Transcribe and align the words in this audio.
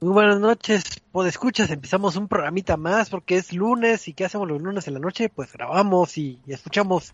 Muy 0.00 0.12
buenas 0.12 0.38
noches, 0.38 0.84
escuchas, 1.26 1.72
empezamos 1.72 2.14
un 2.14 2.28
programita 2.28 2.76
más 2.76 3.10
porque 3.10 3.34
es 3.34 3.52
lunes 3.52 4.06
y 4.06 4.12
¿qué 4.12 4.26
hacemos 4.26 4.46
los 4.46 4.62
lunes 4.62 4.86
en 4.86 4.94
la 4.94 5.00
noche? 5.00 5.28
Pues 5.28 5.52
grabamos 5.52 6.16
y, 6.18 6.38
escuchamos 6.46 7.12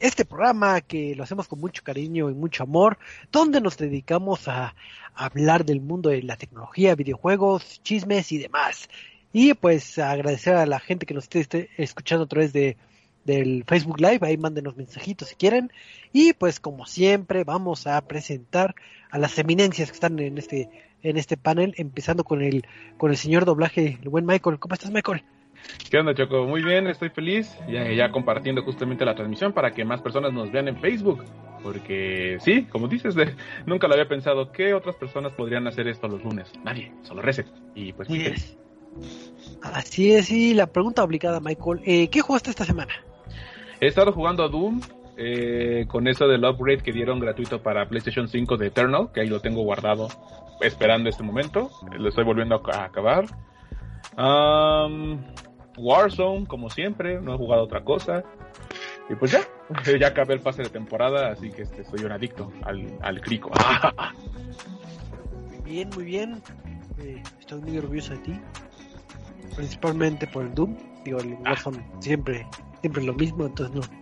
este 0.00 0.24
programa 0.24 0.80
que 0.80 1.14
lo 1.14 1.24
hacemos 1.24 1.46
con 1.46 1.60
mucho 1.60 1.82
cariño 1.84 2.30
y 2.30 2.34
mucho 2.34 2.62
amor, 2.62 2.96
donde 3.30 3.60
nos 3.60 3.76
dedicamos 3.76 4.48
a, 4.48 4.74
hablar 5.14 5.66
del 5.66 5.82
mundo 5.82 6.08
de 6.08 6.22
la 6.22 6.36
tecnología, 6.36 6.94
videojuegos, 6.94 7.82
chismes 7.82 8.32
y 8.32 8.38
demás. 8.38 8.88
Y 9.30 9.52
pues 9.52 9.98
agradecer 9.98 10.56
a 10.56 10.64
la 10.64 10.80
gente 10.80 11.04
que 11.04 11.12
nos 11.12 11.28
esté, 11.30 11.68
escuchando 11.76 12.24
a 12.24 12.28
través 12.28 12.54
de 12.54 12.78
del 13.26 13.64
Facebook 13.68 14.00
Live, 14.00 14.18
ahí 14.22 14.36
mándenos 14.36 14.76
mensajitos 14.76 15.28
si 15.28 15.34
quieren. 15.34 15.70
Y 16.14 16.32
pues 16.32 16.60
como 16.60 16.86
siempre 16.86 17.44
vamos 17.44 17.86
a 17.86 18.00
presentar 18.00 18.74
a 19.10 19.18
las 19.18 19.38
eminencias 19.38 19.90
que 19.90 19.94
están 19.94 20.18
en 20.18 20.38
este 20.38 20.70
en 21.02 21.16
este 21.16 21.36
panel, 21.36 21.74
empezando 21.76 22.24
con 22.24 22.42
el, 22.42 22.64
con 22.96 23.10
el 23.10 23.16
señor 23.16 23.44
doblaje, 23.44 23.98
el 24.02 24.08
buen 24.08 24.26
Michael. 24.26 24.58
¿Cómo 24.58 24.74
estás, 24.74 24.90
Michael? 24.90 25.22
¿Qué 25.90 25.98
onda, 25.98 26.14
Choco? 26.14 26.44
Muy 26.44 26.62
bien, 26.62 26.86
estoy 26.86 27.10
feliz. 27.10 27.56
Ya, 27.68 27.90
ya 27.90 28.10
compartiendo 28.10 28.62
justamente 28.62 29.04
la 29.04 29.14
transmisión 29.14 29.52
para 29.52 29.72
que 29.72 29.84
más 29.84 30.00
personas 30.00 30.32
nos 30.32 30.50
vean 30.50 30.68
en 30.68 30.80
Facebook. 30.80 31.24
Porque 31.62 32.38
sí, 32.40 32.64
como 32.64 32.88
dices, 32.88 33.14
nunca 33.66 33.86
lo 33.86 33.94
había 33.94 34.08
pensado. 34.08 34.50
¿Qué 34.52 34.74
otras 34.74 34.96
personas 34.96 35.32
podrían 35.32 35.66
hacer 35.66 35.86
esto 35.88 36.08
los 36.08 36.24
lunes? 36.24 36.52
Nadie, 36.64 36.92
solo 37.02 37.22
Reset. 37.22 37.46
Y 37.74 37.92
pues 37.92 38.08
Así 39.62 40.12
es, 40.12 40.30
y 40.30 40.54
la 40.54 40.66
pregunta 40.66 41.02
obligada, 41.02 41.40
Michael. 41.40 41.80
Eh, 41.84 42.08
¿Qué 42.08 42.20
jugaste 42.20 42.50
esta 42.50 42.64
semana? 42.64 42.92
He 43.80 43.86
estado 43.86 44.12
jugando 44.12 44.44
a 44.44 44.48
Doom, 44.48 44.80
eh, 45.16 45.84
con 45.88 46.08
eso 46.08 46.26
del 46.26 46.44
upgrade 46.44 46.82
que 46.82 46.92
dieron 46.92 47.20
gratuito 47.20 47.62
para 47.62 47.88
PlayStation 47.88 48.28
5 48.28 48.56
de 48.56 48.68
Eternal, 48.68 49.10
que 49.12 49.20
ahí 49.20 49.28
lo 49.28 49.40
tengo 49.40 49.62
guardado 49.62 50.08
esperando 50.60 51.08
este 51.08 51.22
momento. 51.22 51.70
Lo 51.98 52.08
estoy 52.08 52.24
volviendo 52.24 52.62
a 52.72 52.84
acabar. 52.84 53.26
Warzone, 55.76 56.46
como 56.46 56.70
siempre, 56.70 57.20
no 57.20 57.34
he 57.34 57.36
jugado 57.36 57.64
otra 57.64 57.82
cosa. 57.84 58.24
Y 59.08 59.14
pues 59.14 59.32
ya, 59.32 59.40
ya 59.98 60.08
acabé 60.08 60.34
el 60.34 60.40
pase 60.40 60.62
de 60.62 60.70
temporada, 60.70 61.30
así 61.30 61.50
que 61.50 61.62
este, 61.62 61.84
soy 61.84 62.04
un 62.04 62.12
adicto 62.12 62.52
al, 62.62 62.98
al 63.02 63.20
crico. 63.20 63.50
Muy 65.50 65.78
bien, 65.78 65.90
muy 65.94 66.04
bien. 66.04 66.42
Eh, 66.98 67.22
estoy 67.40 67.62
muy 67.62 67.78
orgulloso 67.78 68.12
de 68.12 68.18
ti. 68.18 68.40
Principalmente 69.56 70.26
por 70.26 70.44
el 70.44 70.54
Doom. 70.54 70.76
Digo, 71.02 71.18
el 71.18 71.34
Warzone 71.34 71.82
siempre, 72.00 72.46
siempre 72.82 73.02
lo 73.04 73.14
mismo, 73.14 73.46
entonces 73.46 73.74
no, 73.74 74.01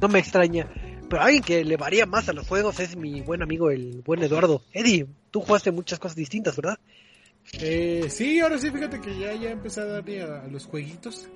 no 0.00 0.08
me, 0.08 0.18
extraña. 0.18 0.66
Pero 1.08 1.22
alguien 1.22 1.42
que 1.42 1.64
le 1.64 1.76
varía 1.76 2.06
más 2.06 2.28
a 2.28 2.32
los 2.32 2.46
juegos 2.46 2.80
es 2.80 2.96
mi 2.96 3.20
buen 3.22 3.42
amigo, 3.42 3.70
el 3.70 4.02
buen 4.02 4.22
Eduardo. 4.22 4.62
Eddie, 4.72 5.06
tú 5.30 5.40
jugaste 5.40 5.72
muchas 5.72 5.98
cosas 5.98 6.16
distintas, 6.16 6.56
¿verdad? 6.56 6.78
Eh, 7.54 8.06
sí, 8.10 8.40
ahora 8.40 8.58
sí, 8.58 8.70
fíjate 8.70 9.00
que 9.00 9.18
ya, 9.18 9.34
ya 9.34 9.50
empecé 9.50 9.80
a 9.80 9.84
darle 9.86 10.22
a, 10.22 10.46
los 10.48 10.66
jueguitos. 10.66 11.28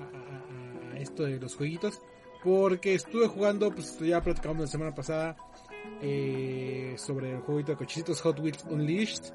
A, 0.00 0.98
esto 0.98 1.24
de 1.24 1.38
los 1.38 1.54
jueguitos. 1.54 2.00
Porque 2.42 2.94
estuve 2.94 3.28
jugando, 3.28 3.70
pues 3.70 3.98
ya 4.00 4.20
platicamos 4.20 4.62
la 4.62 4.66
semana 4.66 4.94
pasada 4.94 5.36
eh, 6.00 6.94
sobre 6.96 7.32
el 7.32 7.40
jueguito 7.40 7.72
de 7.72 7.78
cochecitos 7.78 8.20
Hot 8.22 8.40
Wheels 8.40 8.64
Unleashed. 8.68 9.32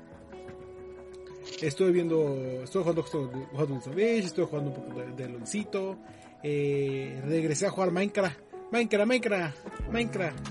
Estuve 1.62 1.92
viendo, 1.92 2.36
estuve 2.64 2.84
jugando 2.84 3.04
Hot 3.04 3.70
Wheels 3.70 3.88
Unleashed, 3.88 4.26
estuve 4.26 4.46
jugando 4.48 4.72
un 4.72 4.76
poco 4.76 5.00
de, 5.00 5.12
de 5.12 5.30
Loncito. 5.30 5.98
Eh, 6.44 7.22
regresé 7.26 7.68
a 7.68 7.72
jugar 7.72 7.92
Minecraft. 7.92 8.40
Minecraft, 8.72 9.08
Minecraft, 9.08 9.58
Minecraft. 9.92 10.50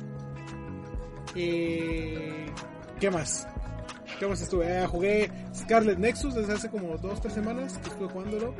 Eh, 1.35 2.47
¿Qué 2.99 3.11
más? 3.11 3.47
¿Qué 4.19 4.27
más 4.27 4.41
estuve? 4.41 4.67
Eh, 4.67 4.87
jugué 4.87 5.31
Scarlet 5.55 5.99
Nexus 5.99 6.35
desde 6.35 6.55
hace 6.55 6.71
como 6.71 6.99
2-3 6.99 7.31
semanas 7.31 7.79
que 7.79 7.89
estuve 7.89 8.09
jugándolo. 8.09 8.55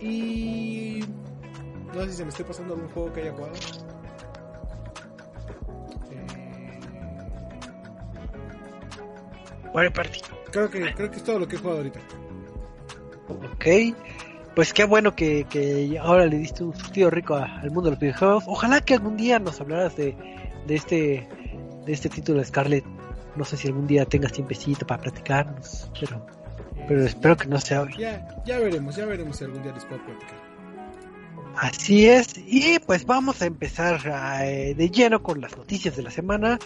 Y. 0.00 1.04
No 1.94 2.04
sé 2.04 2.10
si 2.10 2.16
se 2.18 2.24
me 2.24 2.30
esté 2.30 2.44
pasando 2.44 2.74
algún 2.74 2.90
juego 2.90 3.12
que 3.12 3.22
haya 3.22 3.32
jugado. 3.32 3.54
Eh... 6.10 6.80
Creo 10.50 10.70
que, 10.70 10.94
creo 10.94 11.10
que 11.10 11.16
es 11.16 11.24
todo 11.24 11.38
lo 11.38 11.48
que 11.48 11.56
he 11.56 11.58
jugado 11.58 11.78
ahorita. 11.78 12.00
Ok 13.28 13.94
pues 14.58 14.72
qué 14.72 14.82
bueno 14.82 15.14
que, 15.14 15.46
que 15.48 16.00
ahora 16.02 16.26
le 16.26 16.36
diste 16.36 16.64
un 16.64 16.76
surtido 16.76 17.10
rico 17.10 17.36
al 17.36 17.70
mundo 17.70 17.82
de 17.82 17.90
los 17.90 18.00
videojuegos. 18.00 18.42
Ojalá 18.48 18.80
que 18.80 18.94
algún 18.94 19.16
día 19.16 19.38
nos 19.38 19.60
hablaras 19.60 19.94
de, 19.94 20.16
de 20.66 20.74
este 20.74 21.28
de 21.86 21.92
este 21.92 22.08
título 22.08 22.40
de 22.40 22.44
Scarlet. 22.44 22.84
No 23.36 23.44
sé 23.44 23.56
si 23.56 23.68
algún 23.68 23.86
día 23.86 24.04
tengas 24.04 24.32
tiempecito 24.32 24.84
para 24.84 25.00
platicarnos, 25.00 25.88
pero 26.00 26.26
pero 26.88 27.04
espero 27.04 27.36
que 27.36 27.46
no 27.46 27.60
sea 27.60 27.82
hoy. 27.82 27.94
Ya, 27.96 28.26
ya 28.44 28.58
veremos, 28.58 28.96
ya 28.96 29.06
veremos 29.06 29.36
si 29.36 29.44
algún 29.44 29.62
día 29.62 29.72
les 29.72 29.84
puedo 29.84 30.04
platicar. 30.04 30.40
Así 31.54 32.08
es, 32.08 32.36
y 32.36 32.80
pues 32.80 33.06
vamos 33.06 33.40
a 33.42 33.46
empezar 33.46 34.00
eh, 34.42 34.74
de 34.76 34.90
lleno 34.90 35.22
con 35.22 35.40
las 35.40 35.56
noticias 35.56 35.94
de 35.94 36.02
la 36.02 36.10
semana 36.10 36.58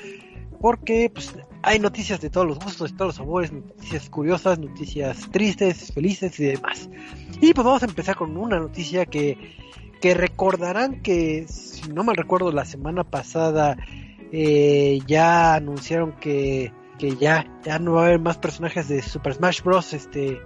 porque 0.63 1.11
pues 1.13 1.35
hay 1.63 1.81
noticias 1.81 2.21
de 2.21 2.31
todos 2.31 2.47
los 2.47 2.59
gustos, 2.59 2.93
de 2.93 2.97
todos 2.97 3.09
los 3.09 3.17
sabores, 3.17 3.53
noticias 3.53 4.09
curiosas, 4.09 4.61
noticias 4.61 5.29
tristes, 5.31 5.93
felices 5.93 6.39
y 6.41 6.45
demás. 6.45 6.89
Y 7.43 7.55
pues 7.55 7.65
vamos 7.65 7.83
a 7.83 7.87
empezar 7.87 8.15
con 8.15 8.37
una 8.37 8.61
noticia 8.61 9.05
que, 9.05 9.37
que 10.01 10.15
recordarán 10.15 11.03
que, 11.03 11.45
si 11.49 11.91
no 11.91 12.05
mal 12.05 12.15
recuerdo, 12.15 12.53
la 12.53 12.65
semana 12.65 13.03
pasada 13.03 13.77
eh, 14.31 15.01
ya 15.09 15.55
anunciaron 15.57 16.13
que, 16.13 16.73
que 17.01 17.17
ya, 17.17 17.45
ya 17.65 17.81
no 17.81 17.95
va 17.95 18.03
a 18.03 18.07
haber 18.07 18.21
más 18.21 18.39
personajes 18.39 18.87
de 18.87 19.03
Super 19.03 19.35
Smash 19.35 19.61
Bros. 19.63 19.93
Este, 19.93 20.41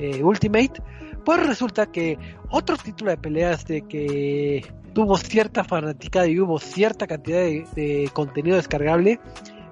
eh, 0.00 0.24
Ultimate. 0.24 0.82
Pues 1.24 1.46
resulta 1.46 1.86
que 1.92 2.18
otro 2.50 2.76
título 2.76 3.12
de 3.12 3.16
peleas 3.16 3.64
de 3.66 3.82
que 3.82 4.66
tuvo 4.92 5.18
cierta 5.18 5.62
fanática 5.62 6.26
y 6.26 6.40
hubo 6.40 6.58
cierta 6.58 7.06
cantidad 7.06 7.42
de 7.42 8.10
contenido 8.12 8.56
descargable 8.56 9.20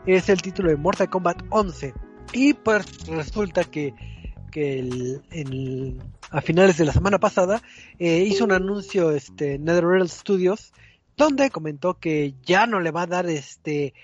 es 0.06 0.28
el 0.28 0.40
título 0.40 0.70
de 0.70 0.76
Mortal 0.76 1.10
Kombat 1.10 1.42
11. 1.50 1.92
Y 2.32 2.54
pues 2.54 3.04
resulta 3.08 3.64
que, 3.64 3.94
que 4.52 5.18
a 6.30 6.40
finales 6.40 6.76
de 6.76 6.84
la 6.84 6.92
semana 6.92 7.18
pasada 7.18 7.62
eh, 7.98 8.24
hizo 8.26 8.44
un 8.44 8.52
anuncio 8.52 9.10
este 9.10 9.58
NetherRealm 9.58 10.08
Studios 10.08 10.72
donde 11.16 11.50
comentó 11.50 11.94
que 11.94 12.34
ya 12.44 12.66
no 12.66 12.80
le 12.80 12.90
va 12.90 13.02
a 13.02 13.06
dar 13.06 13.26
este 13.26 13.94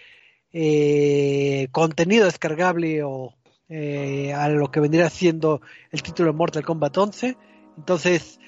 eh, 0.52 1.68
contenido 1.70 2.24
descargable 2.24 3.02
o 3.02 3.34
eh, 3.68 4.32
a 4.32 4.48
lo 4.48 4.70
que 4.70 4.80
vendría 4.80 5.10
siendo 5.10 5.60
el 5.90 6.02
título 6.02 6.32
de 6.32 6.36
Mortal 6.36 6.64
Kombat 6.64 6.96
11. 6.96 7.36
Entonces, 7.76 8.38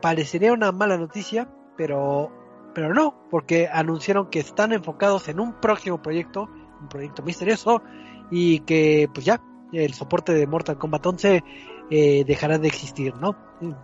parecería 0.00 0.52
una 0.52 0.72
mala 0.72 0.96
noticia, 0.96 1.48
pero 1.76 2.32
pero 2.74 2.94
no, 2.94 3.26
porque 3.30 3.68
anunciaron 3.68 4.30
que 4.30 4.38
están 4.38 4.72
enfocados 4.72 5.28
en 5.28 5.40
un 5.40 5.60
próximo 5.60 6.00
proyecto, 6.02 6.48
un 6.80 6.88
proyecto 6.88 7.22
misterioso, 7.22 7.82
y 8.30 8.60
que 8.60 9.08
pues 9.12 9.26
ya, 9.26 9.42
el 9.72 9.94
soporte 9.94 10.32
de 10.32 10.46
Mortal 10.46 10.78
Kombat 10.78 11.06
11 11.06 11.44
eh, 11.90 12.24
dejará 12.26 12.58
de 12.58 12.68
existir, 12.68 13.14
¿no? 13.16 13.36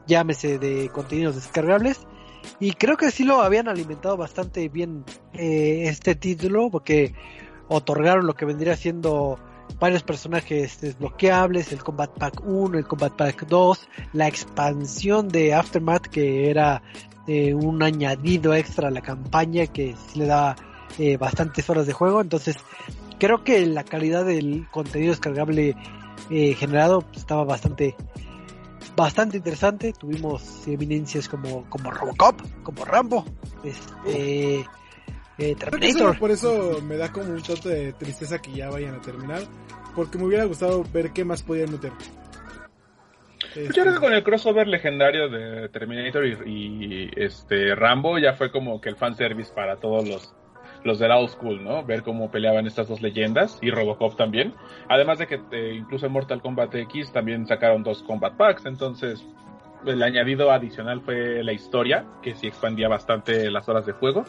Llámese 0.07 0.59
de 0.59 0.89
contenidos 0.91 1.35
descargables. 1.35 2.07
Y 2.61 2.73
creo 2.73 2.97
que 2.97 3.11
sí 3.11 3.25
lo 3.25 3.43
habían 3.43 3.69
alimentado 3.69 4.17
bastante 4.17 4.69
bien 4.69 5.05
eh, 5.35 5.85
este 5.87 6.15
título, 6.15 6.71
porque 6.71 7.15
otorgaron 7.69 8.27
lo 8.27 8.35
que 8.35 8.45
vendría 8.45 8.77
siendo 8.77 9.39
varios 9.81 10.03
personajes 10.03 10.81
desbloqueables, 10.81 11.73
el 11.73 11.83
Combat 11.83 12.11
Pack 12.11 12.43
1, 12.47 12.79
el 12.79 12.87
Combat 12.87 13.13
Pack 13.13 13.47
2, 13.47 13.89
la 14.13 14.29
expansión 14.29 15.29
de 15.29 15.55
Aftermath 15.55 16.07
que 16.07 16.51
era 16.51 16.83
eh, 17.27 17.55
un 17.55 17.83
añadido 17.83 18.55
extra 18.55 18.89
a 18.89 18.91
la 18.91 19.01
campaña 19.01 19.67
que 19.67 19.95
le 20.15 20.27
da 20.27 20.57
eh, 20.99 21.17
bastantes 21.17 21.69
horas 21.69 21.87
de 21.87 21.93
juego. 21.93 22.21
Entonces, 22.21 22.57
creo 23.19 23.45
que 23.45 23.67
la 23.67 23.85
calidad 23.85 24.25
del 24.25 24.67
contenido 24.71 25.11
descargable 25.11 25.77
eh, 26.31 26.55
generado 26.55 27.01
pues, 27.01 27.19
estaba 27.19 27.45
bastante 27.45 27.95
bastante 28.97 29.37
interesante. 29.37 29.93
Tuvimos 29.93 30.67
eminencias 30.67 31.29
como, 31.29 31.69
como 31.69 31.91
Robocop, 31.91 32.41
como 32.63 32.85
Rambo, 32.85 33.25
este, 33.63 34.65
Terminator. 35.37 36.19
por 36.19 36.31
eso 36.31 36.81
me 36.83 36.97
da 36.97 37.13
como 37.13 37.31
un 37.31 37.43
toque 37.43 37.69
de 37.69 37.93
tristeza 37.93 38.41
que 38.41 38.53
ya 38.53 38.71
vayan 38.71 38.95
a 38.95 39.01
terminar, 39.01 39.43
porque 39.95 40.19
me 40.19 40.25
hubiera 40.25 40.45
gustado 40.45 40.83
ver 40.93 41.13
qué 41.13 41.25
más 41.25 41.43
podían 41.43 41.71
meter. 41.71 41.93
Yo 43.55 43.83
creo 43.83 43.95
que 43.95 44.01
con 44.01 44.13
el 44.13 44.23
crossover 44.23 44.67
legendario 44.67 45.31
de 45.31 45.71
Terminator 45.71 46.27
y, 46.27 47.11
este 47.17 47.75
Rambo 47.75 48.19
ya 48.19 48.35
fue 48.35 48.51
como 48.51 48.81
que 48.81 48.91
el 48.91 48.97
fanservice 48.97 49.53
para 49.55 49.77
todos 49.77 50.07
los 50.07 50.35
los 50.87 50.99
de 50.99 51.09
la 51.09 51.19
old 51.19 51.31
school, 51.31 51.63
¿no? 51.63 51.85
Ver 51.85 52.03
cómo 52.03 52.31
peleaban 52.31 52.67
estas 52.67 52.89
dos 52.89 53.03
leyendas 53.03 53.59
y 53.61 53.71
Robocop 53.71 54.17
también. 54.17 54.55
Además 54.89 55.19
de 55.19 55.27
que 55.27 55.41
eh, 55.53 55.75
incluso 55.77 56.07
en 56.07 56.13
Mortal 56.13 56.41
Kombat 56.41 56.75
X 56.75 57.13
también 57.13 57.47
sacaron 57.47 57.83
dos 57.83 58.03
Combat 58.03 58.35
Packs, 58.37 58.67
entonces 58.67 59.25
el 59.85 60.03
añadido 60.03 60.51
adicional 60.51 61.01
fue 61.01 61.43
la 61.45 61.53
historia, 61.53 62.05
que 62.23 62.35
sí 62.35 62.47
expandía 62.47 62.89
bastante 62.89 63.51
las 63.51 63.69
horas 63.69 63.87
de 63.87 63.93
juego. 63.93 64.25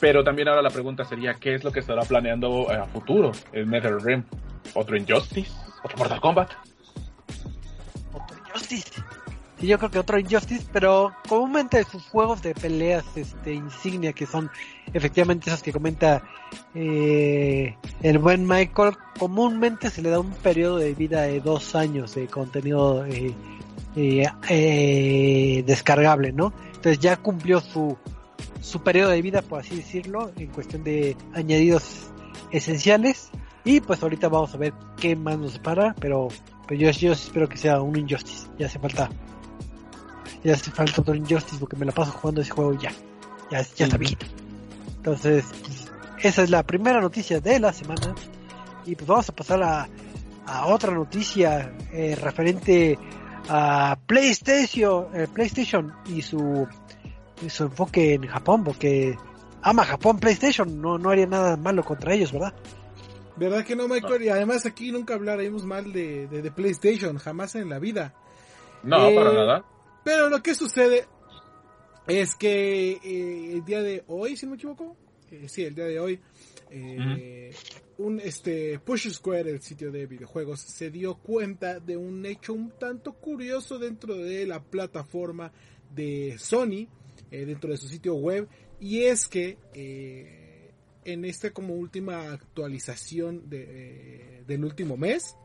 Pero 0.00 0.24
también 0.24 0.48
ahora 0.48 0.62
la 0.62 0.70
pregunta 0.70 1.04
sería, 1.04 1.34
¿qué 1.34 1.54
es 1.54 1.62
lo 1.62 1.70
que 1.70 1.80
estará 1.80 2.02
planeando 2.02 2.68
a 2.70 2.86
futuro 2.86 3.30
el 3.52 3.70
NetherRealm? 3.70 4.24
¿Otro 4.74 4.96
Injustice? 4.96 5.52
Otro 5.84 5.98
Mortal 5.98 6.20
Kombat. 6.20 6.52
Otro 8.12 8.36
Injustice. 8.38 9.00
Sí, 9.62 9.68
yo 9.68 9.78
creo 9.78 9.92
que 9.92 10.00
otro 10.00 10.18
Injustice, 10.18 10.66
pero 10.72 11.12
comúnmente 11.28 11.84
sus 11.84 12.02
juegos 12.08 12.42
de 12.42 12.52
peleas 12.52 13.04
este 13.14 13.54
insignia 13.54 14.12
que 14.12 14.26
son 14.26 14.50
efectivamente 14.92 15.50
esos 15.50 15.62
que 15.62 15.72
comenta 15.72 16.20
eh, 16.74 17.76
el 18.02 18.18
buen 18.18 18.44
Michael, 18.44 18.96
comúnmente 19.16 19.88
se 19.88 20.02
le 20.02 20.10
da 20.10 20.18
un 20.18 20.32
periodo 20.32 20.78
de 20.78 20.94
vida 20.94 21.22
de 21.22 21.38
dos 21.38 21.76
años 21.76 22.16
de 22.16 22.26
contenido 22.26 23.06
eh, 23.06 23.36
eh, 23.94 25.62
descargable, 25.64 26.32
¿no? 26.32 26.52
Entonces 26.74 26.98
ya 26.98 27.16
cumplió 27.18 27.60
su, 27.60 27.96
su 28.60 28.82
periodo 28.82 29.10
de 29.10 29.22
vida, 29.22 29.42
por 29.42 29.60
así 29.60 29.76
decirlo, 29.76 30.32
en 30.38 30.48
cuestión 30.48 30.82
de 30.82 31.16
añadidos 31.34 32.10
esenciales. 32.50 33.30
Y 33.64 33.80
pues 33.80 34.02
ahorita 34.02 34.28
vamos 34.28 34.52
a 34.56 34.58
ver 34.58 34.74
qué 34.96 35.14
más 35.14 35.38
nos 35.38 35.60
para, 35.60 35.94
pero, 36.00 36.26
pero 36.66 36.80
yo, 36.80 36.90
yo 36.90 37.12
espero 37.12 37.48
que 37.48 37.58
sea 37.58 37.80
un 37.80 37.96
Injustice. 37.96 38.48
Ya 38.58 38.66
hace 38.66 38.80
falta. 38.80 39.08
Ya 40.44 40.54
hace 40.54 40.70
falta 40.70 41.00
otro 41.00 41.14
Injustice 41.14 41.58
porque 41.58 41.76
me 41.76 41.86
la 41.86 41.92
paso 41.92 42.12
jugando 42.12 42.40
ese 42.40 42.50
juego 42.50 42.72
ya. 42.74 42.90
Ya, 43.50 43.62
ya 43.62 43.84
está 43.84 43.96
viejito. 43.96 44.26
Entonces, 44.96 45.44
pues, 45.62 45.92
esa 46.22 46.42
es 46.42 46.50
la 46.50 46.62
primera 46.62 47.00
noticia 47.00 47.40
de 47.40 47.60
la 47.60 47.72
semana. 47.72 48.14
Y 48.84 48.96
pues 48.96 49.06
vamos 49.06 49.28
a 49.28 49.32
pasar 49.32 49.62
a, 49.62 49.88
a 50.46 50.66
otra 50.66 50.92
noticia 50.92 51.72
eh, 51.92 52.16
referente 52.20 52.98
a 53.48 53.96
PlayStation, 54.06 55.06
eh, 55.14 55.26
PlayStation 55.32 55.92
y 56.06 56.22
su, 56.22 56.66
y 57.44 57.50
su 57.50 57.64
enfoque 57.64 58.14
en 58.14 58.26
Japón, 58.26 58.64
porque 58.64 59.16
ama 59.62 59.84
Japón 59.84 60.18
PlayStation, 60.18 60.80
no, 60.80 60.98
no 60.98 61.10
haría 61.10 61.26
nada 61.26 61.56
malo 61.56 61.84
contra 61.84 62.14
ellos, 62.14 62.32
¿verdad? 62.32 62.54
¿Verdad 63.36 63.64
que 63.64 63.74
no, 63.76 63.88
Michael? 63.88 64.22
Y 64.22 64.28
además 64.28 64.66
aquí 64.66 64.92
nunca 64.92 65.14
hablaremos 65.14 65.64
mal 65.64 65.92
de, 65.92 66.26
de, 66.28 66.42
de 66.42 66.50
PlayStation, 66.50 67.16
jamás 67.18 67.54
en 67.54 67.68
la 67.68 67.78
vida. 67.78 68.14
No, 68.82 69.08
Eh, 69.08 69.14
para 69.14 69.32
nada. 69.32 69.64
Pero 70.04 70.28
lo 70.28 70.42
que 70.42 70.54
sucede 70.54 71.06
es 72.06 72.34
que 72.34 72.92
eh, 72.92 73.52
el 73.52 73.64
día 73.64 73.82
de 73.82 74.02
hoy, 74.08 74.36
si 74.36 74.46
no 74.46 74.50
me 74.50 74.56
equivoco, 74.56 74.96
eh, 75.30 75.48
sí, 75.48 75.62
el 75.64 75.74
día 75.74 75.84
de 75.84 76.00
hoy, 76.00 76.20
eh, 76.70 77.54
un 77.98 78.18
este 78.18 78.78
Push 78.80 79.10
Square, 79.10 79.50
el 79.50 79.62
sitio 79.62 79.92
de 79.92 80.06
videojuegos, 80.06 80.60
se 80.60 80.90
dio 80.90 81.14
cuenta 81.14 81.78
de 81.78 81.96
un 81.96 82.24
hecho 82.26 82.52
un 82.52 82.70
tanto 82.78 83.12
curioso 83.12 83.78
dentro 83.78 84.16
de 84.16 84.46
la 84.46 84.62
plataforma 84.62 85.52
de 85.94 86.36
Sony, 86.38 86.88
dentro 87.30 87.70
de 87.70 87.76
su 87.76 87.88
sitio 87.88 88.14
web, 88.14 88.48
y 88.80 89.04
es 89.04 89.28
que 89.28 89.58
en 91.04 91.24
esta 91.24 91.50
como 91.50 91.74
última 91.74 92.32
actualización 92.32 93.48
de, 93.48 94.42
del 94.46 94.64
último 94.64 94.96
mes, 94.96 95.36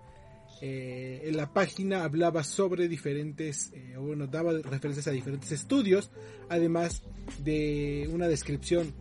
eh, 0.59 1.21
en 1.25 1.37
la 1.37 1.53
página 1.53 2.03
hablaba 2.03 2.43
sobre 2.43 2.87
diferentes, 2.87 3.71
eh, 3.73 3.95
bueno, 3.97 4.25
daba 4.25 4.53
referencias 4.53 5.07
a 5.07 5.11
diferentes 5.11 5.51
estudios, 5.51 6.09
además 6.49 7.03
de 7.43 8.09
una 8.11 8.27
descripción 8.27 8.93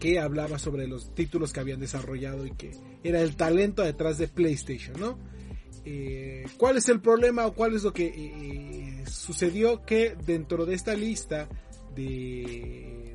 que 0.00 0.18
hablaba 0.18 0.58
sobre 0.58 0.88
los 0.88 1.14
títulos 1.14 1.52
que 1.52 1.60
habían 1.60 1.78
desarrollado 1.78 2.44
y 2.44 2.50
que 2.52 2.72
era 3.04 3.20
el 3.20 3.36
talento 3.36 3.82
detrás 3.82 4.18
de 4.18 4.26
PlayStation, 4.26 4.98
¿no? 4.98 5.18
Eh, 5.84 6.46
¿Cuál 6.56 6.78
es 6.78 6.88
el 6.88 7.00
problema 7.00 7.46
o 7.46 7.54
cuál 7.54 7.74
es 7.74 7.84
lo 7.84 7.92
que 7.92 9.04
sucedió? 9.06 9.84
Que 9.84 10.16
dentro 10.26 10.66
de 10.66 10.74
esta 10.74 10.94
lista 10.94 11.48
de, 11.94 13.14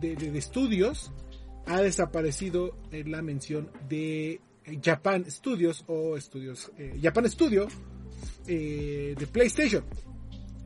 de, 0.00 0.38
estudios 0.38 1.12
ha 1.66 1.82
desaparecido 1.82 2.76
la 2.90 3.22
mención 3.22 3.70
de 3.88 4.40
Japan 4.82 5.24
Studios 5.30 5.84
o 5.86 6.16
estudios 6.16 6.70
eh, 6.78 6.98
Japan 7.02 7.28
Studio 7.30 7.68
eh, 8.46 9.14
de 9.18 9.26
PlayStation. 9.26 9.84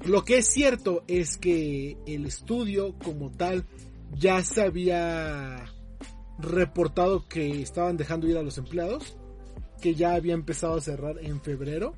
Lo 0.06 0.24
que 0.24 0.38
es 0.38 0.46
cierto 0.46 1.04
es 1.06 1.36
que 1.36 1.96
el 2.06 2.24
estudio 2.26 2.94
como 3.04 3.30
tal 3.30 3.64
ya 4.12 4.42
se 4.42 4.62
había 4.62 5.66
reportado 6.38 7.26
que 7.28 7.60
estaban 7.60 7.96
dejando 7.98 8.26
ir 8.26 8.38
a 8.38 8.42
los 8.42 8.56
empleados, 8.56 9.16
que 9.82 9.94
ya 9.94 10.14
había 10.14 10.32
empezado 10.34 10.74
a 10.76 10.80
cerrar 10.80 11.18
en 11.20 11.40
febrero, 11.42 11.94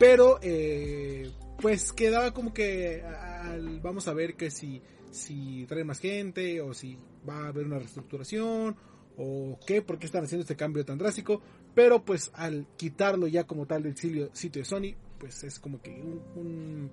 pero 0.00 0.38
eh, 0.42 1.30
pues 1.60 1.92
quedaba 1.92 2.32
como 2.34 2.52
que 2.52 3.02
al- 3.04 3.80
vamos 3.80 4.08
a 4.08 4.12
ver 4.12 4.34
que 4.36 4.50
si 4.50 4.82
si 5.10 5.64
trae 5.66 5.84
más 5.84 6.00
gente 6.00 6.60
o 6.60 6.74
si 6.74 6.98
va 7.28 7.44
a 7.44 7.48
haber 7.48 7.66
una 7.66 7.78
reestructuración 7.78 8.76
o 9.18 9.58
qué, 9.66 9.82
por 9.82 9.98
qué 9.98 10.06
están 10.06 10.24
haciendo 10.24 10.42
este 10.42 10.56
cambio 10.56 10.84
tan 10.84 10.96
drástico, 10.96 11.42
pero 11.74 12.04
pues 12.04 12.30
al 12.34 12.66
quitarlo 12.76 13.26
ya 13.26 13.44
como 13.44 13.66
tal 13.66 13.82
del 13.82 13.96
sitio, 13.96 14.30
sitio 14.32 14.62
de 14.62 14.66
Sony, 14.66 14.94
pues 15.18 15.42
es 15.44 15.58
como 15.58 15.82
que 15.82 15.90
un, 15.90 16.22
un, 16.36 16.90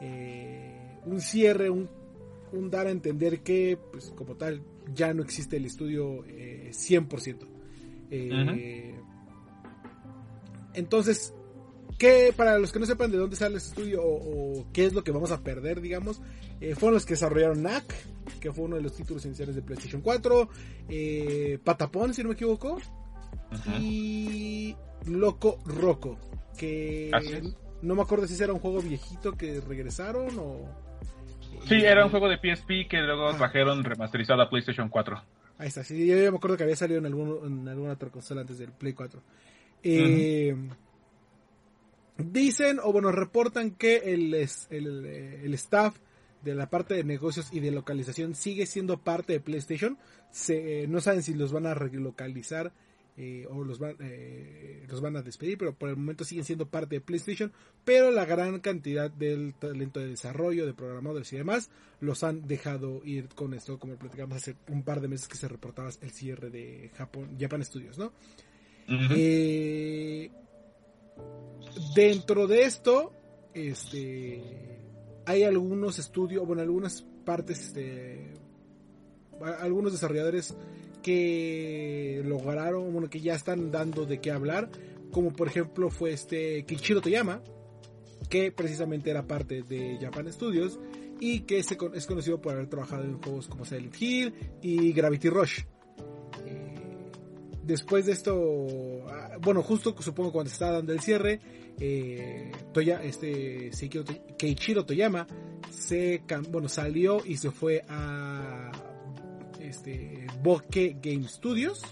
eh, 0.00 0.98
un 1.04 1.20
cierre, 1.20 1.68
un, 1.70 1.88
un 2.52 2.70
dar 2.70 2.86
a 2.86 2.90
entender 2.90 3.40
que 3.40 3.78
pues 3.92 4.12
como 4.16 4.34
tal 4.36 4.62
ya 4.94 5.12
no 5.12 5.22
existe 5.22 5.56
el 5.58 5.66
estudio 5.66 6.24
eh, 6.26 6.70
100%. 6.72 7.46
Eh, 8.10 8.94
Entonces, 10.74 11.34
¿qué, 11.98 12.32
para 12.36 12.58
los 12.58 12.72
que 12.72 12.78
no 12.78 12.86
sepan 12.86 13.10
de 13.10 13.18
dónde 13.18 13.36
sale 13.36 13.58
ese 13.58 13.68
estudio 13.68 14.02
o, 14.02 14.60
o 14.60 14.66
qué 14.72 14.86
es 14.86 14.92
lo 14.94 15.02
que 15.04 15.10
vamos 15.10 15.32
a 15.32 15.42
perder, 15.42 15.80
digamos, 15.80 16.20
eh, 16.60 16.74
fueron 16.74 16.94
los 16.94 17.04
que 17.06 17.14
desarrollaron 17.14 17.62
NAC, 17.62 17.84
que 18.40 18.52
fue 18.52 18.64
uno 18.64 18.76
de 18.76 18.82
los 18.82 18.94
títulos 18.94 19.24
iniciales 19.26 19.54
de 19.54 19.62
PlayStation 19.62 20.00
4, 20.02 20.48
eh, 20.88 21.58
Patapón, 21.64 22.14
si 22.14 22.22
no 22.22 22.28
me 22.30 22.34
equivoco, 22.34 22.78
y 23.80 24.74
Loco 25.06 25.58
Roco, 25.64 26.18
que 26.56 27.10
es. 27.10 27.54
no 27.82 27.94
me 27.94 28.02
acuerdo 28.02 28.26
si 28.26 28.42
era 28.42 28.52
un 28.52 28.58
juego 28.58 28.80
viejito 28.80 29.32
que 29.36 29.60
regresaron 29.60 30.38
o... 30.38 30.86
Sí, 31.68 31.74
era 31.76 32.04
un 32.04 32.10
juego 32.10 32.28
de 32.28 32.36
PSP 32.36 32.88
que 32.88 32.98
luego 33.00 33.28
Ah. 33.28 33.36
trajeron 33.36 33.82
remasterizado 33.82 34.42
a 34.42 34.48
PlayStation 34.48 34.88
4. 34.88 35.22
Ahí 35.58 35.68
está, 35.68 35.82
sí, 35.82 36.06
yo 36.06 36.16
ya 36.16 36.30
me 36.30 36.36
acuerdo 36.36 36.56
que 36.56 36.62
había 36.64 36.76
salido 36.76 36.98
en, 36.98 37.06
algún, 37.06 37.60
en 37.62 37.68
alguna 37.68 37.92
otra 37.92 38.10
consola 38.10 38.42
antes 38.42 38.58
del 38.58 38.72
Play 38.72 38.92
4. 38.92 39.22
Eh, 39.82 40.54
Dicen, 42.18 42.78
o 42.82 42.92
bueno, 42.92 43.12
reportan 43.12 43.72
que 43.72 43.96
el, 43.98 44.32
el, 44.34 45.04
eh, 45.06 45.40
el 45.44 45.54
staff 45.54 45.98
de 46.46 46.54
la 46.54 46.70
parte 46.70 46.94
de 46.94 47.02
negocios 47.02 47.48
y 47.52 47.58
de 47.58 47.72
localización 47.72 48.36
sigue 48.36 48.66
siendo 48.66 48.98
parte 48.98 49.32
de 49.32 49.40
PlayStation. 49.40 49.98
Se, 50.30 50.84
eh, 50.84 50.86
no 50.86 51.00
saben 51.00 51.24
si 51.24 51.34
los 51.34 51.52
van 51.52 51.66
a 51.66 51.74
relocalizar 51.74 52.72
eh, 53.16 53.46
o 53.50 53.64
los 53.64 53.80
van, 53.80 53.96
eh, 53.98 54.86
los 54.88 55.00
van 55.00 55.16
a 55.16 55.22
despedir, 55.22 55.58
pero 55.58 55.74
por 55.74 55.88
el 55.88 55.96
momento 55.96 56.22
siguen 56.22 56.44
siendo 56.44 56.68
parte 56.68 56.94
de 56.96 57.00
PlayStation. 57.00 57.52
Pero 57.84 58.12
la 58.12 58.24
gran 58.26 58.60
cantidad 58.60 59.10
del 59.10 59.54
talento 59.54 59.98
de 59.98 60.06
desarrollo, 60.06 60.66
de 60.66 60.72
programadores 60.72 61.32
y 61.32 61.36
demás, 61.36 61.68
los 61.98 62.22
han 62.22 62.46
dejado 62.46 63.02
ir 63.04 63.28
con 63.30 63.52
esto, 63.52 63.80
como 63.80 63.96
platicamos 63.96 64.36
hace 64.36 64.54
un 64.68 64.84
par 64.84 65.00
de 65.00 65.08
meses 65.08 65.26
que 65.26 65.36
se 65.36 65.48
reportaba 65.48 65.90
el 66.00 66.10
cierre 66.12 66.48
de 66.50 66.92
Japón, 66.96 67.36
Japan 67.40 67.64
Studios, 67.64 67.98
¿no? 67.98 68.12
Dentro 71.96 72.46
de 72.46 72.62
esto, 72.62 73.12
este, 73.52 74.75
hay 75.26 75.42
algunos 75.42 75.98
estudios, 75.98 76.46
bueno, 76.46 76.62
algunas 76.62 77.02
partes, 77.24 77.66
este, 77.68 78.32
algunos 79.60 79.92
desarrolladores 79.92 80.56
que 81.02 82.22
lograron, 82.24 82.92
bueno, 82.92 83.10
que 83.10 83.20
ya 83.20 83.34
están 83.34 83.70
dando 83.70 84.06
de 84.06 84.20
qué 84.20 84.30
hablar, 84.30 84.70
como 85.10 85.32
por 85.32 85.48
ejemplo 85.48 85.90
fue 85.90 86.12
este 86.12 86.64
Kichiro 86.64 87.00
Toyama, 87.00 87.42
que 88.28 88.52
precisamente 88.52 89.10
era 89.10 89.26
parte 89.26 89.62
de 89.62 89.98
Japan 90.00 90.32
Studios 90.32 90.78
y 91.20 91.40
que 91.40 91.58
es 91.58 92.06
conocido 92.06 92.40
por 92.40 92.54
haber 92.54 92.68
trabajado 92.68 93.04
en 93.04 93.20
juegos 93.20 93.48
como 93.48 93.64
Silent 93.64 94.00
Hill 94.00 94.34
y 94.62 94.92
Gravity 94.92 95.28
Rush. 95.28 95.60
Eh, 96.44 96.74
después 97.64 98.06
de 98.06 98.12
esto, 98.12 99.06
ah, 99.08 99.38
bueno, 99.40 99.62
justo 99.62 99.94
supongo 100.00 100.32
cuando 100.32 100.50
se 100.50 100.54
estaba 100.54 100.72
dando 100.72 100.92
el 100.92 101.00
cierre, 101.00 101.40
eh, 101.78 102.52
Toya, 102.72 103.02
este 103.02 103.70
Toyama 104.86 105.26
se 105.70 106.22
bueno, 106.48 106.68
salió 106.68 107.24
y 107.24 107.36
se 107.36 107.50
fue 107.50 107.84
a 107.88 108.72
este 109.60 110.26
Bokeh 110.42 110.98
Game 111.02 111.28
Studios 111.28 111.82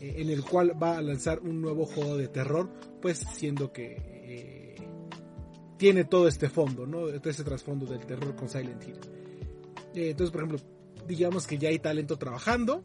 eh, 0.00 0.14
en 0.18 0.30
el 0.30 0.42
cual 0.42 0.72
va 0.80 0.98
a 0.98 1.02
lanzar 1.02 1.40
un 1.40 1.60
nuevo 1.60 1.86
juego 1.86 2.16
de 2.16 2.28
terror, 2.28 2.68
pues 3.00 3.18
siendo 3.18 3.72
que 3.72 3.96
eh, 3.96 4.74
tiene 5.76 6.04
todo 6.04 6.28
este 6.28 6.48
fondo, 6.48 6.86
¿no? 6.86 7.08
Este 7.08 7.44
trasfondo 7.44 7.86
del 7.86 8.04
terror 8.06 8.34
con 8.34 8.48
Silent 8.48 8.82
Hill. 8.86 8.98
Eh, 9.94 10.10
entonces, 10.10 10.30
por 10.30 10.42
ejemplo, 10.44 10.58
digamos 11.06 11.46
que 11.46 11.58
ya 11.58 11.68
hay 11.68 11.78
talento 11.78 12.16
trabajando 12.16 12.82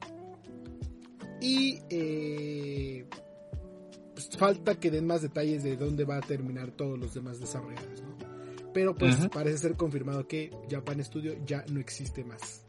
y 1.41 1.79
eh, 1.89 3.05
pues, 4.27 4.37
falta 4.37 4.75
que 4.79 4.91
den 4.91 5.07
más 5.07 5.21
detalles 5.21 5.63
de 5.63 5.77
dónde 5.77 6.05
va 6.05 6.17
a 6.17 6.21
terminar 6.21 6.71
todos 6.71 6.99
los 6.99 7.13
demás 7.13 7.39
desarrolladores, 7.39 8.01
¿no? 8.01 8.17
Pero 8.73 8.95
pues 8.95 9.27
parece 9.33 9.57
ser 9.57 9.75
confirmado 9.75 10.27
que 10.27 10.51
Japan 10.69 11.03
Studio 11.03 11.33
ya 11.45 11.63
no 11.71 11.79
existe 11.79 12.23
más. 12.23 12.65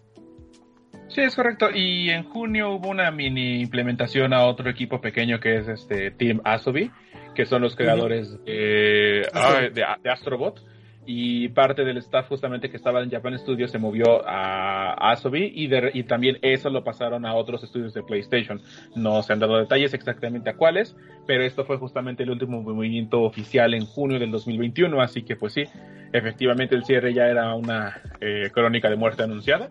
Sí, 1.09 1.23
es 1.23 1.35
correcto. 1.35 1.69
Y 1.75 2.09
en 2.11 2.25
junio 2.25 2.71
hubo 2.71 2.88
una 2.88 3.11
mini 3.11 3.61
implementación 3.61 4.33
a 4.33 4.47
otro 4.47 4.71
equipo 4.71 5.00
pequeño 5.00 5.40
que 5.40 5.59
es 5.59 5.69
este 5.69 6.11
Team 6.12 6.40
Asobi, 6.45 6.90
que 7.35 7.45
son 7.45 7.62
los 7.62 7.76
creadores 7.76 8.42
de, 8.45 9.28
de, 9.75 10.11
Astrobot 10.11 10.62
y 11.07 11.49
parte 11.49 11.85
del 11.85 11.97
staff 11.99 12.28
justamente 12.28 12.71
que 12.71 12.76
estaba 12.76 13.02
en 13.02 13.11
Japan 13.11 13.38
Studios 13.38 13.71
se 13.71 13.78
movió 13.78 14.26
a 14.28 15.11
Asobi 15.11 15.52
y, 15.54 16.02
también 16.04 16.38
eso 16.42 16.71
lo 16.71 16.85
pasaron 16.85 17.25
a 17.25 17.35
otros 17.35 17.64
estudios 17.64 17.95
de 17.95 18.02
PlayStation. 18.02 18.61
No 18.95 19.23
se 19.23 19.33
han 19.33 19.38
dado 19.38 19.59
detalles 19.59 19.95
exactamente 19.95 20.50
a 20.50 20.57
cuáles, 20.57 20.97
pero 21.26 21.42
esto 21.42 21.64
fue 21.64 21.78
justamente 21.78 22.23
el 22.23 22.30
último 22.30 22.62
movimiento 22.62 23.23
oficial 23.23 23.75
en 23.75 23.87
junio 23.87 24.19
del 24.19 24.30
2021, 24.30 25.00
así 25.00 25.23
que 25.23 25.37
pues 25.37 25.54
sí, 25.54 25.64
efectivamente 26.12 26.75
el 26.75 26.85
cierre 26.85 27.14
ya 27.14 27.26
era 27.26 27.54
una 27.54 28.02
eh, 28.21 28.50
crónica 28.52 28.90
de 28.90 28.97
muerte 28.97 29.23
anunciada 29.23 29.71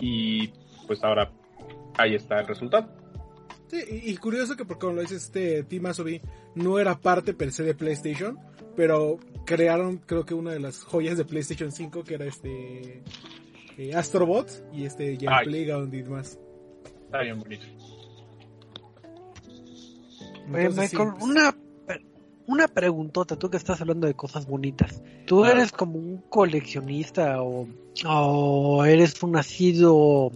y 0.00 0.48
pues 0.86 1.02
ahora 1.04 1.30
ahí 1.96 2.14
está 2.14 2.40
el 2.40 2.46
resultado. 2.48 2.88
Sí, 3.68 3.82
y, 4.04 4.16
curioso 4.16 4.56
que 4.56 4.64
porque 4.64 4.80
como 4.80 4.94
lo 4.94 5.00
dice 5.02 5.16
este 5.16 5.64
Team 5.64 5.86
Asobi 5.86 6.20
no 6.54 6.78
era 6.78 6.98
parte 6.98 7.34
per 7.34 7.50
se 7.50 7.64
de 7.64 7.74
PlayStation, 7.74 8.38
pero 8.76 9.18
crearon 9.44 9.98
creo 10.04 10.24
que 10.24 10.34
una 10.34 10.52
de 10.52 10.60
las 10.60 10.82
joyas 10.82 11.16
de 11.16 11.24
PlayStation 11.24 11.72
5 11.72 12.04
que 12.04 12.14
era 12.14 12.26
este 12.26 13.02
eh, 13.78 13.94
Astrobot 13.94 14.48
y 14.72 14.84
este 14.84 15.16
ya 15.16 15.40
Playground 15.44 15.92
y 15.94 16.02
demás. 16.02 16.38
Está 17.04 17.22
bien 17.22 17.38
bonito. 17.38 17.66
Michael, 20.48 20.74
pues 20.74 20.92
una, 21.20 21.56
una 22.46 22.68
preguntota, 22.68 23.36
tú 23.36 23.50
que 23.50 23.56
estás 23.56 23.80
hablando 23.80 24.06
de 24.06 24.14
cosas 24.14 24.46
bonitas. 24.46 25.02
¿Tú 25.26 25.44
eres 25.44 25.72
como 25.72 25.98
un 25.98 26.18
coleccionista 26.28 27.42
o, 27.42 27.66
o 28.06 28.84
eres 28.84 29.20
un 29.22 29.32
nacido 29.32 30.30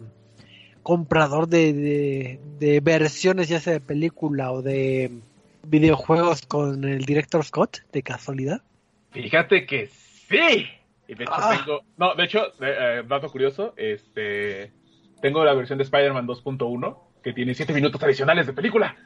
comprador 0.82 1.46
de, 1.46 1.72
de, 1.72 2.40
de 2.58 2.80
versiones 2.80 3.48
ya 3.48 3.60
sea 3.60 3.74
de 3.74 3.80
película 3.80 4.50
o 4.50 4.62
de 4.62 5.20
videojuegos 5.62 6.46
con 6.46 6.84
el 6.84 7.04
director 7.04 7.44
Scott, 7.44 7.78
de 7.92 8.02
casualidad? 8.02 8.62
Fíjate 9.10 9.66
que 9.66 9.86
sí. 9.86 10.66
Y 11.08 11.14
de 11.14 11.24
hecho 11.24 11.32
ah. 11.34 11.56
tengo, 11.64 11.80
no, 11.96 12.14
de 12.14 12.24
hecho, 12.24 12.52
eh, 12.60 13.02
dato 13.06 13.28
curioso, 13.30 13.74
este, 13.76 14.72
tengo 15.20 15.44
la 15.44 15.54
versión 15.54 15.78
de 15.78 15.84
Spider-Man 15.84 16.26
2.1 16.26 16.98
que 17.22 17.32
tiene 17.32 17.54
7 17.54 17.72
minutos 17.72 18.02
adicionales 18.02 18.46
de 18.46 18.52
película, 18.52 18.96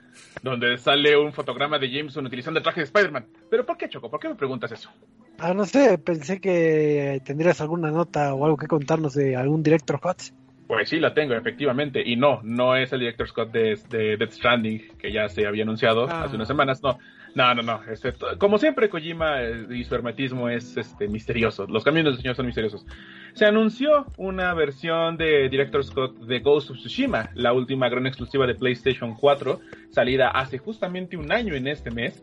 donde 0.43 0.79
sale 0.79 1.17
un 1.17 1.33
fotograma 1.33 1.79
de 1.79 1.91
Jameson 1.91 2.27
utilizando 2.27 2.59
el 2.59 2.65
traje 2.65 2.81
de 2.81 2.85
Spider-Man. 2.85 3.27
¿Pero 3.51 3.67
por 3.67 3.77
qué, 3.77 3.89
Choco? 3.89 4.11
¿Por 4.11 4.21
qué 4.21 4.29
me 4.29 4.35
preguntas 4.35 4.71
eso? 4.71 4.91
Ah, 5.39 5.53
no 5.53 5.65
sé, 5.65 5.99
pensé 5.99 6.41
que 6.41 7.21
tendrías 7.25 7.61
alguna 7.61 7.91
nota 7.91 8.35
o 8.35 8.45
algo 8.45 8.57
que 8.57 8.69
contarnos 8.69 9.15
de 9.15 9.37
algún 9.37 9.63
director 9.63 9.99
Scott. 9.99 10.33
Pues 10.67 10.89
sí, 10.89 10.99
la 10.99 11.13
tengo, 11.13 11.35
efectivamente. 11.35 12.03
Y 12.05 12.17
no, 12.17 12.41
no 12.43 12.75
es 12.77 12.93
el 12.93 13.01
director 13.01 13.29
Scott 13.29 13.53
de, 13.53 13.79
de 13.91 14.17
Death 14.17 14.33
Stranding, 14.33 14.97
que 14.99 15.13
ya 15.13 15.29
se 15.29 15.47
había 15.47 15.63
anunciado 15.63 16.07
ah. 16.09 16.25
hace 16.25 16.37
unas 16.37 16.49
semanas. 16.49 16.83
No, 16.83 16.99
no, 17.35 17.55
no, 17.55 17.63
no. 17.63 17.81
Este, 17.91 18.15
como 18.39 18.59
siempre, 18.59 18.89
Kojima 18.89 19.43
eh, 19.43 19.67
y 19.71 19.85
su 19.85 19.95
hermetismo 19.95 20.49
es 20.49 20.77
este, 20.77 21.07
misterioso. 21.09 21.67
Los 21.67 21.85
caminos 21.85 22.15
del 22.15 22.23
señor 22.23 22.37
son 22.37 22.47
misteriosos. 22.47 22.87
Se 23.35 23.45
anunció 23.45 24.07
una 24.17 24.55
versión 24.55 25.17
de 25.19 25.49
Director 25.51 25.85
Scott 25.85 26.17
de 26.21 26.41
Ghost 26.41 26.71
of 26.71 26.79
Tsushima, 26.79 27.31
la 27.35 27.53
última 27.53 27.89
gran 27.89 28.07
exclusiva 28.07 28.47
de 28.47 28.55
PlayStation 28.55 29.15
4, 29.17 29.61
salida 29.91 30.31
hace 30.31 30.59
justamente 30.59 31.17
un 31.17 31.31
año 31.31 31.55
en 31.55 31.67
este 31.67 31.91
mes. 31.91 32.23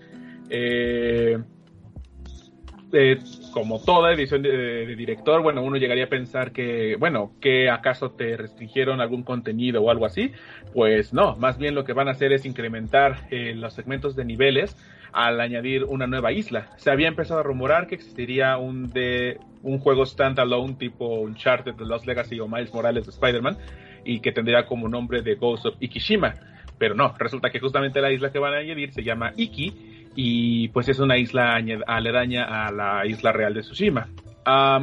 Eh 0.50 1.38
como 3.54 3.82
toda 3.82 4.14
edición 4.14 4.42
de, 4.42 4.96
director, 4.96 5.42
bueno, 5.42 5.64
uno 5.64 5.78
llegaría 5.78 6.06
a 6.06 6.10
pensar 6.10 6.52
que, 6.52 6.96
bueno, 6.98 7.32
que 7.40 7.70
acaso 7.70 8.12
te 8.12 8.38
restringieron 8.38 9.02
algún 9.02 9.24
contenido 9.24 9.82
o 9.82 9.92
algo 9.92 10.06
así. 10.06 10.32
Pues 10.74 11.14
no, 11.14 11.36
más 11.38 11.58
bien 11.58 11.76
lo 11.76 11.84
que 11.84 11.94
van 11.94 12.08
a 12.08 12.12
hacer 12.12 12.34
es 12.34 12.46
incrementar 12.46 13.28
eh, 13.32 13.54
los 13.56 13.74
segmentos 13.74 14.16
de 14.16 14.26
niveles 14.26 14.76
al 15.14 15.42
añadir 15.42 15.84
una 15.86 16.08
nueva 16.08 16.32
isla. 16.32 16.70
Se 16.78 16.92
había 16.92 17.08
empezado 17.08 17.40
a 17.40 17.44
rumorar 17.44 17.88
que 17.88 17.96
existiría 17.96 18.58
un 18.58 18.90
de 18.90 19.40
un 19.64 19.80
juego 19.80 20.06
standalone 20.06 20.76
tipo 20.76 21.22
Uncharted 21.22 21.76
The 21.76 21.86
Lost 21.86 22.06
Legacy 22.06 22.40
o 22.40 22.48
Miles 22.48 22.74
Morales 22.74 23.06
de 23.06 23.12
Spider-Man 23.12 23.58
y 24.04 24.20
que 24.20 24.32
tendría 24.32 24.66
como 24.66 24.88
nombre 24.88 25.22
de 25.22 25.36
Ghost 25.36 25.66
of 25.66 25.76
Ikishima. 25.80 26.34
Pero 26.78 26.96
no, 26.96 27.14
resulta 27.20 27.52
que 27.52 27.60
justamente 27.60 28.02
la 28.02 28.12
isla 28.12 28.32
que 28.32 28.40
van 28.40 28.54
a 28.54 28.58
añadir 28.58 28.92
se 28.92 29.04
llama 29.04 29.34
Iki 29.36 29.91
y 30.16 30.68
pues 30.70 30.90
es 30.90 31.00
una 31.00 31.18
isla 31.18 31.62
aledaña 31.88 32.66
a 32.68 32.72
la 32.72 33.06
isla 33.06 33.32
real 33.32 33.54
de 33.54 33.62
Tsushima. 33.62 34.10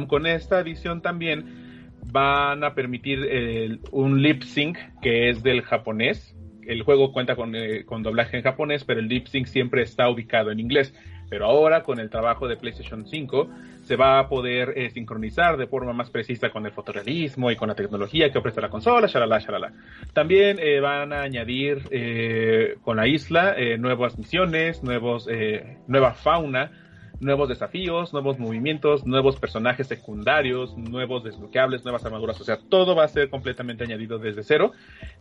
con 0.07 0.25
esta 0.25 0.59
edición 0.59 1.01
también 1.01 1.97
van 2.11 2.63
a 2.63 2.73
permitir 2.73 3.79
un 3.91 4.21
lip 4.21 4.43
sync 4.43 4.77
que 5.01 5.29
es 5.29 5.43
del 5.43 5.61
japonés. 5.61 6.35
El 6.65 6.83
juego 6.83 7.11
cuenta 7.11 7.35
con, 7.35 7.55
eh, 7.55 7.83
con 7.85 8.03
doblaje 8.03 8.37
en 8.37 8.43
japonés, 8.43 8.83
pero 8.83 8.99
el 8.99 9.07
lip 9.07 9.25
sync 9.27 9.47
siempre 9.47 9.81
está 9.81 10.09
ubicado 10.09 10.51
en 10.51 10.59
inglés. 10.59 10.93
Pero 11.29 11.45
ahora 11.45 11.83
con 11.83 11.99
el 11.99 12.09
trabajo 12.09 12.47
de 12.47 12.57
PlayStation 12.57 13.05
5 13.05 13.49
se 13.83 13.95
va 13.95 14.19
a 14.19 14.27
poder 14.29 14.73
eh, 14.75 14.89
sincronizar 14.91 15.57
de 15.57 15.67
forma 15.67 15.93
más 15.93 16.09
precisa 16.09 16.49
con 16.49 16.65
el 16.65 16.71
fotorrealismo 16.71 17.49
y 17.51 17.55
con 17.55 17.69
la 17.69 17.75
tecnología 17.75 18.31
que 18.31 18.37
ofrece 18.37 18.61
la 18.61 18.69
consola, 18.69 19.07
shalala, 19.07 19.39
shalala. 19.39 19.73
También 20.13 20.57
eh, 20.59 20.79
van 20.79 21.13
a 21.13 21.21
añadir 21.21 21.83
eh, 21.91 22.77
con 22.83 22.97
la 22.97 23.07
isla 23.07 23.55
nuevas 23.77 24.17
misiones, 24.17 24.83
nuevos, 24.83 25.27
nueva 25.87 26.13
fauna, 26.13 26.71
nuevos 27.19 27.49
desafíos, 27.49 28.13
nuevos 28.13 28.39
movimientos, 28.39 29.05
nuevos 29.05 29.37
personajes 29.37 29.87
secundarios, 29.87 30.77
nuevos 30.77 31.23
desbloqueables, 31.23 31.83
nuevas 31.83 32.05
armaduras, 32.05 32.39
o 32.39 32.43
sea, 32.43 32.57
todo 32.69 32.95
va 32.95 33.03
a 33.05 33.07
ser 33.07 33.29
completamente 33.29 33.83
añadido 33.83 34.19
desde 34.19 34.43
cero 34.43 34.71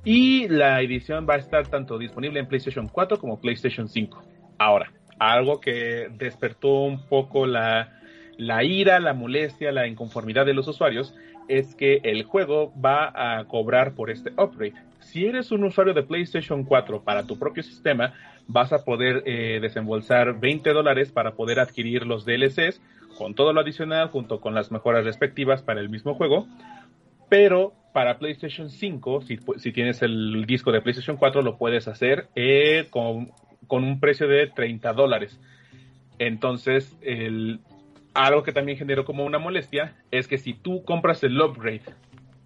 y 0.05 0.49
la 0.49 0.81
edición 0.81 1.27
va 1.29 1.35
a 1.35 1.39
estar 1.39 1.67
tanto 1.69 1.99
disponible 1.99 2.41
en 2.41 2.47
PlayStation 2.47 2.89
4 2.89 3.19
como 3.19 3.41
PlayStation 3.41 3.89
5. 3.89 4.23
Ahora, 4.59 4.93
algo 5.19 5.61
que 5.61 6.09
despertó 6.17 6.83
un 6.83 7.07
poco 7.07 7.47
la 7.47 7.99
la 8.39 8.63
ira, 8.63 9.01
la 9.01 9.13
molestia, 9.13 9.73
la 9.73 9.87
inconformidad 9.89 10.47
de 10.47 10.55
los 10.55 10.69
usuarios 10.69 11.15
es 11.49 11.75
que 11.75 12.01
el 12.05 12.23
juego 12.23 12.73
va 12.81 13.13
a 13.13 13.45
cobrar 13.47 13.95
por 13.95 14.11
este 14.11 14.31
upgrade. 14.31 14.75
Si 15.01 15.27
eres 15.27 15.51
un 15.51 15.65
usuario 15.65 15.93
de 15.93 16.05
PlayStation 16.05 16.63
4 16.65 17.03
para 17.03 17.27
tu 17.27 17.39
propio 17.39 17.63
sistema, 17.63 18.15
vas 18.47 18.73
a 18.73 18.85
poder 18.85 19.25
eh, 19.27 19.59
desembolsar 19.61 20.39
20 20.39 20.73
dólares 20.73 21.11
para 21.11 21.33
poder 21.33 21.59
adquirir 21.59 22.07
los 22.07 22.25
DLCs 22.25 22.81
con 23.17 23.35
todo 23.35 23.53
lo 23.53 23.61
adicional 23.61 24.09
junto 24.09 24.41
con 24.41 24.55
las 24.55 24.71
mejoras 24.71 25.05
respectivas 25.05 25.63
para 25.63 25.81
el 25.81 25.89
mismo 25.89 26.15
juego. 26.15 26.47
Pero 27.29 27.73
para 27.93 28.19
PlayStation 28.19 28.71
5, 28.71 29.23
si, 29.23 29.73
tienes 29.73 30.01
el 30.03 30.45
disco 30.47 30.71
de 30.71 30.81
PlayStation 30.81 31.17
4, 31.17 31.43
lo 31.43 31.57
puedes 31.57 31.89
hacer 31.89 32.29
eh, 32.37 32.87
con, 32.91 33.33
con 33.69 33.85
un 33.85 34.01
precio 34.01 34.27
de 34.27 34.49
30 34.49 34.93
dólares. 34.95 35.39
Entonces, 36.19 36.99
algo 38.15 38.43
que 38.43 38.53
también 38.53 38.77
generó 38.77 39.05
como 39.05 39.25
una 39.25 39.39
molestia 39.39 39.95
es 40.11 40.27
que 40.27 40.39
si 40.39 40.55
tú 40.55 40.83
compras 40.85 41.23
el 41.23 41.41
upgrade 41.41 41.83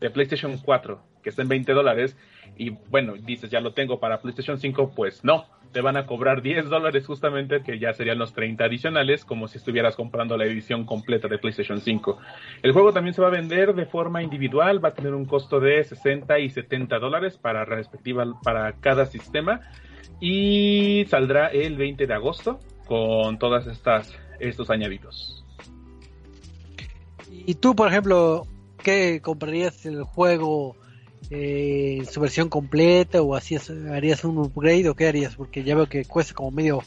de 0.00 0.10
PlayStation 0.10 0.58
4, 0.58 1.00
que 1.22 1.30
está 1.30 1.40
en 1.40 1.48
20 1.48 1.72
dólares, 1.72 2.18
y 2.58 2.70
bueno, 2.90 3.14
dices 3.14 3.50
ya 3.50 3.60
lo 3.60 3.72
tengo 3.72 3.98
para 3.98 4.20
PlayStation 4.20 4.58
5, 4.58 4.92
pues 4.94 5.24
no, 5.24 5.46
te 5.72 5.80
van 5.80 5.96
a 5.96 6.04
cobrar 6.04 6.42
10 6.42 6.68
dólares 6.68 7.06
justamente, 7.06 7.62
que 7.62 7.78
ya 7.78 7.94
serían 7.94 8.18
los 8.18 8.34
30 8.34 8.64
adicionales, 8.64 9.24
como 9.24 9.48
si 9.48 9.56
estuvieras 9.58 9.96
comprando 9.96 10.36
la 10.36 10.44
edición 10.44 10.84
completa 10.84 11.28
de 11.28 11.38
PlayStation 11.38 11.80
5. 11.80 12.18
El 12.62 12.72
juego 12.72 12.92
también 12.92 13.14
se 13.14 13.22
va 13.22 13.28
a 13.28 13.30
vender 13.30 13.74
de 13.74 13.86
forma 13.86 14.22
individual, 14.22 14.84
va 14.84 14.90
a 14.90 14.94
tener 14.94 15.14
un 15.14 15.24
costo 15.24 15.60
de 15.60 15.82
60 15.82 16.38
y 16.40 16.50
70 16.50 16.98
dólares 16.98 17.38
para 17.38 17.64
respectiva 17.64 18.26
para 18.42 18.72
cada 18.74 19.06
sistema 19.06 19.62
y 20.24 21.04
saldrá 21.06 21.48
el 21.48 21.76
20 21.76 22.06
de 22.06 22.14
agosto 22.14 22.60
con 22.86 23.40
todas 23.40 23.66
estas 23.66 24.14
estos 24.38 24.70
añadidos. 24.70 25.44
Y 27.28 27.56
tú, 27.56 27.74
por 27.74 27.88
ejemplo, 27.88 28.46
¿qué 28.84 29.20
comprarías 29.20 29.84
el 29.84 30.04
juego 30.04 30.76
eh, 31.30 31.96
en 31.98 32.06
su 32.06 32.20
versión 32.20 32.48
completa 32.48 33.20
o 33.20 33.34
así 33.34 33.56
harías 33.90 34.24
un 34.24 34.38
upgrade 34.38 34.88
o 34.88 34.94
qué 34.94 35.08
harías? 35.08 35.34
Porque 35.34 35.64
ya 35.64 35.74
veo 35.74 35.88
que 35.88 36.04
cuesta 36.04 36.34
como 36.34 36.52
medio 36.52 36.82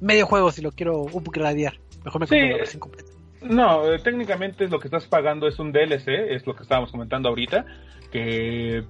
medio 0.00 0.26
juego 0.26 0.50
si 0.50 0.60
lo 0.60 0.72
quiero 0.72 1.02
upgradear. 1.02 1.74
Mejor 2.04 2.22
me 2.22 2.26
compro 2.26 2.48
la 2.48 2.56
versión 2.56 2.80
completa. 2.80 3.09
No, 3.42 3.90
eh, 3.90 3.98
técnicamente 3.98 4.68
lo 4.68 4.78
que 4.78 4.88
estás 4.88 5.06
pagando 5.06 5.48
es 5.48 5.58
un 5.58 5.72
DLC, 5.72 6.34
es 6.34 6.46
lo 6.46 6.54
que 6.54 6.62
estábamos 6.62 6.90
comentando 6.90 7.28
ahorita, 7.28 7.64
que 8.12 8.84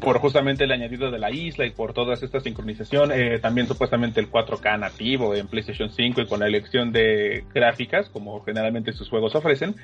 por 0.00 0.18
justamente 0.18 0.64
el 0.64 0.72
añadido 0.72 1.10
de 1.10 1.18
la 1.18 1.30
isla 1.30 1.64
y 1.64 1.70
por 1.70 1.94
todas 1.94 2.22
estas 2.22 2.42
sincronización, 2.42 3.12
eh, 3.12 3.38
también 3.38 3.66
supuestamente 3.66 4.20
el 4.20 4.30
4K 4.30 4.78
nativo 4.78 5.34
en 5.34 5.46
PlayStation 5.48 5.90
5 5.90 6.20
y 6.20 6.26
con 6.26 6.40
la 6.40 6.46
elección 6.46 6.92
de 6.92 7.44
gráficas, 7.54 8.10
como 8.10 8.44
generalmente 8.44 8.92
sus 8.92 9.08
juegos 9.08 9.34
ofrecen, 9.34 9.76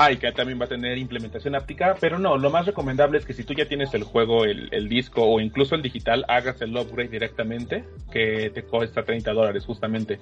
Ay, 0.00 0.18
que 0.18 0.30
también 0.30 0.60
va 0.60 0.66
a 0.66 0.68
tener 0.68 0.96
implementación 0.96 1.56
áptica, 1.56 1.96
pero 2.00 2.20
no, 2.20 2.38
lo 2.38 2.50
más 2.50 2.66
recomendable 2.66 3.18
es 3.18 3.24
que 3.24 3.32
si 3.32 3.42
tú 3.42 3.52
ya 3.52 3.66
tienes 3.66 3.92
el 3.94 4.04
juego, 4.04 4.44
el, 4.44 4.88
disco 4.88 5.24
o 5.24 5.40
incluso 5.40 5.74
el 5.74 5.82
digital, 5.82 6.24
hagas 6.28 6.62
el 6.62 6.76
upgrade 6.76 7.08
directamente, 7.08 7.82
que 8.12 8.48
te 8.54 8.62
cuesta 8.62 9.02
30 9.02 9.32
dólares 9.32 9.64
justamente. 9.64 10.20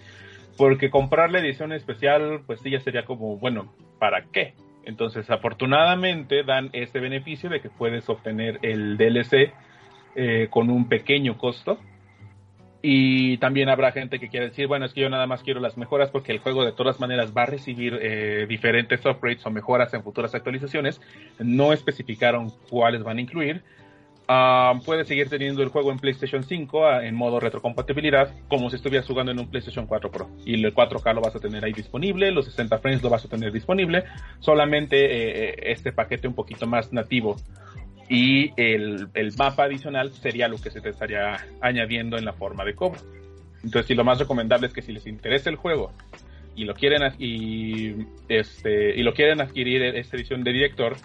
Porque 0.56 0.90
comprar 0.90 1.30
la 1.30 1.40
edición 1.40 1.72
especial, 1.72 2.42
pues 2.46 2.60
sí, 2.60 2.70
ya 2.70 2.80
sería 2.80 3.04
como, 3.04 3.36
bueno, 3.36 3.72
¿para 3.98 4.22
qué? 4.32 4.54
Entonces, 4.84 5.28
afortunadamente 5.30 6.44
dan 6.44 6.70
este 6.72 7.00
beneficio 7.00 7.50
de 7.50 7.60
que 7.60 7.68
puedes 7.68 8.08
obtener 8.08 8.58
el 8.62 8.96
DLC 8.96 9.52
eh, 10.14 10.46
con 10.48 10.70
un 10.70 10.88
pequeño 10.88 11.36
costo. 11.36 11.78
Y 12.82 13.38
también 13.38 13.68
habrá 13.68 13.90
gente 13.90 14.20
que 14.20 14.28
quiere 14.28 14.50
decir, 14.50 14.68
bueno, 14.68 14.86
es 14.86 14.92
que 14.92 15.00
yo 15.00 15.10
nada 15.10 15.26
más 15.26 15.42
quiero 15.42 15.58
las 15.58 15.76
mejoras 15.76 16.10
porque 16.10 16.30
el 16.30 16.38
juego 16.38 16.64
de 16.64 16.72
todas 16.72 17.00
maneras 17.00 17.32
va 17.36 17.42
a 17.42 17.46
recibir 17.46 17.98
eh, 18.00 18.46
diferentes 18.48 19.04
upgrades 19.04 19.44
o 19.44 19.50
mejoras 19.50 19.92
en 19.92 20.04
futuras 20.04 20.34
actualizaciones. 20.36 21.00
No 21.40 21.72
especificaron 21.72 22.52
cuáles 22.70 23.02
van 23.02 23.18
a 23.18 23.22
incluir, 23.22 23.64
Uh, 24.28 24.82
puedes 24.84 25.06
seguir 25.06 25.28
teniendo 25.28 25.62
el 25.62 25.68
juego 25.68 25.92
en 25.92 26.00
PlayStation 26.00 26.42
5 26.42 26.78
uh, 26.80 27.00
en 27.00 27.14
modo 27.14 27.38
retrocompatibilidad, 27.38 28.34
como 28.48 28.70
si 28.70 28.76
estuvieras 28.76 29.06
jugando 29.06 29.30
en 29.30 29.38
un 29.38 29.48
PlayStation 29.48 29.86
4 29.86 30.10
Pro. 30.10 30.28
Y 30.44 30.54
el 30.54 30.74
4K 30.74 31.14
lo 31.14 31.20
vas 31.20 31.36
a 31.36 31.38
tener 31.38 31.64
ahí 31.64 31.72
disponible, 31.72 32.32
los 32.32 32.46
60 32.46 32.78
frames 32.78 33.02
lo 33.04 33.10
vas 33.10 33.24
a 33.24 33.28
tener 33.28 33.52
disponible, 33.52 34.02
solamente 34.40 34.96
eh, 35.04 35.50
eh, 35.50 35.54
este 35.66 35.92
paquete 35.92 36.26
un 36.26 36.34
poquito 36.34 36.66
más 36.66 36.92
nativo. 36.92 37.36
Y 38.08 38.50
el, 38.56 39.08
el, 39.14 39.32
mapa 39.36 39.64
adicional 39.64 40.12
sería 40.12 40.48
lo 40.48 40.58
que 40.58 40.70
se 40.70 40.80
te 40.80 40.88
estaría 40.88 41.36
añadiendo 41.60 42.18
en 42.18 42.24
la 42.24 42.32
forma 42.32 42.64
de 42.64 42.74
cobro. 42.74 43.00
Entonces, 43.62 43.86
si 43.86 43.94
lo 43.94 44.04
más 44.04 44.18
recomendable 44.18 44.66
es 44.66 44.72
que 44.72 44.82
si 44.82 44.92
les 44.92 45.06
interesa 45.06 45.50
el 45.50 45.56
juego 45.56 45.92
y 46.56 46.64
lo 46.64 46.74
quieren 46.74 47.02
y 47.18 48.06
este 48.28 48.96
y 48.96 49.02
lo 49.02 49.12
quieren 49.12 49.40
adquirir 49.40 49.82
esta 49.82 50.16
edición 50.16 50.42
de 50.42 50.52
director, 50.52 50.96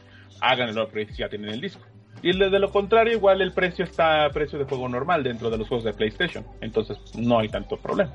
hagan 0.41 0.69
el 0.69 0.77
upgrade 0.79 1.11
si 1.11 1.17
ya 1.17 1.29
tienen 1.29 1.51
el 1.51 1.61
disco. 1.61 1.81
Y 2.23 2.37
de 2.37 2.59
lo 2.59 2.71
contrario, 2.71 3.13
igual 3.13 3.41
el 3.41 3.51
precio 3.51 3.83
está 3.83 4.25
a 4.25 4.29
precio 4.29 4.59
de 4.59 4.65
juego 4.65 4.87
normal 4.87 5.23
dentro 5.23 5.49
de 5.49 5.57
los 5.57 5.67
juegos 5.67 5.85
de 5.85 5.93
PlayStation. 5.93 6.45
Entonces 6.61 6.97
no 7.15 7.39
hay 7.39 7.49
tanto 7.49 7.77
problema. 7.77 8.13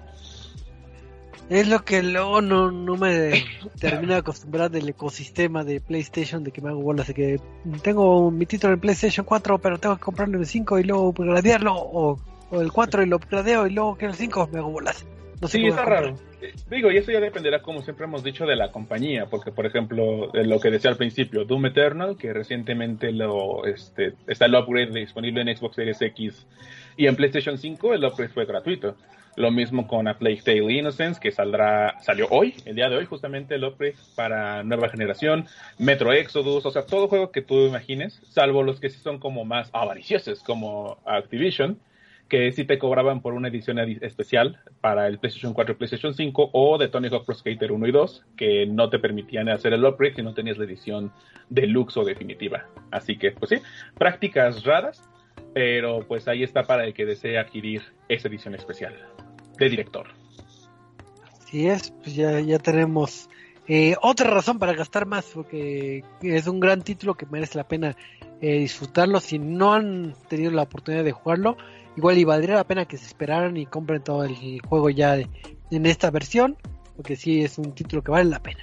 Es 1.48 1.68
lo 1.68 1.84
que 1.84 2.02
luego 2.02 2.40
no, 2.40 2.70
no 2.70 2.96
me 2.96 3.44
termina 3.80 4.14
de 4.14 4.18
acostumbrar 4.20 4.70
del 4.70 4.88
ecosistema 4.88 5.64
de 5.64 5.80
PlayStation, 5.80 6.42
de 6.42 6.50
que 6.50 6.60
me 6.60 6.70
hago 6.70 6.82
bolas, 6.82 7.08
de 7.08 7.14
que 7.14 7.40
tengo 7.82 8.30
mi 8.30 8.46
título 8.46 8.74
en 8.74 8.80
PlayStation 8.80 9.24
4, 9.24 9.58
pero 9.58 9.78
tengo 9.78 9.96
que 9.96 10.02
comprarlo 10.02 10.38
el 10.38 10.46
5 10.46 10.78
y 10.78 10.84
luego 10.84 11.12
gradearlo, 11.12 11.74
o, 11.74 12.18
o 12.50 12.60
el 12.60 12.72
4 12.72 13.02
y 13.02 13.06
lo 13.06 13.18
gradeo 13.18 13.66
y 13.66 13.70
luego 13.70 13.96
que 13.96 14.06
el 14.06 14.14
5 14.14 14.50
me 14.52 14.58
hago 14.58 14.70
bolas. 14.70 15.06
No 15.40 15.48
sé 15.48 15.58
sí, 15.58 15.66
está 15.66 15.84
raro. 15.84 16.16
Digo, 16.70 16.90
y 16.90 16.96
eso 16.96 17.12
ya 17.12 17.20
dependerá, 17.20 17.62
como 17.62 17.82
siempre 17.82 18.04
hemos 18.04 18.22
dicho, 18.22 18.46
de 18.46 18.56
la 18.56 18.72
compañía, 18.72 19.26
porque 19.26 19.52
por 19.52 19.66
ejemplo, 19.66 20.30
de 20.32 20.44
lo 20.44 20.60
que 20.60 20.70
decía 20.70 20.90
al 20.90 20.96
principio, 20.96 21.44
Doom 21.44 21.66
Eternal, 21.66 22.16
que 22.16 22.32
recientemente 22.32 23.12
lo 23.12 23.64
este, 23.66 24.14
está 24.26 24.46
el 24.46 24.54
upgrade 24.54 24.98
disponible 25.00 25.40
en 25.40 25.56
Xbox 25.56 25.76
Series 25.76 26.00
X 26.02 26.46
y 26.96 27.06
en 27.06 27.16
PlayStation 27.16 27.58
5, 27.58 27.94
el 27.94 28.04
upgrade 28.04 28.32
fue 28.32 28.44
gratuito. 28.46 28.96
Lo 29.36 29.50
mismo 29.50 29.86
con 29.86 30.08
A 30.08 30.16
Plague 30.16 30.40
Tale 30.42 30.72
Innocence, 30.72 31.20
que 31.20 31.30
saldrá, 31.30 32.00
salió 32.00 32.26
hoy, 32.30 32.54
el 32.64 32.74
día 32.74 32.88
de 32.88 32.96
hoy, 32.96 33.04
justamente 33.04 33.56
el 33.56 33.64
upgrade 33.64 33.96
para 34.14 34.62
nueva 34.62 34.88
generación, 34.88 35.46
Metro 35.78 36.14
Exodus, 36.14 36.64
o 36.64 36.70
sea, 36.70 36.86
todo 36.86 37.06
juego 37.06 37.30
que 37.30 37.42
tú 37.42 37.66
imagines, 37.66 38.22
salvo 38.30 38.62
los 38.62 38.80
que 38.80 38.88
sí 38.88 38.98
son 38.98 39.18
como 39.18 39.44
más 39.44 39.68
avariciosos, 39.74 40.42
como 40.42 40.96
Activision, 41.04 41.78
que 42.28 42.50
sí 42.52 42.64
te 42.64 42.78
cobraban 42.78 43.20
por 43.20 43.34
una 43.34 43.48
edición 43.48 43.78
especial 43.78 44.60
para 44.80 45.06
el 45.06 45.18
PlayStation 45.18 45.52
4 45.52 45.74
y 45.74 45.76
PlayStation 45.76 46.14
5 46.14 46.50
o 46.52 46.78
de 46.78 46.88
Tony 46.88 47.08
Hawk 47.08 47.24
Pro 47.24 47.34
Skater 47.34 47.70
1 47.70 47.86
y 47.86 47.92
2 47.92 48.24
que 48.36 48.66
no 48.66 48.90
te 48.90 48.98
permitían 48.98 49.48
hacer 49.48 49.72
el 49.72 49.84
upgrade 49.84 50.16
si 50.16 50.22
no 50.22 50.34
tenías 50.34 50.58
la 50.58 50.64
edición 50.64 51.12
deluxe 51.50 51.96
o 51.98 52.04
definitiva. 52.04 52.66
Así 52.90 53.16
que, 53.16 53.30
pues 53.30 53.50
sí, 53.50 53.56
prácticas 53.96 54.64
raras, 54.64 55.08
pero 55.54 56.00
pues 56.06 56.26
ahí 56.26 56.42
está 56.42 56.64
para 56.64 56.84
el 56.84 56.94
que 56.94 57.06
desee 57.06 57.38
adquirir 57.38 57.82
esa 58.08 58.28
edición 58.28 58.54
especial 58.54 58.94
de 59.58 59.68
director. 59.68 60.08
Así 61.38 61.68
es, 61.68 61.92
pues 62.02 62.16
ya, 62.16 62.40
ya 62.40 62.58
tenemos 62.58 63.28
eh, 63.68 63.94
otra 64.02 64.30
razón 64.30 64.58
para 64.58 64.74
gastar 64.74 65.06
más, 65.06 65.26
porque 65.32 66.04
es 66.22 66.46
un 66.46 66.60
gran 66.60 66.82
título 66.82 67.14
que 67.14 67.26
merece 67.26 67.58
la 67.58 67.68
pena 67.68 67.96
eh, 68.40 68.58
disfrutarlo. 68.58 69.20
Si 69.20 69.38
no 69.38 69.74
han 69.74 70.14
tenido 70.28 70.50
la 70.50 70.62
oportunidad 70.62 71.04
de 71.04 71.12
jugarlo, 71.12 71.56
igual 71.96 72.18
y 72.18 72.24
valdría 72.24 72.56
la 72.56 72.64
pena 72.64 72.84
que 72.84 72.98
se 72.98 73.06
esperaran 73.06 73.56
y 73.56 73.66
compren 73.66 74.02
todo 74.02 74.24
el 74.24 74.60
juego 74.62 74.90
ya 74.90 75.16
en 75.16 75.86
esta 75.86 76.10
versión, 76.10 76.56
porque 76.94 77.16
sí 77.16 77.42
es 77.42 77.58
un 77.58 77.72
título 77.72 78.02
que 78.02 78.10
vale 78.10 78.30
la 78.30 78.42
pena. 78.42 78.62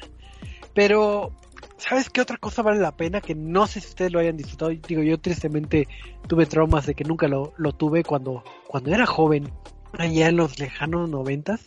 Pero, 0.74 1.32
¿sabes 1.78 2.10
qué 2.10 2.22
otra 2.22 2.38
cosa 2.38 2.62
vale 2.62 2.80
la 2.80 2.96
pena? 2.96 3.22
Que 3.22 3.36
no 3.36 3.68
sé 3.68 3.80
si 3.82 3.90
ustedes 3.90 4.12
lo 4.12 4.20
hayan 4.20 4.38
disfrutado. 4.38 4.72
Digo, 4.72 5.04
yo 5.04 5.20
tristemente 5.20 5.88
tuve 6.28 6.46
traumas 6.46 6.86
de 6.86 6.96
que 6.96 7.04
nunca 7.04 7.28
lo, 7.28 7.52
tuve 7.78 8.04
cuando, 8.04 8.44
cuando 8.68 8.94
era 8.94 9.06
joven, 9.06 9.52
allá 9.98 10.30
en 10.30 10.38
los 10.38 10.60
lejanos 10.60 11.10
noventas. 11.10 11.66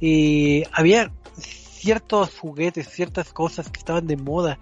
Y 0.00 0.64
había 0.72 1.12
ciertos 1.36 2.38
juguetes, 2.38 2.88
ciertas 2.88 3.32
cosas 3.32 3.70
que 3.70 3.78
estaban 3.78 4.06
de 4.06 4.16
moda. 4.16 4.58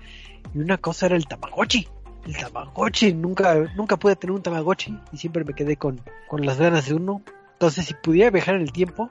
Y 0.55 0.59
una 0.59 0.79
cosa 0.79 1.07
era 1.07 1.17
el 1.17 1.27
Tamagotchi 1.27 1.89
el 2.27 2.37
Tamagotchi, 2.37 3.13
nunca, 3.13 3.55
nunca 3.77 3.97
pude 3.97 4.17
tener 4.17 4.33
un 4.33 4.43
Tamagotchi 4.43 4.99
y 5.13 5.17
siempre 5.17 5.45
me 5.45 5.55
quedé 5.55 5.77
con, 5.77 6.01
con 6.29 6.45
las 6.45 6.59
ganas 6.59 6.87
de 6.87 6.95
uno. 6.95 7.23
Entonces, 7.53 7.87
si 7.87 7.95
pudiera 7.95 8.31
viajar 8.31 8.57
en 8.57 8.63
el 8.63 8.73
tiempo, 8.73 9.11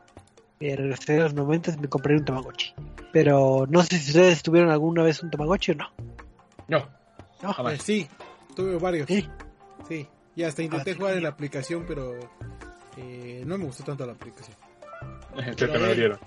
eh, 0.59 0.75
regresé 0.75 1.19
a 1.19 1.23
los 1.23 1.33
90 1.33 1.77
me 1.77 1.87
compraría 1.87 2.19
un 2.19 2.25
Tamagotchi. 2.25 2.73
Pero 3.11 3.65
no 3.69 3.81
sé 3.83 3.97
si 3.97 4.11
ustedes 4.11 4.43
tuvieron 4.43 4.69
alguna 4.69 5.03
vez 5.03 5.23
un 5.23 5.31
Tamagotchi 5.31 5.71
o 5.71 5.75
no. 5.75 5.89
No. 6.67 6.87
No, 7.41 7.69
eh, 7.69 7.77
sí, 7.79 8.07
tuve 8.55 8.77
varios. 8.77 9.07
Sí. 9.07 9.27
Sí, 9.87 10.07
y 10.35 10.43
hasta 10.43 10.61
intenté 10.61 10.91
ah, 10.91 10.95
jugar 10.95 11.17
en 11.17 11.23
la 11.23 11.29
aplicación, 11.29 11.85
pero 11.87 12.13
eh, 12.97 13.43
no 13.45 13.57
me 13.57 13.65
gustó 13.65 13.83
tanto 13.83 14.05
la 14.05 14.11
aplicación. 14.11 14.55
te 15.55 15.67
lo 15.67 15.95
dieron. 15.95 16.19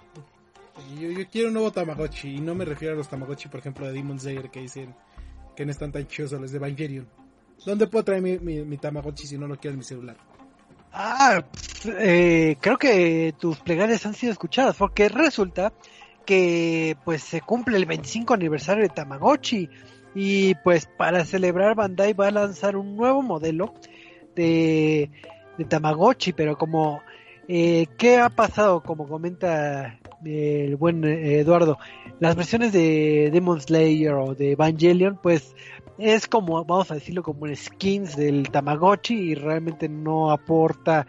Yo, 0.99 1.11
yo, 1.11 1.29
quiero 1.31 1.49
un 1.49 1.55
nuevo 1.55 1.71
Tamagotchi 1.71 2.37
y 2.37 2.40
no 2.40 2.55
me 2.55 2.64
refiero 2.64 2.95
a 2.95 2.97
los 2.97 3.09
Tamagotchi, 3.09 3.49
por 3.49 3.61
ejemplo, 3.61 3.87
de 3.87 3.92
Demon 3.92 4.18
Slayer 4.18 4.51
que 4.51 4.61
dicen 4.61 4.95
que 5.57 5.65
no 5.65 5.73
están 5.73 5.93
tan 5.93 6.07
chidos 6.07 6.33
los 6.33 6.51
de 6.51 6.59
Evangelion. 6.59 7.07
¿Dónde 7.65 7.87
puedo 7.87 8.05
traer 8.05 8.23
mi, 8.23 8.77
Tamagotchi 8.77 9.27
si 9.27 9.38
no 9.38 9.47
lo 9.47 9.57
quiero 9.57 9.75
en 9.75 9.79
mi 9.79 9.85
celular? 9.85 10.17
Ah, 10.93 11.43
eh, 12.01 12.57
creo 12.61 12.77
que 12.77 13.35
tus 13.38 13.59
plegarias 13.59 14.05
han 14.05 14.15
sido 14.15 14.33
escuchadas, 14.33 14.77
porque 14.77 15.09
resulta 15.09 15.73
que 16.27 16.97
pues 17.05 17.23
se 17.23 17.41
cumple 17.41 17.77
el 17.77 17.87
25 17.87 18.35
aniversario 18.35 18.83
de 18.83 18.88
Tamagotchi 18.88 19.69
y 20.15 20.55
pues 20.57 20.87
para 20.87 21.25
celebrar 21.25 21.75
Bandai 21.75 22.12
va 22.12 22.29
a 22.29 22.33
lanzar 22.33 22.77
un 22.77 22.97
nuevo 22.97 23.23
modelo 23.23 23.75
de, 24.35 25.11
de 25.57 25.65
Tamagotchi, 25.65 26.33
pero 26.33 26.57
como 26.57 27.03
eh, 27.49 27.87
¿qué 27.99 28.19
ha 28.19 28.29
pasado? 28.29 28.83
Como 28.83 29.09
comenta 29.09 29.99
el 30.24 30.76
buen 30.76 31.04
eh, 31.04 31.40
Eduardo, 31.40 31.78
las 32.20 32.37
versiones 32.37 32.72
de 32.72 33.30
Demon 33.32 33.61
Slayer 33.61 34.14
o 34.14 34.35
de 34.35 34.52
Evangelion, 34.52 35.18
pues 35.22 35.54
es 35.98 36.26
como, 36.26 36.64
vamos 36.64 36.90
a 36.90 36.94
decirlo, 36.94 37.22
como 37.22 37.46
skins 37.54 38.16
del 38.16 38.50
Tamagotchi 38.50 39.14
y 39.14 39.35
realmente 39.35 39.88
no 39.88 40.30
aporta 40.30 41.06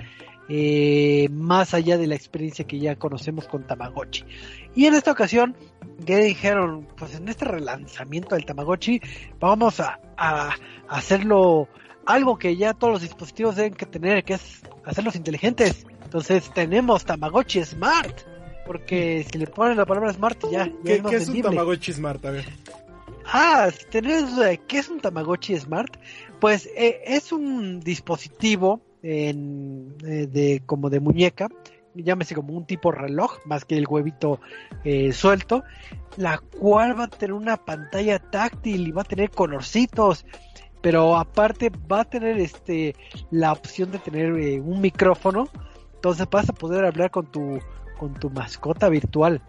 eh, 0.49 1.30
más 1.32 1.73
allá 1.73 1.97
de 1.97 2.08
la 2.08 2.15
experiencia 2.15 2.65
que 2.65 2.80
ya 2.80 2.95
conocemos 2.95 3.47
con 3.47 3.65
Tamagotchi. 3.65 4.26
Y 4.76 4.86
en 4.86 4.93
esta 4.93 5.12
ocasión, 5.12 5.56
que 6.06 6.17
dijeron? 6.17 6.88
Pues 6.97 7.15
en 7.15 7.28
este 7.30 7.45
relanzamiento 7.45 8.36
del 8.36 8.45
Tamagotchi, 8.45 8.99
vamos 9.39 9.80
a, 9.80 9.99
a 10.17 10.52
hacerlo 10.89 11.67
algo 12.06 12.38
que 12.38 12.58
ya 12.58 12.73
todos 12.73 12.93
los 12.93 13.02
dispositivos 13.02 13.56
deben 13.56 13.73
que 13.73 13.86
tener, 13.86 14.23
que 14.23 14.34
es 14.34 14.62
hacerlos 14.86 15.15
inteligentes. 15.15 15.86
Entonces 16.04 16.52
tenemos 16.54 17.06
Tamagotchi 17.06 17.63
Smart 17.63 18.33
porque 18.65 19.26
si 19.30 19.38
le 19.38 19.47
ponen 19.47 19.78
la 19.78 19.86
palabra 19.86 20.12
smart 20.13 20.38
ya, 20.52 20.71
¿Qué, 20.84 21.02
es, 21.12 21.28
un 21.28 21.41
Tamagotchi 21.41 21.93
Smart? 21.93 22.23
A 22.26 22.32
ver. 22.32 22.45
Ah, 23.26 23.69
si 23.76 23.86
tenés 23.86 24.26
¿qué 24.67 24.80
es 24.80 24.89
un 24.89 24.99
Tamagotchi 24.99 25.58
Smart? 25.58 25.97
Pues 26.39 26.69
eh, 26.76 27.02
es 27.06 27.32
un 27.32 27.80
dispositivo 27.80 28.82
en, 29.02 29.95
eh, 30.06 30.28
de 30.28 30.62
como 30.65 30.89
de 30.89 30.99
muñeca, 30.99 31.47
llámese 31.93 32.36
como 32.36 32.54
un 32.54 32.65
tipo 32.65 32.91
reloj, 32.91 33.38
más 33.45 33.65
que 33.65 33.78
el 33.78 33.88
huevito 33.88 34.39
eh, 34.84 35.13
suelto, 35.13 35.63
la 36.17 36.38
cual 36.38 36.99
va 36.99 37.06
a 37.06 37.10
tener 37.10 37.34
una 37.34 37.58
pantalla 37.58 38.19
táctil 38.19 38.88
y 38.88 38.91
va 38.91 39.04
a 39.04 39.06
tener 39.06 39.30
colorcitos, 39.30 40.26
pero 40.82 41.17
aparte 41.17 41.71
va 41.91 42.02
a 42.02 42.06
tener 42.06 42.38
este 42.39 42.95
la 43.32 43.54
opción 43.54 43.91
de 43.91 43.99
tener 43.99 44.34
un 44.34 44.82
micrófono, 44.82 45.47
entonces 45.95 46.28
vas 46.30 46.49
a 46.49 46.54
poder 46.54 46.84
hablar 46.84 47.10
con 47.10 47.32
tu 47.32 47.60
con 48.04 48.13
tu 48.16 48.30
mascota 48.30 48.89
virtual. 48.89 49.42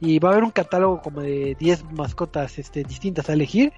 Y 0.00 0.18
va 0.18 0.30
a 0.30 0.32
haber 0.32 0.42
un 0.42 0.50
catálogo 0.50 1.00
como 1.00 1.20
de 1.20 1.56
10 1.60 1.92
mascotas 1.92 2.58
este, 2.58 2.82
distintas 2.82 3.30
a 3.30 3.34
elegir. 3.34 3.72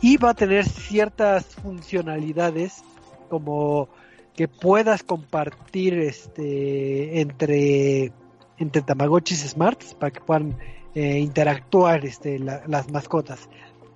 Y 0.00 0.16
va 0.16 0.30
a 0.30 0.34
tener 0.34 0.64
ciertas 0.64 1.46
funcionalidades 1.46 2.82
como 3.28 3.88
que 4.34 4.48
puedas 4.48 5.04
compartir 5.04 5.94
este 5.94 7.20
entre 7.20 8.12
entre 8.58 8.82
Tamagotchis 8.82 9.50
Smarts 9.50 9.94
para 9.94 10.10
que 10.10 10.20
puedan 10.20 10.58
eh, 10.96 11.18
interactuar 11.20 12.04
este, 12.04 12.40
las 12.40 12.90
mascotas. 12.90 13.48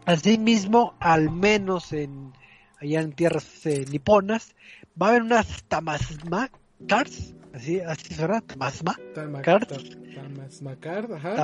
Asimismo, 0.04 0.94
al 1.00 1.30
menos 1.30 1.92
en 1.92 2.32
allá 2.80 3.00
en 3.00 3.12
tierras 3.12 3.66
eh, 3.66 3.84
niponas, 3.90 4.54
va 5.00 5.06
a 5.06 5.10
haber 5.10 5.22
unas 5.22 5.64
Tamasma 5.64 6.50
Cars 6.86 7.34
así, 7.56 7.80
así 7.80 8.14
será, 8.14 8.40
Tamasma 8.40 8.96
Card. 9.42 11.12
ajá. 11.12 11.36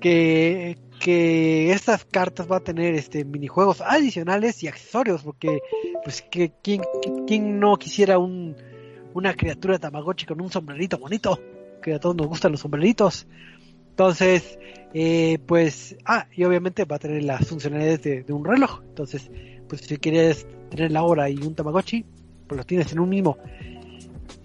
que, 0.00 0.78
que 1.00 1.72
estas 1.72 2.04
cartas 2.04 2.50
va 2.50 2.56
a 2.56 2.60
tener 2.60 2.94
este 2.94 3.24
minijuegos 3.24 3.80
adicionales 3.80 4.62
y 4.62 4.68
accesorios, 4.68 5.22
porque 5.22 5.60
pues 6.04 6.22
que 6.22 6.52
quién, 6.62 7.60
no 7.60 7.76
quisiera 7.76 8.18
un, 8.18 8.54
una 9.14 9.34
criatura 9.34 9.78
Tamagotchi 9.78 10.26
con 10.26 10.40
un 10.40 10.50
sombrerito 10.50 10.98
bonito, 10.98 11.40
que 11.82 11.94
a 11.94 12.00
todos 12.00 12.16
nos 12.16 12.26
gustan 12.26 12.52
los 12.52 12.60
sombreritos. 12.60 13.26
Entonces, 13.90 14.58
eh, 14.94 15.38
pues, 15.46 15.96
ah, 16.04 16.26
y 16.34 16.44
obviamente 16.44 16.84
va 16.84 16.96
a 16.96 16.98
tener 16.98 17.22
las 17.24 17.46
funcionalidades 17.46 18.02
de, 18.26 18.32
un 18.32 18.44
reloj. 18.44 18.80
Entonces, 18.88 19.30
pues 19.68 19.82
si 19.82 19.96
quieres 19.98 20.46
tener 20.70 20.90
la 20.90 21.02
hora 21.02 21.28
y 21.30 21.36
un 21.36 21.54
Tamagotchi, 21.54 22.04
pues 22.46 22.58
lo 22.58 22.64
tienes 22.64 22.92
en 22.92 23.00
un 23.00 23.08
mismo, 23.08 23.38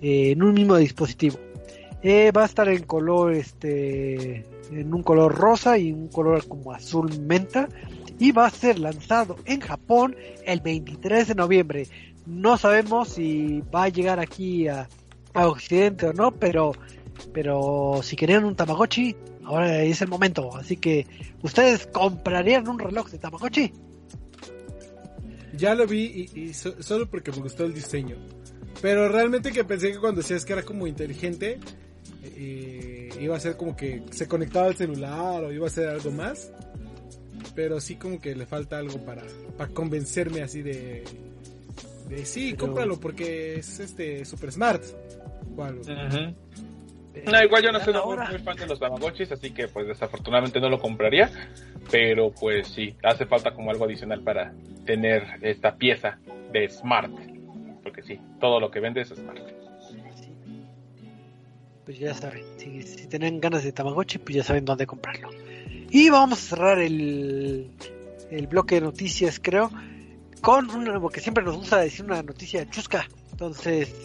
eh, 0.02 0.32
en 0.32 0.44
un 0.44 0.54
mismo 0.54 0.78
dispositivo. 0.78 1.38
Eh, 2.04 2.32
va 2.32 2.44
a 2.44 2.46
estar 2.46 2.70
en 2.70 2.84
color, 2.84 3.34
este, 3.34 4.46
en 4.72 4.94
un 4.94 5.04
color 5.04 5.34
rosa 5.36 5.78
y 5.78 5.92
un 5.92 6.08
color 6.08 6.48
como 6.48 6.72
azul 6.72 7.20
menta. 7.20 7.68
Y 8.20 8.32
va 8.32 8.48
a 8.48 8.50
ser 8.50 8.80
lanzado 8.80 9.36
en 9.46 9.60
Japón 9.60 10.16
el 10.46 10.60
23 10.62 11.28
de 11.28 11.36
noviembre. 11.36 11.88
No 12.26 12.58
sabemos 12.58 13.10
si 13.10 13.62
va 13.74 13.84
a 13.84 13.90
llegar 13.90 14.20
aquí 14.20 14.68
a, 14.68 14.88
Occidente 15.34 16.08
o 16.08 16.14
no, 16.14 16.32
pero, 16.32 16.72
pero 17.32 18.00
si 18.02 18.16
querían 18.16 18.44
un 18.44 18.56
Tamagotchi, 18.56 19.16
ahora 19.46 19.84
es 19.84 20.02
el 20.02 20.08
momento. 20.08 20.56
Así 20.56 20.78
que, 20.78 21.06
¿ustedes 21.44 21.86
comprarían 21.86 22.68
un 22.68 22.80
reloj 22.80 23.12
de 23.12 23.20
Tamagotchi? 23.20 23.72
Ya 25.58 25.76
lo 25.76 25.86
vi 25.86 26.28
y, 26.34 26.54
solo 26.54 27.08
porque 27.08 27.32
me 27.32 27.38
gustó 27.38 27.66
el 27.66 27.74
diseño. 27.74 28.16
Pero 28.82 29.10
realmente 29.10 29.52
que 29.52 29.64
pensé 29.64 29.92
que 29.92 30.00
cuando 30.00 30.22
decías 30.22 30.46
que 30.46 30.54
era 30.54 30.64
como 30.64 30.88
inteligente, 30.88 31.60
eh, 32.24 33.10
iba 33.20 33.36
a 33.36 33.40
ser 33.40 33.58
como 33.58 33.76
que 33.76 34.04
se 34.12 34.28
conectaba 34.28 34.68
al 34.68 34.76
celular 34.76 35.44
o 35.44 35.52
iba 35.52 35.68
a 35.68 35.70
ser 35.70 35.90
algo 35.90 36.12
más. 36.12 36.52
Pero 37.56 37.80
sí 37.80 37.96
como 37.96 38.20
que 38.20 38.36
le 38.36 38.46
falta 38.46 38.78
algo 38.78 39.04
para, 39.04 39.24
para 39.58 39.74
convencerme 39.74 40.42
así 40.42 40.62
de, 40.62 41.04
de 42.08 42.26
sí, 42.26 42.54
cómpralo 42.54 43.00
porque 43.00 43.56
es 43.56 43.80
este 43.80 44.26
super 44.26 44.52
smart. 44.52 44.84
O 45.56 45.64
algo. 45.64 45.82
No, 47.26 47.44
igual 47.44 47.64
yo 47.64 47.72
no 47.72 47.80
soy 47.80 47.94
muy, 47.94 48.40
fan 48.40 48.58
de 48.58 48.68
los 48.68 48.80
Tamagotchis, 48.80 49.32
así 49.32 49.52
que 49.52 49.68
pues 49.68 49.88
desafortunadamente 49.88 50.60
no 50.60 50.70
lo 50.70 50.80
compraría. 50.80 51.32
Pero 51.90 52.32
pues 52.32 52.68
sí, 52.68 52.96
hace 53.04 53.26
falta 53.26 53.54
como 53.54 53.72
algo 53.72 53.86
adicional 53.86 54.22
para 54.22 54.54
tener 54.86 55.24
esta 55.42 55.76
pieza 55.76 56.20
de 56.52 56.70
Smart. 56.70 57.12
Porque 57.88 58.04
sí, 58.04 58.20
todo 58.42 58.60
lo 58.60 58.70
que 58.70 58.82
vende 58.82 59.00
es 59.00 59.08
Smart. 59.08 59.40
Pues 61.86 61.98
ya 61.98 62.14
saben, 62.14 62.44
si, 62.58 62.82
si 62.82 63.08
tienen 63.08 63.40
ganas 63.40 63.64
de 63.64 63.72
Tamagotchi, 63.72 64.18
pues 64.18 64.36
ya 64.36 64.44
saben 64.44 64.66
dónde 64.66 64.86
comprarlo. 64.86 65.30
Y 65.90 66.10
vamos 66.10 66.38
a 66.38 66.50
cerrar 66.50 66.80
el, 66.80 67.72
el 68.30 68.48
bloque 68.48 68.76
de 68.76 68.82
noticias, 68.82 69.40
creo, 69.42 69.72
con 70.42 70.70
una, 70.70 71.00
que 71.08 71.22
siempre 71.22 71.46
nos 71.46 71.56
gusta 71.56 71.78
decir 71.78 72.04
una 72.04 72.22
noticia 72.22 72.70
chusca. 72.70 73.08
Entonces, 73.32 73.96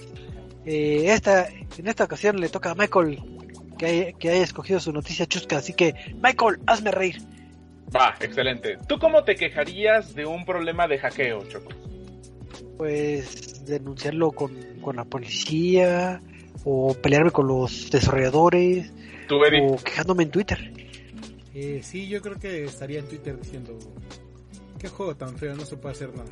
eh, 0.65 1.07
esta, 1.09 1.49
en 1.49 1.89
esta 1.89 2.05
ocasión 2.05 2.41
le 2.41 2.51
toca 2.51 2.71
a 2.71 2.75
Michael 2.77 3.21
que, 3.79 4.15
que 4.17 4.31
haya 4.31 4.45
escogido 4.45 4.79
su 4.79 4.93
noticia 4.93 5.27
chusca. 5.27 5.57
Así 5.57 5.73
que, 5.73 5.93
Michael, 6.23 6.61
hazme 6.69 6.93
reír. 6.93 7.21
Va, 7.93 8.15
excelente. 8.21 8.79
¿Tú 8.87 9.01
cómo 9.01 9.25
te 9.25 9.35
quejarías 9.35 10.15
de 10.15 10.25
un 10.25 10.45
problema 10.45 10.87
de 10.87 11.01
hackeo, 11.01 11.49
Choco? 11.49 11.73
Pues 12.77 13.65
denunciarlo 13.67 14.33
con, 14.33 14.57
con 14.81 14.97
la 14.97 15.05
policía, 15.05 16.21
o 16.65 16.95
pelearme 16.95 17.31
con 17.31 17.47
los 17.47 17.91
desarrolladores, 17.91 18.93
o 19.31 19.77
quejándome 19.83 20.25
en 20.25 20.31
Twitter. 20.31 20.73
Eh, 21.55 21.81
sí, 21.83 22.09
yo 22.09 22.21
creo 22.23 22.39
que 22.39 22.65
estaría 22.65 23.01
en 23.01 23.07
Twitter 23.07 23.39
diciendo, 23.39 23.79
qué 24.79 24.89
juego 24.89 25.15
tan 25.15 25.37
feo, 25.37 25.55
no 25.55 25.65
se 25.65 25.77
puede 25.77 25.95
hacer 25.95 26.15
nada. 26.15 26.31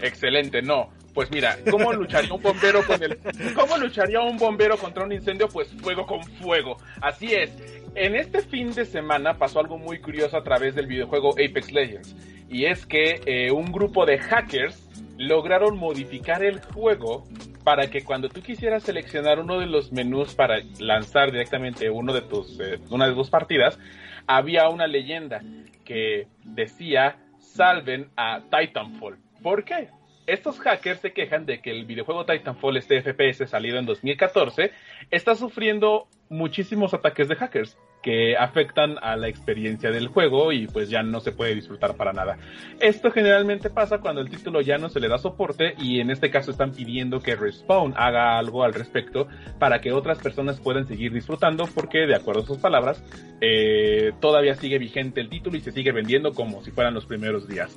Excelente, 0.00 0.62
no. 0.62 0.90
Pues 1.14 1.30
mira, 1.30 1.58
¿cómo 1.70 1.92
lucharía 1.94 2.32
un 2.32 2.42
bombero 2.42 2.86
con 2.86 3.02
el 3.02 3.18
¿Cómo 3.54 3.78
lucharía 3.78 4.20
un 4.20 4.36
bombero 4.36 4.76
contra 4.76 5.04
un 5.04 5.12
incendio? 5.12 5.48
Pues 5.48 5.68
fuego 5.80 6.06
con 6.06 6.22
fuego. 6.22 6.76
Así 7.00 7.32
es. 7.32 7.50
En 7.94 8.14
este 8.14 8.42
fin 8.42 8.70
de 8.74 8.84
semana 8.84 9.38
pasó 9.38 9.60
algo 9.60 9.78
muy 9.78 9.98
curioso 9.98 10.36
a 10.36 10.44
través 10.44 10.74
del 10.74 10.86
videojuego 10.86 11.30
Apex 11.32 11.72
Legends. 11.72 12.14
Y 12.50 12.66
es 12.66 12.84
que 12.84 13.22
eh, 13.24 13.50
un 13.50 13.72
grupo 13.72 14.04
de 14.04 14.18
hackers 14.18 14.85
lograron 15.18 15.78
modificar 15.78 16.44
el 16.44 16.60
juego 16.60 17.24
para 17.64 17.90
que 17.90 18.04
cuando 18.04 18.28
tú 18.28 18.42
quisieras 18.42 18.82
seleccionar 18.82 19.40
uno 19.40 19.58
de 19.58 19.66
los 19.66 19.92
menús 19.92 20.34
para 20.34 20.60
lanzar 20.78 21.32
directamente 21.32 21.90
uno 21.90 22.12
de 22.12 22.22
tus, 22.22 22.60
eh, 22.60 22.78
una 22.90 23.08
de 23.08 23.14
tus 23.14 23.30
partidas, 23.30 23.78
había 24.26 24.68
una 24.68 24.86
leyenda 24.86 25.42
que 25.84 26.28
decía 26.44 27.16
salven 27.38 28.10
a 28.16 28.42
Titanfall. 28.50 29.18
¿Por 29.42 29.64
qué? 29.64 29.88
Estos 30.26 30.58
hackers 30.58 31.00
se 31.00 31.12
quejan 31.12 31.46
de 31.46 31.60
que 31.60 31.70
el 31.70 31.86
videojuego 31.86 32.26
Titanfall, 32.26 32.76
este 32.76 33.00
FPS 33.00 33.48
salido 33.48 33.78
en 33.78 33.86
2014, 33.86 34.72
está 35.10 35.34
sufriendo 35.34 36.08
muchísimos 36.28 36.92
ataques 36.94 37.28
de 37.28 37.36
hackers 37.36 37.78
que 38.06 38.36
afectan 38.36 38.98
a 39.02 39.16
la 39.16 39.26
experiencia 39.26 39.90
del 39.90 40.06
juego 40.06 40.52
y 40.52 40.68
pues 40.68 40.88
ya 40.88 41.02
no 41.02 41.18
se 41.18 41.32
puede 41.32 41.56
disfrutar 41.56 41.96
para 41.96 42.12
nada. 42.12 42.38
Esto 42.78 43.10
generalmente 43.10 43.68
pasa 43.68 43.98
cuando 43.98 44.20
el 44.20 44.30
título 44.30 44.60
ya 44.60 44.78
no 44.78 44.88
se 44.88 45.00
le 45.00 45.08
da 45.08 45.18
soporte 45.18 45.74
y 45.76 45.98
en 45.98 46.12
este 46.12 46.30
caso 46.30 46.52
están 46.52 46.70
pidiendo 46.70 47.18
que 47.18 47.34
Respawn 47.34 47.94
haga 47.96 48.38
algo 48.38 48.62
al 48.62 48.74
respecto 48.74 49.26
para 49.58 49.80
que 49.80 49.90
otras 49.90 50.18
personas 50.18 50.60
puedan 50.60 50.86
seguir 50.86 51.12
disfrutando 51.12 51.68
porque 51.74 52.06
de 52.06 52.14
acuerdo 52.14 52.42
a 52.42 52.46
sus 52.46 52.58
palabras 52.58 53.02
eh, 53.40 54.12
todavía 54.20 54.54
sigue 54.54 54.78
vigente 54.78 55.20
el 55.20 55.28
título 55.28 55.56
y 55.56 55.60
se 55.60 55.72
sigue 55.72 55.90
vendiendo 55.90 56.32
como 56.32 56.62
si 56.62 56.70
fueran 56.70 56.94
los 56.94 57.06
primeros 57.06 57.48
días. 57.48 57.76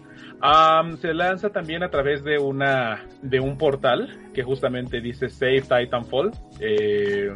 se 1.02 1.14
lanza 1.16 1.50
también 1.50 1.82
a 1.82 1.90
través 1.90 2.24
de 2.24 2.38
una 2.38 3.04
de 3.24 3.40
un 3.40 3.58
portal 3.58 4.16
que 4.36 4.44
justamente 4.44 5.02
dice 5.02 5.28
Save 5.28 5.62
Titanfall. 5.62 6.34
Eh, 6.60 7.32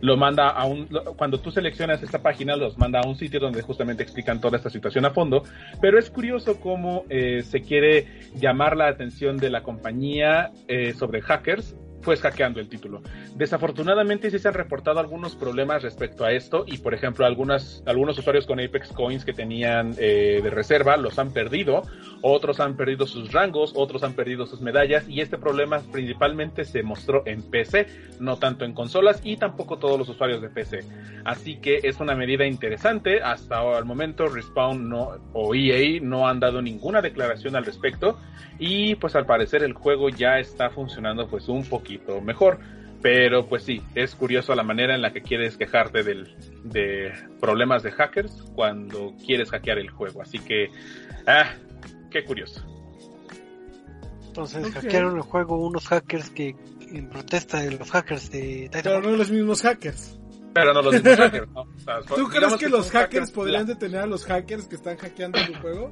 lo 0.00 0.16
manda 0.16 0.48
a 0.48 0.64
un, 0.64 0.86
cuando 1.16 1.38
tú 1.40 1.50
seleccionas 1.50 2.02
esta 2.02 2.22
página, 2.22 2.56
los 2.56 2.78
manda 2.78 3.00
a 3.00 3.06
un 3.06 3.16
sitio 3.16 3.40
donde 3.40 3.62
justamente 3.62 4.02
explican 4.02 4.40
toda 4.40 4.56
esta 4.56 4.70
situación 4.70 5.04
a 5.04 5.10
fondo, 5.10 5.42
pero 5.80 5.98
es 5.98 6.10
curioso 6.10 6.60
cómo 6.60 7.04
eh, 7.08 7.42
se 7.42 7.62
quiere 7.62 8.06
llamar 8.34 8.76
la 8.76 8.88
atención 8.88 9.36
de 9.36 9.50
la 9.50 9.62
compañía 9.62 10.52
eh, 10.68 10.92
sobre 10.94 11.20
hackers 11.20 11.74
pues 12.08 12.22
hackeando 12.22 12.58
el 12.58 12.70
título. 12.70 13.02
Desafortunadamente 13.34 14.30
sí 14.30 14.38
se 14.38 14.48
han 14.48 14.54
reportado 14.54 14.98
algunos 14.98 15.36
problemas 15.36 15.82
respecto 15.82 16.24
a 16.24 16.32
esto 16.32 16.64
y 16.66 16.78
por 16.78 16.94
ejemplo 16.94 17.26
algunos 17.26 17.82
usuarios 18.18 18.46
con 18.46 18.58
Apex 18.60 18.94
Coins 18.94 19.26
que 19.26 19.34
tenían 19.34 19.94
eh, 19.98 20.40
de 20.42 20.48
reserva 20.48 20.96
los 20.96 21.18
han 21.18 21.34
perdido, 21.34 21.82
otros 22.22 22.60
han 22.60 22.78
perdido 22.78 23.06
sus 23.06 23.30
rangos, 23.30 23.74
otros 23.76 24.02
han 24.04 24.14
perdido 24.14 24.46
sus 24.46 24.62
medallas 24.62 25.06
y 25.06 25.20
este 25.20 25.36
problema 25.36 25.82
principalmente 25.92 26.64
se 26.64 26.82
mostró 26.82 27.24
en 27.26 27.42
PC, 27.42 27.88
no 28.20 28.38
tanto 28.38 28.64
en 28.64 28.72
consolas 28.72 29.20
y 29.22 29.36
tampoco 29.36 29.76
todos 29.76 29.98
los 29.98 30.08
usuarios 30.08 30.40
de 30.40 30.48
PC. 30.48 30.80
Así 31.26 31.56
que 31.56 31.80
es 31.82 32.00
una 32.00 32.14
medida 32.14 32.46
interesante, 32.46 33.20
hasta 33.20 33.78
el 33.78 33.84
momento 33.84 34.28
Respawn 34.28 34.88
no, 34.88 35.10
o 35.34 35.54
EA 35.54 36.00
no 36.00 36.26
han 36.26 36.40
dado 36.40 36.62
ninguna 36.62 37.02
declaración 37.02 37.54
al 37.54 37.66
respecto 37.66 38.18
y 38.58 38.94
pues 38.94 39.14
al 39.14 39.26
parecer 39.26 39.62
el 39.62 39.74
juego 39.74 40.08
ya 40.08 40.38
está 40.38 40.70
funcionando 40.70 41.28
pues 41.28 41.48
un 41.48 41.64
mejor. 42.22 42.58
Pero 43.00 43.46
pues 43.46 43.62
sí, 43.62 43.80
es 43.94 44.14
curioso 44.16 44.54
la 44.54 44.64
manera 44.64 44.94
en 44.94 45.02
la 45.02 45.12
que 45.12 45.22
quieres 45.22 45.56
quejarte 45.56 46.02
del, 46.02 46.34
de 46.64 47.12
problemas 47.40 47.84
de 47.84 47.92
hackers 47.92 48.32
cuando 48.54 49.14
quieres 49.24 49.50
hackear 49.50 49.78
el 49.78 49.90
juego. 49.90 50.20
Así 50.20 50.40
que, 50.40 50.70
ah, 51.26 51.54
qué 52.10 52.24
curioso. 52.24 52.64
Entonces 54.26 54.72
hackearon 54.72 55.16
el 55.16 55.22
juego 55.22 55.64
unos 55.64 55.86
hackers 55.86 56.30
que 56.30 56.56
en 56.92 57.08
protesta 57.08 57.60
de 57.60 57.72
los 57.72 57.90
hackers 57.90 58.30
de 58.30 58.68
Pero 58.72 59.00
no 59.00 59.10
los 59.10 59.30
mismos 59.30 59.62
hackers. 59.62 60.18
Pero 60.54 60.72
no 60.72 60.82
los 60.82 60.94
mismos 60.94 61.16
hackers, 61.16 61.48
¿Tú 62.16 62.28
crees 62.28 62.56
que, 62.56 62.68
los 62.68 62.90
hackers, 62.90 63.30
podrían 63.30 63.66
detener 63.66 64.00
a 64.00 64.06
los 64.06 64.24
hackers 64.24 64.66
que 64.66 64.74
están 64.74 64.96
hackeando 64.96 65.38
el 65.38 65.56
juego? 65.58 65.90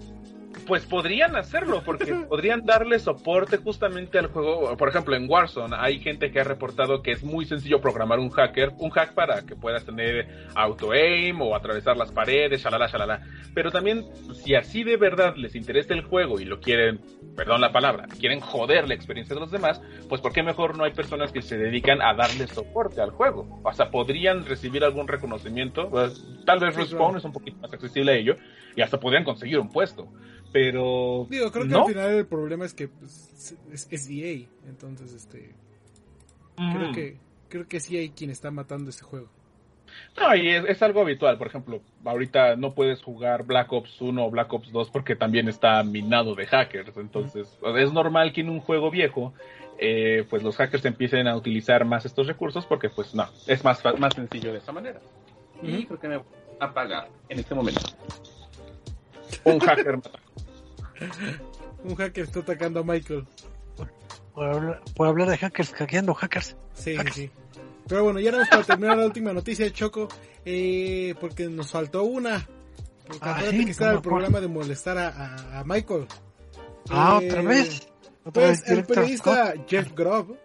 Pues 0.66 0.84
podrían 0.84 1.36
hacerlo, 1.36 1.82
porque 1.84 2.04
podrían 2.28 2.66
darle 2.66 2.98
soporte 2.98 3.56
justamente 3.56 4.18
al 4.18 4.26
juego. 4.26 4.76
Por 4.76 4.88
ejemplo, 4.88 5.16
en 5.16 5.30
Warzone 5.30 5.74
hay 5.78 6.00
gente 6.00 6.30
que 6.30 6.40
ha 6.40 6.44
reportado 6.44 7.02
que 7.02 7.12
es 7.12 7.24
muy 7.24 7.46
sencillo 7.46 7.80
programar 7.80 8.18
un 8.18 8.30
hacker, 8.30 8.72
un 8.78 8.90
hack 8.90 9.14
para 9.14 9.42
que 9.42 9.56
puedas 9.56 9.84
tener 9.84 10.28
auto 10.54 10.92
aim 10.92 11.40
o 11.40 11.54
atravesar 11.54 11.96
las 11.96 12.12
paredes, 12.12 12.62
shalala, 12.62 12.88
shalala. 12.88 13.22
Pero 13.54 13.70
también, 13.70 14.04
si 14.34 14.54
así 14.54 14.84
de 14.84 14.96
verdad 14.96 15.34
les 15.36 15.54
interesa 15.54 15.94
el 15.94 16.02
juego 16.02 16.40
y 16.40 16.44
lo 16.44 16.60
quieren, 16.60 17.00
perdón 17.36 17.60
la 17.60 17.72
palabra, 17.72 18.06
quieren 18.18 18.40
joder 18.40 18.88
la 18.88 18.94
experiencia 18.94 19.34
de 19.34 19.40
los 19.40 19.50
demás, 19.50 19.80
pues 20.08 20.20
¿por 20.20 20.32
qué 20.32 20.42
mejor 20.42 20.76
no 20.76 20.84
hay 20.84 20.92
personas 20.92 21.32
que 21.32 21.42
se 21.42 21.56
dedican 21.56 22.02
a 22.02 22.14
darle 22.14 22.46
soporte 22.48 23.00
al 23.00 23.10
juego? 23.10 23.60
O 23.62 23.72
sea, 23.72 23.90
podrían 23.90 24.44
recibir 24.44 24.84
algún 24.84 25.08
reconocimiento. 25.08 25.88
Pues, 25.88 26.24
tal 26.44 26.58
vez 26.58 26.74
Respawn 26.74 27.16
es 27.16 27.24
un 27.24 27.32
poquito 27.32 27.58
más 27.58 27.72
accesible 27.72 28.12
a 28.12 28.16
ello 28.16 28.36
y 28.74 28.82
hasta 28.82 29.00
podrían 29.00 29.24
conseguir 29.24 29.58
un 29.58 29.70
puesto 29.70 30.08
pero 30.52 31.26
digo 31.30 31.50
creo 31.50 31.68
que 31.68 31.74
al 31.74 31.86
final 31.86 32.10
el 32.12 32.26
problema 32.26 32.64
es 32.64 32.74
que 32.74 32.88
pues, 32.88 33.54
es, 33.72 34.10
EA 34.10 34.46
entonces 34.68 35.12
este 35.12 35.54
creo 36.56 36.92
que 36.92 37.16
creo 37.48 37.68
que 37.68 37.80
sí 37.80 37.96
hay 37.96 38.10
quien 38.10 38.30
está 38.30 38.50
matando 38.50 38.90
este 38.90 39.02
juego 39.02 39.28
No, 40.16 40.34
y 40.34 40.48
es, 40.48 40.82
algo 40.82 41.00
habitual. 41.00 41.38
Por 41.38 41.46
ejemplo, 41.46 41.80
ahorita 42.04 42.56
no 42.56 42.74
puedes 42.74 43.02
jugar 43.02 43.44
Black 43.44 43.72
Ops 43.72 44.00
1 44.00 44.24
o 44.24 44.30
Black 44.30 44.52
Ops 44.52 44.72
2 44.72 44.90
porque 44.90 45.16
también 45.16 45.48
está 45.48 45.82
minado 45.82 46.34
de 46.34 46.46
hackers. 46.46 46.96
Entonces, 46.96 47.58
es 47.76 47.92
normal 47.92 48.32
que 48.32 48.40
en 48.40 48.50
un 48.50 48.60
juego 48.60 48.90
viejo, 48.90 49.32
eh, 49.78 50.26
pues 50.28 50.42
los 50.42 50.56
hackers 50.56 50.84
empiecen 50.84 51.28
a 51.28 51.36
utilizar 51.36 51.84
más 51.84 52.04
estos 52.04 52.26
recursos 52.26 52.66
porque, 52.66 52.90
pues 52.90 53.14
no, 53.14 53.26
es 53.46 53.62
más, 53.64 53.82
más 53.98 54.14
sencillo 54.14 54.52
de 54.52 54.58
esa 54.58 54.72
manera. 54.72 55.00
Y 55.62 55.86
creo 55.86 56.00
que 56.00 56.08
me 56.08 56.16
voy 56.18 56.26
a 56.60 56.64
apagar 56.66 57.08
en 57.28 57.38
este 57.38 57.54
momento. 57.54 57.80
Un 59.46 59.60
hacker 59.60 60.00
Un 61.84 61.94
hacker 61.94 62.24
está 62.24 62.40
atacando 62.40 62.80
a 62.80 62.82
Michael. 62.82 63.26
Por 64.34 65.06
hablar, 65.06 65.30
de 65.30 65.38
hackers, 65.38 65.72
hackeando 65.72 66.12
hackers. 66.12 66.56
Sí, 66.74 66.96
sí. 67.14 67.30
Pero 67.88 68.04
bueno, 68.04 68.20
ya 68.20 68.32
vamos 68.32 68.48
para 68.48 68.64
terminar 68.64 68.98
la 68.98 69.06
última 69.06 69.32
noticia, 69.32 69.72
Choco, 69.72 70.08
eh, 70.44 71.14
porque 71.20 71.48
nos 71.48 71.70
faltó 71.70 72.02
una. 72.02 72.46
ah, 73.20 73.42
sí, 73.48 73.64
que 73.64 73.70
estaba 73.70 73.92
el 73.92 74.02
programa 74.02 74.40
de 74.40 74.48
molestar 74.48 74.98
a, 74.98 75.62
Michael. 75.64 76.06
Ah, 76.90 77.20
otra 77.22 77.40
eh, 77.40 77.46
vez. 77.46 77.88
pues 78.32 78.68
el 78.68 78.84
periodista 78.84 79.54
Jeff 79.66 79.92
Grubb, 79.94 80.36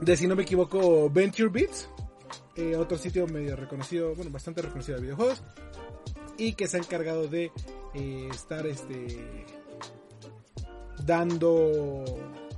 de 0.00 0.16
si 0.16 0.26
no 0.26 0.36
me 0.36 0.42
equivoco, 0.42 1.08
Venture 1.08 1.48
Beats, 1.48 1.88
eh, 2.56 2.76
otro 2.76 2.98
sitio 2.98 3.26
medio 3.26 3.56
reconocido, 3.56 4.14
bueno, 4.14 4.30
bastante 4.30 4.60
reconocido 4.62 4.96
de 4.96 5.02
videojuegos, 5.02 5.42
y 6.38 6.52
que 6.54 6.66
se 6.66 6.76
ha 6.76 6.80
encargado 6.80 7.28
de 7.28 7.50
estar 8.32 8.66
este 8.66 9.46
dando 11.04 12.04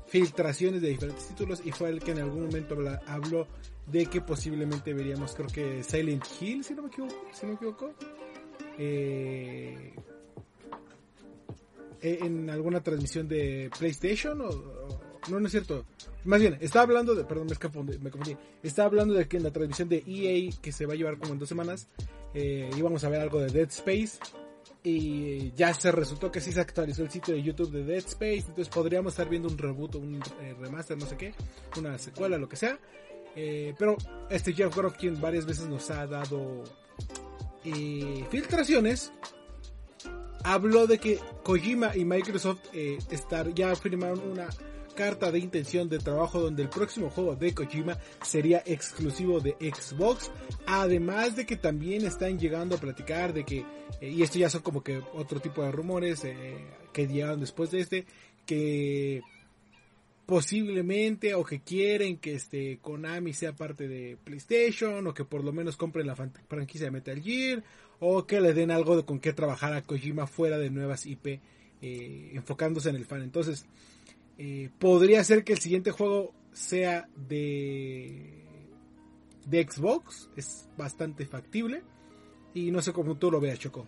filtraciones 0.06 0.80
de 0.80 0.88
diferentes 0.88 1.28
títulos 1.28 1.62
y 1.64 1.70
fue 1.70 1.90
el 1.90 2.00
que 2.00 2.12
en 2.12 2.20
algún 2.20 2.46
momento 2.46 2.76
habló 3.06 3.46
de 3.86 4.06
que 4.06 4.20
posiblemente 4.20 4.94
veríamos 4.94 5.34
creo 5.34 5.48
que 5.48 5.84
Silent 5.84 6.24
Hill 6.40 6.64
si 6.64 6.74
no 6.74 6.82
me 6.82 6.88
equivoco 6.88 7.14
si 7.32 7.46
no 7.46 7.52
me 7.52 7.54
equivoco 7.56 7.94
eh, 8.78 9.92
eh, 12.00 12.18
en 12.22 12.48
alguna 12.48 12.80
transmisión 12.80 13.26
de 13.26 13.70
PlayStation 13.76 14.40
o, 14.40 14.48
no 15.28 15.40
no 15.40 15.46
es 15.46 15.52
cierto. 15.52 15.84
Más 16.24 16.40
bien 16.40 16.56
está 16.60 16.82
hablando 16.82 17.14
de 17.14 17.24
perdón 17.24 17.46
me 17.46 17.52
escapó 17.52 17.82
me 17.82 18.10
confundí. 18.10 18.36
Está 18.62 18.84
hablando 18.84 19.14
de 19.14 19.26
que 19.26 19.36
en 19.36 19.42
la 19.42 19.50
transmisión 19.50 19.88
de 19.88 20.04
EA 20.06 20.52
que 20.62 20.72
se 20.72 20.86
va 20.86 20.94
a 20.94 20.96
llevar 20.96 21.18
como 21.18 21.32
en 21.32 21.38
dos 21.38 21.48
semanas 21.48 21.88
eh, 22.34 22.70
íbamos 22.76 23.04
a 23.04 23.08
ver 23.08 23.20
algo 23.20 23.40
de 23.40 23.48
Dead 23.48 23.68
Space 23.68 24.18
y 24.82 25.52
ya 25.52 25.74
se 25.74 25.90
resultó 25.92 26.30
que 26.30 26.40
sí 26.40 26.52
se 26.52 26.60
actualizó 26.60 27.02
el 27.02 27.10
sitio 27.10 27.34
de 27.34 27.42
YouTube 27.42 27.70
de 27.72 27.84
Dead 27.84 27.98
Space, 27.98 28.44
entonces 28.48 28.68
podríamos 28.68 29.12
estar 29.12 29.28
viendo 29.28 29.48
un 29.48 29.58
reboot, 29.58 29.96
un 29.96 30.22
eh, 30.40 30.54
remaster, 30.58 30.96
no 30.96 31.06
sé 31.06 31.16
qué, 31.16 31.34
una 31.76 31.98
secuela, 31.98 32.38
lo 32.38 32.48
que 32.48 32.56
sea. 32.56 32.78
Eh, 33.34 33.74
pero 33.78 33.96
este 34.30 34.52
Jeff 34.52 34.74
Groff, 34.74 34.96
quien 34.96 35.20
varias 35.20 35.46
veces 35.46 35.68
nos 35.68 35.90
ha 35.90 36.06
dado 36.06 36.64
filtraciones, 38.30 39.12
habló 40.42 40.86
de 40.86 40.98
que 40.98 41.18
Kojima 41.44 41.94
y 41.94 42.04
Microsoft 42.04 42.60
estar, 42.72 43.52
ya 43.52 43.76
firmaron 43.76 44.20
una 44.30 44.48
carta 44.98 45.30
de 45.30 45.38
intención 45.38 45.88
de 45.88 46.00
trabajo 46.00 46.40
donde 46.40 46.64
el 46.64 46.68
próximo 46.68 47.08
juego 47.08 47.36
de 47.36 47.54
Kojima 47.54 47.96
sería 48.20 48.64
exclusivo 48.66 49.38
de 49.38 49.52
Xbox. 49.60 50.28
Además 50.66 51.36
de 51.36 51.46
que 51.46 51.54
también 51.54 52.04
están 52.04 52.36
llegando 52.36 52.74
a 52.74 52.80
platicar 52.80 53.32
de 53.32 53.44
que, 53.44 53.64
eh, 54.00 54.10
y 54.10 54.22
esto 54.24 54.40
ya 54.40 54.50
son 54.50 54.62
como 54.62 54.82
que 54.82 55.00
otro 55.14 55.38
tipo 55.38 55.62
de 55.62 55.70
rumores 55.70 56.24
eh, 56.24 56.56
que 56.92 57.06
llegaron 57.06 57.38
después 57.38 57.70
de 57.70 57.78
este, 57.78 58.06
que 58.44 59.22
posiblemente 60.26 61.32
o 61.34 61.44
que 61.44 61.60
quieren 61.60 62.16
que 62.16 62.34
este 62.34 62.80
Konami 62.82 63.32
sea 63.34 63.54
parte 63.54 63.86
de 63.86 64.16
PlayStation 64.24 65.06
o 65.06 65.14
que 65.14 65.24
por 65.24 65.44
lo 65.44 65.52
menos 65.52 65.76
compren 65.76 66.08
la 66.08 66.16
franquicia 66.16 66.86
de 66.86 66.90
Metal 66.90 67.22
Gear 67.22 67.62
o 68.00 68.26
que 68.26 68.40
le 68.40 68.52
den 68.52 68.72
algo 68.72 68.96
de 68.96 69.04
con 69.04 69.20
qué 69.20 69.32
trabajar 69.32 69.74
a 69.74 69.82
Kojima 69.82 70.26
fuera 70.26 70.58
de 70.58 70.70
nuevas 70.70 71.06
IP 71.06 71.40
eh, 71.82 72.32
enfocándose 72.34 72.90
en 72.90 72.96
el 72.96 73.04
fan. 73.04 73.22
Entonces, 73.22 73.64
eh, 74.38 74.70
podría 74.78 75.22
ser 75.24 75.42
que 75.42 75.52
el 75.52 75.58
siguiente 75.58 75.90
juego 75.90 76.32
sea 76.52 77.08
de, 77.16 78.44
de 79.44 79.66
Xbox. 79.68 80.30
Es 80.36 80.68
bastante 80.76 81.26
factible. 81.26 81.82
Y 82.54 82.70
no 82.70 82.80
sé 82.80 82.92
cómo 82.92 83.16
tú 83.16 83.30
lo 83.30 83.40
veas, 83.40 83.58
Choco. 83.58 83.86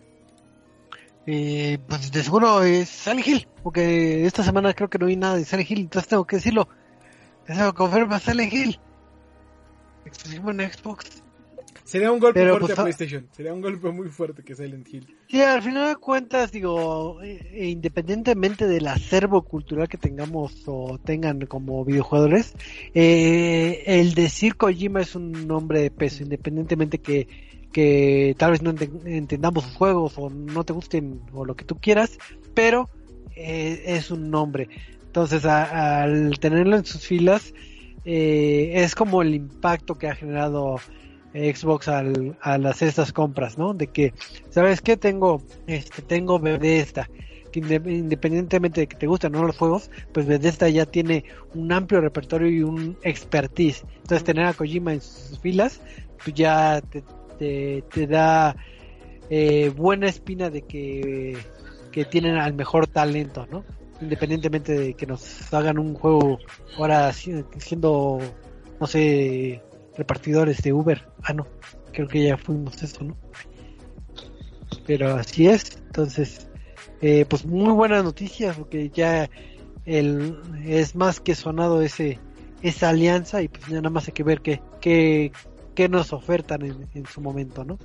Eh, 1.27 1.79
pues 1.87 2.11
de 2.11 2.23
seguro 2.23 2.63
es 2.63 2.89
Silent 2.89 3.27
Hill. 3.27 3.49
Porque 3.63 4.27
esta 4.27 4.43
semana 4.43 4.75
creo 4.75 4.91
que 4.91 4.99
no 4.99 5.07
vi 5.07 5.17
nada 5.17 5.37
de 5.37 5.45
Silent 5.45 5.71
Hill. 5.71 5.81
Entonces 5.81 6.09
tengo 6.09 6.27
que 6.27 6.37
decirlo. 6.37 6.69
Eso 7.47 7.73
confirma 7.75 8.19
Silent 8.19 8.53
Hill. 8.53 8.81
Exclusivo 10.05 10.51
en 10.51 10.73
Xbox. 10.73 11.23
Sería 11.91 12.13
un 12.13 12.21
golpe 12.21 12.41
fuerte 12.41 12.67
pues, 12.67 12.79
a 12.79 12.83
PlayStation. 12.83 13.27
Sería 13.33 13.53
un 13.53 13.61
golpe 13.61 13.91
muy 13.91 14.09
fuerte 14.11 14.45
que 14.45 14.55
Silent 14.55 14.87
Hill. 14.95 15.13
Sí, 15.27 15.43
al 15.43 15.61
final 15.61 15.89
de 15.89 15.97
cuentas, 15.97 16.53
digo, 16.53 17.21
eh, 17.21 17.51
eh, 17.53 17.67
independientemente 17.67 18.69
del 18.69 18.87
acervo 18.87 19.43
cultural 19.43 19.89
que 19.89 19.99
tengamos 19.99 20.63
o 20.67 21.01
tengan 21.05 21.41
como 21.47 21.85
videojuegos, 21.85 22.55
eh, 22.95 23.83
el 23.87 24.15
decir 24.15 24.55
Kojima 24.55 25.01
es 25.01 25.17
un 25.17 25.49
nombre 25.49 25.81
de 25.81 25.91
peso, 25.91 26.23
independientemente 26.23 26.99
que, 26.99 27.27
que 27.73 28.37
tal 28.39 28.53
vez 28.53 28.63
no 28.63 28.71
entendamos 28.71 29.65
sus 29.65 29.75
juegos 29.75 30.13
o 30.17 30.31
no 30.31 30.63
te 30.63 30.73
gusten 30.73 31.23
o 31.33 31.45
lo 31.45 31.57
que 31.57 31.65
tú 31.65 31.81
quieras, 31.81 32.21
pero 32.55 32.89
es 33.35 34.13
un 34.13 34.31
nombre. 34.31 34.69
Entonces, 35.07 35.45
al 35.45 36.39
tenerlo 36.39 36.77
en 36.77 36.85
sus 36.85 37.05
filas, 37.05 37.53
es 38.05 38.95
como 38.95 39.23
el 39.23 39.35
impacto 39.35 39.97
que 39.97 40.07
ha 40.07 40.15
generado 40.15 40.79
Xbox 41.33 41.89
al, 41.89 42.37
al 42.41 42.67
hacer 42.67 42.89
estas 42.89 43.13
compras, 43.13 43.57
¿no? 43.57 43.75
De 43.75 43.87
que, 43.87 44.13
¿sabes 44.51 44.81
qué? 44.81 44.97
Tengo, 44.97 45.43
este, 45.67 46.03
tengo 46.03 46.39
Bethesda, 46.39 47.09
que 47.53 47.61
independientemente 47.61 48.83
de 48.83 48.87
que 48.87 48.97
te 48.97 49.07
gusten 49.07 49.35
o 49.35 49.41
no 49.41 49.47
los 49.47 49.57
juegos, 49.57 49.91
pues 50.13 50.27
Bethesda 50.27 50.69
ya 50.69 50.87
tiene 50.87 51.25
un 51.55 51.73
amplio 51.73 52.01
repertorio 52.01 52.49
y 52.49 52.63
un 52.63 52.97
expertise. 53.03 53.85
Entonces 53.97 54.25
tener 54.25 54.47
a 54.47 54.55
Kojima 54.55 54.93
en 54.93 55.01
sus 55.01 55.39
filas, 55.39 55.81
pues 56.23 56.35
ya 56.35 56.81
te, 56.81 57.03
te, 57.83 58.07
da 58.07 58.57
eh, 59.31 59.73
buena 59.75 60.09
espina 60.09 60.51
de 60.51 60.63
que, 60.63 61.37
que 61.93 62.05
tienen 62.05 62.37
al 62.37 62.55
mejor 62.55 62.87
talento, 62.87 63.47
¿no? 63.51 63.65
Independientemente 64.01 64.79
de 64.79 64.95
que 64.95 65.07
nos 65.07 65.53
hagan 65.53 65.79
un 65.79 65.95
juego 65.95 66.39
ahora 66.77 67.13
siendo, 67.13 68.19
no 68.81 68.87
sé, 68.87 69.63
repartidores 70.01 70.63
de 70.63 70.73
Uber. 70.73 71.09
Ah, 71.23 71.33
no, 71.33 71.47
creo 71.93 72.09
que 72.09 72.25
ya 72.25 72.37
fuimos 72.37 72.83
eso, 72.83 73.05
¿no? 73.05 73.17
Pero 74.87 75.15
así 75.15 75.47
es, 75.47 75.79
entonces, 75.87 76.49
eh, 77.01 77.25
pues 77.29 77.45
muy 77.45 77.73
buenas 77.73 78.03
noticias, 78.03 78.57
porque 78.57 78.91
ya 78.91 79.29
el, 79.85 80.39
es 80.65 80.95
más 80.95 81.21
que 81.21 81.35
sonado 81.35 81.83
ese 81.83 82.19
esa 82.63 82.91
alianza 82.91 83.41
y 83.43 83.49
pues 83.49 83.67
ya 83.67 83.77
nada 83.77 83.91
más 83.91 84.07
hay 84.07 84.13
que 84.13 84.23
ver 84.23 84.43
qué, 84.43 84.61
qué, 84.81 85.33
qué 85.75 85.89
nos 85.89 86.13
ofertan 86.13 86.63
en, 86.63 87.07
su 87.07 87.21
momento, 87.21 87.65
¿no? 87.65 87.79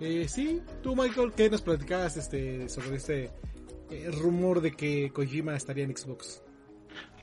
Eh, 0.00 0.26
sí, 0.26 0.62
tú 0.82 0.96
Michael, 0.96 1.32
¿qué 1.36 1.50
nos 1.50 1.60
platicabas 1.60 2.16
este, 2.16 2.68
sobre 2.70 2.96
este 2.96 3.30
eh, 3.90 4.10
rumor 4.10 4.62
de 4.62 4.72
que 4.72 5.10
Kojima 5.12 5.54
estaría 5.54 5.84
en 5.84 5.94
Xbox? 5.94 6.42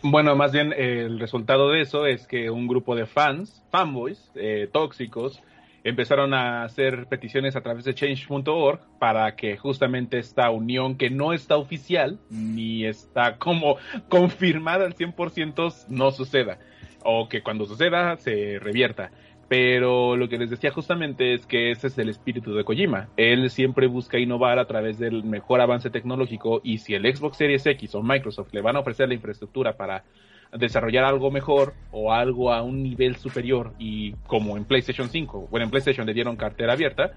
Bueno, 0.03 0.35
más 0.35 0.51
bien 0.51 0.73
el 0.73 1.19
resultado 1.19 1.71
de 1.71 1.81
eso 1.81 2.05
es 2.05 2.27
que 2.27 2.49
un 2.51 2.67
grupo 2.67 2.95
de 2.95 3.07
fans, 3.07 3.63
fanboys, 3.71 4.31
eh, 4.35 4.69
tóxicos, 4.71 5.41
empezaron 5.83 6.33
a 6.33 6.63
hacer 6.63 7.07
peticiones 7.07 7.55
a 7.55 7.61
través 7.61 7.85
de 7.85 7.95
change.org 7.95 8.79
para 8.99 9.35
que 9.35 9.57
justamente 9.57 10.19
esta 10.19 10.49
unión 10.51 10.97
que 10.97 11.09
no 11.09 11.33
está 11.33 11.57
oficial 11.57 12.19
ni 12.29 12.85
está 12.85 13.37
como 13.37 13.77
confirmada 14.09 14.85
al 14.85 14.95
100% 14.95 15.87
no 15.89 16.11
suceda 16.11 16.59
o 17.03 17.29
que 17.29 17.41
cuando 17.41 17.65
suceda 17.65 18.17
se 18.17 18.59
revierta. 18.59 19.11
Pero 19.47 20.17
lo 20.17 20.27
que 20.27 20.37
les 20.37 20.49
decía 20.49 20.71
justamente 20.71 21.33
es 21.33 21.45
que 21.45 21.71
ese 21.71 21.87
es 21.87 21.97
el 21.97 22.09
espíritu 22.09 22.53
de 22.53 22.65
Kojima. 22.65 23.07
Él 23.15 23.49
siempre 23.49 23.87
busca 23.87 24.19
innovar 24.19 24.59
a 24.59 24.65
través 24.65 24.99
del 24.99 25.23
mejor 25.23 25.61
avance 25.61 25.89
tecnológico 25.89 26.59
y 26.63 26.79
si 26.79 26.95
el 26.95 27.03
Xbox 27.15 27.37
Series 27.37 27.65
X 27.65 27.95
o 27.95 28.03
Microsoft 28.03 28.53
le 28.53 28.61
van 28.61 28.75
a 28.75 28.79
ofrecer 28.79 29.07
la 29.07 29.13
infraestructura 29.13 29.77
para 29.77 30.03
desarrollar 30.51 31.05
algo 31.05 31.31
mejor 31.31 31.73
o 31.91 32.11
algo 32.11 32.51
a 32.51 32.61
un 32.61 32.83
nivel 32.83 33.15
superior 33.17 33.73
y 33.79 34.13
como 34.27 34.57
en 34.57 34.65
PlayStation 34.65 35.09
5, 35.09 35.47
bueno 35.49 35.65
en 35.65 35.69
PlayStation 35.69 36.05
le 36.05 36.13
dieron 36.13 36.35
cartera 36.35 36.73
abierta, 36.73 37.13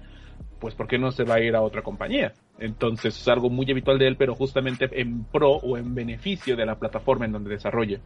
pues 0.59 0.75
¿por 0.75 0.87
qué 0.87 0.97
no 0.97 1.11
se 1.11 1.23
va 1.23 1.35
a 1.35 1.41
ir 1.41 1.55
a 1.55 1.61
otra 1.61 1.81
compañía? 1.81 2.33
Entonces 2.59 3.19
es 3.19 3.27
algo 3.27 3.49
muy 3.49 3.69
habitual 3.71 3.97
de 3.97 4.07
él, 4.07 4.15
pero 4.17 4.35
justamente 4.35 4.89
en 4.99 5.23
pro 5.23 5.51
o 5.51 5.77
en 5.77 5.95
beneficio 5.95 6.55
de 6.55 6.65
la 6.65 6.75
plataforma 6.75 7.25
en 7.25 7.31
donde 7.31 7.51
desarrolle 7.51 8.01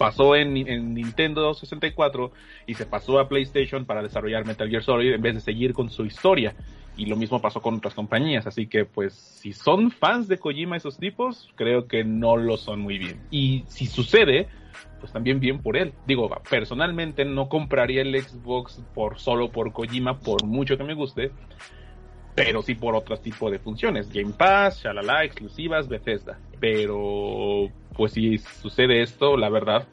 pasó 0.00 0.34
en, 0.34 0.54
Nintendo 0.94 1.52
64 1.52 2.32
y 2.66 2.72
se 2.72 2.86
pasó 2.86 3.18
a 3.18 3.28
PlayStation 3.28 3.84
para 3.84 4.02
desarrollar 4.02 4.46
Metal 4.46 4.66
Gear 4.66 4.82
Solid 4.82 5.12
en 5.12 5.20
vez 5.20 5.34
de 5.34 5.40
seguir 5.42 5.74
con 5.74 5.90
su 5.90 6.06
historia. 6.06 6.54
Y 6.96 7.04
lo 7.04 7.16
mismo 7.16 7.42
pasó 7.42 7.60
con 7.60 7.74
otras 7.74 7.92
compañías. 7.92 8.46
Así 8.46 8.66
que, 8.66 8.86
pues, 8.86 9.12
si 9.12 9.52
son 9.52 9.90
fans 9.90 10.26
de 10.26 10.38
Kojima 10.38 10.78
esos 10.78 10.96
tipos, 10.96 11.50
creo 11.54 11.86
que 11.86 12.02
no 12.02 12.38
lo 12.38 12.56
son 12.56 12.80
muy 12.80 12.96
bien. 12.96 13.20
Y 13.30 13.64
si 13.68 13.84
sucede, 13.84 14.48
pues 15.00 15.12
también 15.12 15.38
bien 15.38 15.60
por 15.60 15.76
él. 15.76 15.92
Digo, 16.06 16.30
personalmente 16.48 17.26
no 17.26 17.50
compraría 17.50 18.00
el 18.00 18.18
Xbox 18.18 18.82
por 18.94 19.18
solo 19.18 19.52
por 19.52 19.70
Kojima, 19.74 20.18
por 20.18 20.46
mucho 20.46 20.78
que 20.78 20.84
me 20.84 20.94
guste, 20.94 21.30
pero 22.34 22.62
sí 22.62 22.74
por 22.74 22.94
otro 22.94 23.18
tipo 23.18 23.50
de 23.50 23.58
funciones. 23.58 24.12
Game 24.12 24.32
Pass, 24.32 24.82
shalala, 24.82 25.24
exclusivas, 25.24 25.88
Bethesda. 25.88 26.38
Pero, 26.58 27.68
pues 27.96 28.12
si 28.12 28.38
sucede 28.38 29.02
esto, 29.02 29.36
la 29.36 29.48
verdad, 29.48 29.86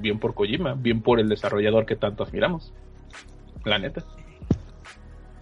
bien 0.00 0.18
por 0.18 0.34
Kojima, 0.34 0.74
bien 0.74 1.02
por 1.02 1.20
el 1.20 1.28
desarrollador 1.28 1.86
que 1.86 1.96
tanto 1.96 2.24
admiramos. 2.24 2.72
La 3.64 3.78
neta. 3.78 4.04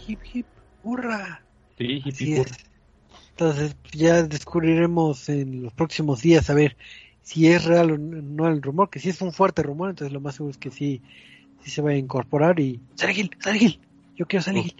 Hip 0.06 0.20
hip, 0.32 0.46
hurra. 0.82 1.42
Sí, 1.78 2.02
hip 2.04 2.14
hip, 2.20 2.46
Entonces 3.30 3.76
ya 3.92 4.22
descubriremos 4.22 5.28
en 5.28 5.62
los 5.62 5.72
próximos 5.72 6.22
días 6.22 6.50
a 6.50 6.54
ver 6.54 6.76
si 7.22 7.48
es 7.48 7.64
real 7.64 7.92
o 7.92 7.98
no 7.98 8.48
el 8.48 8.60
rumor, 8.62 8.90
que 8.90 8.98
si 8.98 9.08
es 9.08 9.22
un 9.22 9.32
fuerte 9.32 9.62
rumor, 9.62 9.90
entonces 9.90 10.12
lo 10.12 10.20
más 10.20 10.34
seguro 10.34 10.50
es 10.50 10.58
que 10.58 10.70
sí, 10.70 11.02
sí 11.62 11.70
se 11.70 11.80
va 11.80 11.90
a 11.90 11.96
incorporar 11.96 12.58
y... 12.58 12.80
Silent 12.96 13.34
Hill, 13.46 13.80
yo 14.16 14.26
quiero 14.26 14.42
Silent 14.42 14.74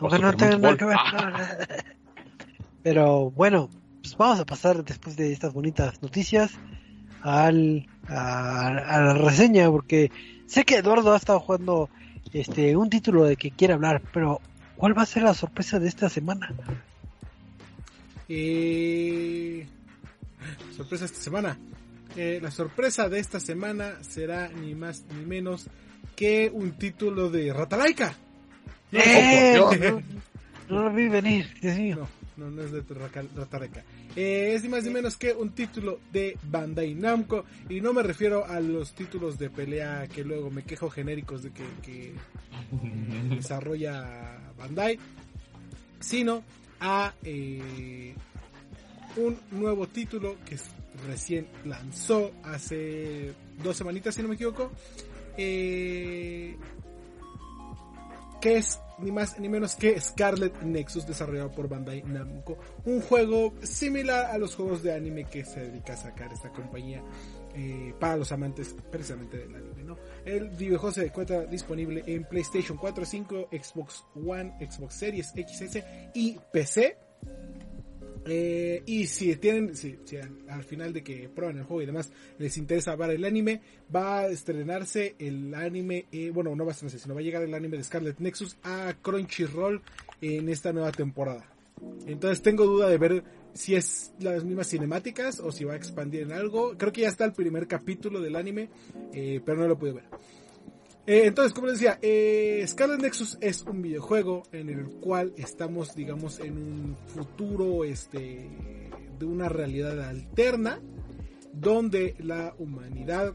Aunque 0.00 0.18
no 0.18 0.32
tenga 0.34 0.58
nada 0.58 0.76
que 0.76 0.84
ver. 0.84 0.96
Pero 2.82 3.30
bueno, 3.30 3.68
pues 4.00 4.16
vamos 4.16 4.40
a 4.40 4.46
pasar 4.46 4.82
después 4.84 5.16
de 5.16 5.32
estas 5.32 5.52
bonitas 5.52 6.02
noticias 6.02 6.52
al, 7.22 7.86
a, 8.08 9.00
la 9.00 9.14
reseña, 9.14 9.70
porque 9.70 10.10
sé 10.46 10.64
que 10.64 10.76
Eduardo 10.76 11.12
ha 11.12 11.16
estado 11.16 11.40
jugando 11.40 11.90
este 12.32 12.76
un 12.76 12.88
título 12.88 13.24
de 13.24 13.36
que 13.36 13.50
quiere 13.50 13.74
hablar, 13.74 14.00
pero 14.12 14.40
¿cuál 14.76 14.96
va 14.96 15.02
a 15.02 15.06
ser 15.06 15.24
la 15.24 15.34
sorpresa 15.34 15.78
de 15.78 15.88
esta 15.88 16.08
semana? 16.08 16.54
Eh, 18.28 19.66
sorpresa 20.76 21.04
esta 21.04 21.20
semana. 21.20 21.58
Eh, 22.16 22.38
la 22.42 22.50
sorpresa 22.50 23.08
de 23.08 23.18
esta 23.18 23.40
semana 23.40 24.02
será 24.02 24.48
ni 24.48 24.74
más 24.74 25.04
ni 25.14 25.24
menos 25.26 25.66
que 26.16 26.50
un 26.52 26.72
título 26.72 27.30
de 27.30 27.52
Ratalaika. 27.52 28.14
¡Eh! 28.92 29.56
No, 30.68 30.82
lo 30.82 30.92
vi 30.92 31.08
venir, 31.08 31.52
Dios 31.60 31.76
mío. 31.76 32.08
No, 32.36 32.50
no, 32.50 32.62
es 32.62 32.72
de. 32.72 32.82
Eh, 34.16 34.54
es 34.54 34.62
ni 34.62 34.68
más 34.70 34.84
ni 34.84 34.90
menos 34.90 35.16
que 35.16 35.32
un 35.32 35.50
título 35.50 36.00
de 36.12 36.38
Bandai 36.42 36.94
Namco. 36.94 37.44
Y 37.68 37.80
no 37.80 37.92
me 37.92 38.02
refiero 38.02 38.46
a 38.46 38.60
los 38.60 38.92
títulos 38.92 39.38
de 39.38 39.50
pelea 39.50 40.06
que 40.08 40.24
luego 40.24 40.50
me 40.50 40.62
quejo 40.62 40.88
genéricos 40.88 41.42
de 41.42 41.50
que, 41.50 41.64
que 41.82 42.14
desarrolla 43.36 44.38
Bandai. 44.56 44.98
Sino 45.98 46.42
a 46.80 47.12
eh, 47.24 48.14
un 49.16 49.38
nuevo 49.50 49.86
título 49.86 50.36
que 50.46 50.56
recién 51.06 51.46
lanzó 51.64 52.32
hace 52.42 53.32
dos 53.62 53.76
semanitas, 53.76 54.14
si 54.14 54.22
no 54.22 54.28
me 54.28 54.36
equivoco. 54.36 54.72
Eh, 55.36 56.56
que 58.40 58.56
es 58.56 58.80
ni 58.98 59.12
más 59.12 59.38
ni 59.38 59.48
menos 59.48 59.76
que 59.76 59.98
Scarlet 60.00 60.62
Nexus 60.62 61.06
desarrollado 61.06 61.50
por 61.50 61.68
Bandai 61.68 62.02
Namco, 62.02 62.58
un 62.84 63.00
juego 63.00 63.54
similar 63.62 64.26
a 64.26 64.38
los 64.38 64.54
juegos 64.54 64.82
de 64.82 64.94
anime 64.94 65.24
que 65.24 65.44
se 65.44 65.60
dedica 65.60 65.94
a 65.94 65.96
sacar 65.96 66.32
esta 66.32 66.50
compañía 66.50 67.02
eh, 67.54 67.94
para 67.98 68.16
los 68.16 68.30
amantes 68.32 68.74
precisamente 68.90 69.38
del 69.38 69.54
anime. 69.54 69.84
¿no? 69.84 69.98
El 70.24 70.50
videojuego 70.50 70.92
se 70.92 71.06
encuentra 71.06 71.46
disponible 71.46 72.02
en 72.06 72.24
PlayStation 72.24 72.76
4, 72.76 73.04
5, 73.04 73.48
Xbox 73.50 74.04
One, 74.14 74.54
Xbox 74.60 74.94
Series 74.94 75.28
XS 75.28 75.82
y 76.14 76.38
PC 76.52 77.09
eh, 78.32 78.84
y 78.86 79.08
si 79.08 79.34
tienen, 79.34 79.74
si, 79.74 79.98
al 80.48 80.62
final 80.62 80.92
de 80.92 81.02
que 81.02 81.28
prueban 81.28 81.58
el 81.58 81.64
juego 81.64 81.82
y 81.82 81.86
demás 81.86 82.12
les 82.38 82.56
interesa 82.58 82.94
ver 82.94 83.10
el 83.10 83.24
anime, 83.24 83.60
va 83.92 84.20
a 84.20 84.26
estrenarse 84.28 85.16
el 85.18 85.52
anime, 85.52 86.06
eh, 86.12 86.30
bueno, 86.30 86.54
no 86.54 86.64
va 86.64 86.70
a 86.70 86.74
estrenarse, 86.74 87.00
sino 87.00 87.14
va 87.14 87.22
a 87.22 87.24
llegar 87.24 87.42
el 87.42 87.52
anime 87.52 87.76
de 87.76 87.82
Scarlet 87.82 88.20
Nexus 88.20 88.56
a 88.62 88.94
Crunchyroll 89.02 89.82
en 90.20 90.48
esta 90.48 90.72
nueva 90.72 90.92
temporada. 90.92 91.44
Entonces 92.06 92.40
tengo 92.40 92.66
duda 92.66 92.88
de 92.88 92.98
ver 92.98 93.24
si 93.52 93.74
es 93.74 94.12
las 94.20 94.44
mismas 94.44 94.68
cinemáticas 94.68 95.40
o 95.40 95.50
si 95.50 95.64
va 95.64 95.72
a 95.72 95.76
expandir 95.76 96.22
en 96.22 96.30
algo. 96.30 96.78
Creo 96.78 96.92
que 96.92 97.00
ya 97.00 97.08
está 97.08 97.24
el 97.24 97.32
primer 97.32 97.66
capítulo 97.66 98.20
del 98.20 98.36
anime, 98.36 98.68
eh, 99.12 99.40
pero 99.44 99.58
no 99.58 99.66
lo 99.66 99.76
pude 99.76 99.94
ver. 99.94 100.04
Eh, 101.06 101.22
entonces, 101.24 101.52
como 101.52 101.68
les 101.68 101.80
decía, 101.80 101.98
eh, 102.02 102.64
Scarlet 102.66 103.00
Nexus 103.00 103.38
es 103.40 103.62
un 103.62 103.82
videojuego 103.82 104.42
en 104.52 104.68
el 104.68 104.86
cual 105.00 105.32
estamos, 105.36 105.94
digamos, 105.94 106.40
en 106.40 106.56
un 106.56 106.96
futuro 107.06 107.84
este, 107.84 108.48
de 109.18 109.24
una 109.26 109.48
realidad 109.48 110.00
alterna, 110.00 110.80
donde 111.52 112.14
la 112.18 112.54
humanidad 112.58 113.32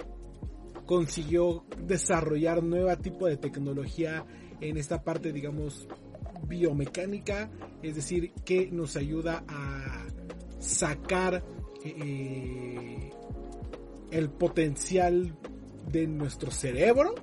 consiguió 0.85 1.65
desarrollar 1.81 2.63
nueva 2.63 2.97
tipo 2.97 3.27
de 3.27 3.37
tecnología 3.37 4.25
en 4.61 4.77
esta 4.77 5.03
parte, 5.03 5.33
digamos, 5.33 5.87
biomecánica, 6.47 7.49
es 7.81 7.95
decir, 7.95 8.31
que 8.45 8.69
nos 8.71 8.95
ayuda 8.95 9.43
a 9.47 10.05
sacar 10.59 11.43
eh, 11.83 13.11
el 14.11 14.29
potencial 14.29 15.35
de 15.91 16.07
nuestro 16.07 16.51
cerebro 16.51 17.15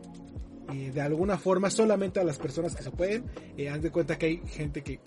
de 0.73 1.01
alguna 1.01 1.39
forma 1.39 1.71
solamente 1.71 2.21
a 2.21 2.25
las 2.25 2.39
personas 2.39 2.75
que 2.75 2.83
se 2.83 2.91
pueden. 2.91 3.25
Eh, 3.57 3.69
haz 3.69 3.83
de 3.83 3.91
cuenta 3.91 4.17
que 4.17 4.27
hay 4.27 4.43
gente 4.47 4.83
que, 4.83 5.01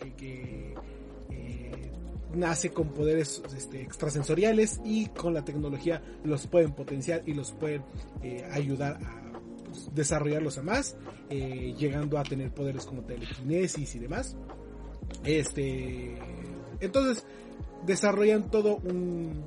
eh, 1.30 1.91
nace 2.34 2.71
con 2.71 2.89
poderes 2.89 3.41
este, 3.56 3.82
extrasensoriales 3.82 4.82
y 4.84 5.08
con 5.08 5.34
la 5.34 5.45
tecnología 5.45 6.01
los 6.23 6.47
pueden 6.47 6.73
potenciar 6.73 7.21
y 7.25 7.34
los 7.34 7.54
pueden 7.54 7.84
eh, 8.21 8.45
ayudar 8.51 8.99
a 9.04 9.32
pues, 9.65 9.89
desarrollarlos 9.93 10.58
a 10.58 10.62
más, 10.62 10.97
llegando 11.30 12.19
a 12.19 12.23
tener 12.23 12.51
poderes 12.51 12.86
como 12.86 13.04
telequinesis 13.04 13.95
y 13.95 13.99
demás. 13.99 14.36
Este, 15.23 16.17
entonces 16.80 17.25
desarrollan 17.86 18.51
todo 18.51 18.78
un 18.78 19.43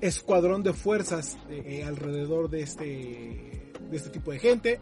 escuadrón 0.00 0.62
de 0.62 0.72
fuerzas 0.74 1.36
alrededor 1.84 2.50
de 2.50 2.62
este 2.62 3.66
de 3.90 3.96
este 3.96 4.10
tipo 4.10 4.32
de 4.32 4.38
gente, 4.38 4.80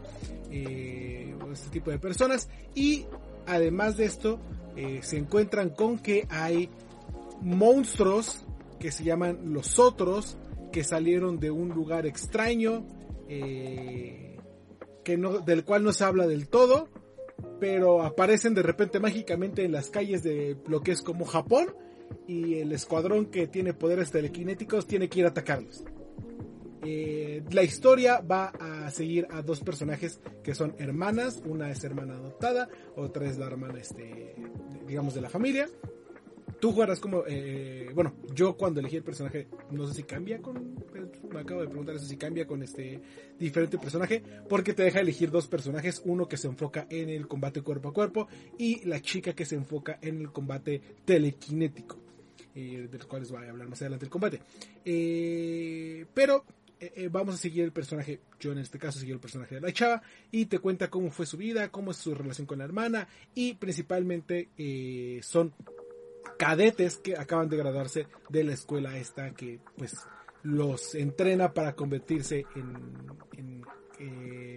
eh, 0.51 1.35
o 1.43 1.51
este 1.51 1.69
tipo 1.69 1.91
de 1.91 1.99
personas, 1.99 2.49
y 2.73 3.05
además 3.45 3.97
de 3.97 4.05
esto, 4.05 4.39
eh, 4.75 4.99
se 5.03 5.17
encuentran 5.17 5.69
con 5.69 5.99
que 5.99 6.27
hay 6.29 6.69
monstruos 7.41 8.45
que 8.79 8.91
se 8.91 9.03
llaman 9.03 9.53
los 9.53 9.79
otros, 9.79 10.37
que 10.71 10.83
salieron 10.83 11.39
de 11.39 11.51
un 11.51 11.69
lugar 11.69 12.05
extraño, 12.05 12.85
eh, 13.29 14.37
que 15.03 15.17
no, 15.17 15.39
del 15.39 15.63
cual 15.63 15.83
no 15.83 15.93
se 15.93 16.03
habla 16.03 16.27
del 16.27 16.47
todo, 16.49 16.89
pero 17.59 18.03
aparecen 18.03 18.53
de 18.53 18.63
repente 18.63 18.99
mágicamente 18.99 19.63
en 19.63 19.71
las 19.71 19.89
calles 19.89 20.23
de 20.23 20.57
lo 20.67 20.81
que 20.81 20.91
es 20.91 21.01
como 21.01 21.25
Japón, 21.25 21.67
y 22.27 22.55
el 22.55 22.71
escuadrón 22.71 23.27
que 23.27 23.47
tiene 23.47 23.73
poderes 23.73 24.11
telequinéticos 24.11 24.85
tiene 24.85 25.09
que 25.09 25.19
ir 25.19 25.25
a 25.25 25.29
atacarlos. 25.29 25.83
Eh, 26.87 27.41
la 27.49 27.63
historia 27.63 28.21
va 28.21 28.53
a 28.59 28.91
seguir 28.91 29.27
a 29.31 29.41
dos 29.41 29.59
personajes 29.61 30.19
que 30.43 30.53
son 30.53 30.75
hermanas, 30.77 31.41
una 31.43 31.71
es 31.71 31.83
hermana 31.83 32.13
adoptada, 32.13 32.69
otra 32.95 33.27
es 33.27 33.39
la 33.39 33.47
hermana, 33.47 33.79
este, 33.79 34.35
digamos, 34.87 35.15
de 35.15 35.21
la 35.21 35.29
familia. 35.29 35.67
Tú 36.59 36.71
jugarás 36.71 36.99
como, 36.99 37.23
eh, 37.27 37.89
bueno, 37.95 38.13
yo 38.35 38.55
cuando 38.55 38.81
elegí 38.81 38.97
el 38.97 39.03
personaje, 39.03 39.47
no 39.71 39.87
sé 39.87 39.95
si 39.95 40.03
cambia 40.03 40.39
con, 40.43 40.75
me 41.31 41.39
acabo 41.39 41.61
de 41.61 41.67
preguntar 41.67 41.95
eso, 41.95 42.05
si 42.05 42.17
cambia 42.17 42.45
con 42.45 42.61
este 42.61 43.01
diferente 43.39 43.79
personaje, 43.79 44.21
porque 44.47 44.73
te 44.73 44.83
deja 44.83 44.99
elegir 44.99 45.31
dos 45.31 45.47
personajes, 45.47 46.03
uno 46.05 46.27
que 46.27 46.37
se 46.37 46.47
enfoca 46.47 46.85
en 46.91 47.09
el 47.09 47.27
combate 47.27 47.63
cuerpo 47.63 47.89
a 47.89 47.93
cuerpo 47.93 48.27
y 48.59 48.85
la 48.85 49.01
chica 49.01 49.33
que 49.33 49.45
se 49.45 49.55
enfoca 49.55 49.97
en 50.01 50.21
el 50.21 50.31
combate 50.31 50.81
telequinético. 51.03 51.97
Eh, 52.53 52.87
de 52.89 52.97
los 52.97 53.07
cuales 53.07 53.29
voy 53.31 53.43
a 53.43 53.49
hablar 53.49 53.67
más 53.67 53.81
adelante 53.81 54.05
el 54.05 54.11
combate. 54.11 54.39
pero 56.13 56.45
eh, 56.85 56.93
eh, 56.95 57.09
vamos 57.11 57.35
a 57.35 57.37
seguir 57.37 57.63
el 57.63 57.71
personaje, 57.71 58.19
yo 58.39 58.51
en 58.51 58.59
este 58.59 58.77
caso 58.77 58.99
seguí 58.99 59.11
el 59.11 59.19
personaje 59.19 59.55
de 59.55 59.61
la 59.61 59.73
chava, 59.73 60.03
y 60.31 60.45
te 60.45 60.59
cuenta 60.59 60.89
cómo 60.89 61.09
fue 61.09 61.25
su 61.25 61.37
vida, 61.37 61.69
cómo 61.71 61.91
es 61.91 61.97
su 61.97 62.13
relación 62.13 62.45
con 62.45 62.59
la 62.59 62.65
hermana, 62.65 63.07
y 63.33 63.55
principalmente 63.55 64.49
eh, 64.57 65.19
son 65.23 65.53
cadetes 66.37 66.97
que 66.97 67.17
acaban 67.17 67.49
de 67.49 67.57
graduarse 67.57 68.07
de 68.29 68.43
la 68.43 68.53
escuela 68.53 68.97
esta 68.97 69.31
que 69.31 69.59
pues 69.77 69.95
los 70.43 70.93
entrena 70.93 71.53
para 71.53 71.75
convertirse 71.75 72.45
en, 72.55 73.05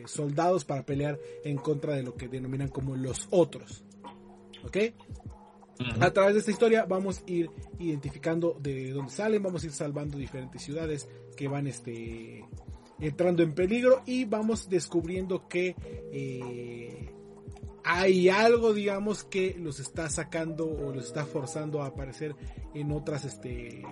soldados 0.07 0.65
para 0.65 0.85
pelear 0.85 1.19
en 1.45 1.59
contra 1.59 1.95
de 1.95 2.03
lo 2.03 2.15
que 2.15 2.29
denominan 2.29 2.69
como 2.69 2.97
los 2.97 3.29
otros. 3.31 3.85
¿Ok? 4.65 4.77
A 6.01 6.11
través 6.11 6.35
de 6.35 6.41
esta 6.41 6.51
historia 6.51 6.87
vamos 6.87 7.21
a 7.21 7.31
ir 7.31 7.51
identificando 7.79 8.57
de 8.61 8.91
dónde 8.91 9.13
salen, 9.13 9.43
vamos 9.43 9.63
a 9.63 9.67
ir 9.67 9.73
salvando 9.73 10.19
diferentes 10.19 10.63
ciudades 10.63 11.09
que 11.39 11.47
van 11.47 11.69
este, 11.69 12.45
entrando 12.99 13.45
en 13.45 13.55
peligro 13.55 14.03
y 14.07 14.25
vamos 14.25 14.69
descubriendo 14.69 15.47
que 15.47 15.77
eh, 16.13 17.13
hay 17.85 18.29
algo, 18.29 18.75
digamos, 18.75 19.23
que 19.23 19.55
los 19.57 19.79
está 19.79 20.11
sacando 20.11 20.69
o 20.69 20.93
los 20.93 21.07
está 21.07 21.25
forzando 21.25 21.81
a 21.81 21.87
aparecer 21.87 22.35
en 22.75 22.91
otras, 22.91 23.25
este, 23.25 23.85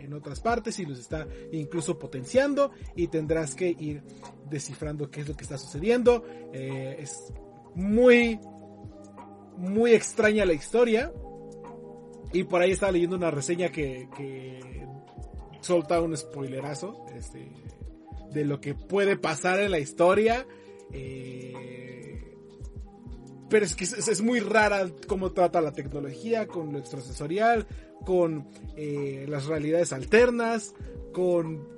en 0.00 0.12
otras 0.12 0.40
partes 0.40 0.80
y 0.80 0.84
los 0.84 0.98
está 0.98 1.28
incluso 1.52 2.00
potenciando 2.00 2.72
y 2.96 3.06
tendrás 3.06 3.54
que 3.54 3.68
ir 3.68 4.02
descifrando 4.50 5.08
qué 5.08 5.20
es 5.20 5.28
lo 5.28 5.36
que 5.36 5.44
está 5.44 5.56
sucediendo. 5.56 6.24
Eh, 6.52 6.96
es 6.98 7.32
muy, 7.76 8.40
muy 9.56 9.92
extraña 9.92 10.44
la 10.44 10.54
historia. 10.54 11.12
Y 12.32 12.42
por 12.44 12.60
ahí 12.60 12.72
estaba 12.72 12.90
leyendo 12.90 13.14
una 13.14 13.30
reseña 13.30 13.68
que, 13.70 14.08
que 14.16 14.72
solta 15.62 16.00
un 16.00 16.16
spoilerazo 16.16 17.06
este, 17.16 17.50
de 18.32 18.44
lo 18.44 18.60
que 18.60 18.74
puede 18.74 19.16
pasar 19.16 19.60
en 19.60 19.70
la 19.70 19.78
historia. 19.78 20.46
Eh, 20.92 21.42
pero 23.48 23.64
es 23.66 23.74
que 23.74 23.84
es, 23.84 24.22
muy 24.22 24.40
rara 24.40 24.90
cómo 25.06 25.32
trata 25.32 25.60
la 25.60 25.72
tecnología 25.72 26.46
con 26.46 26.72
lo 26.72 26.78
extrasensorial, 26.78 27.66
con 28.04 28.48
eh, 28.76 29.26
las 29.28 29.46
realidades 29.46 29.92
alternas, 29.92 30.74
con 31.12 31.68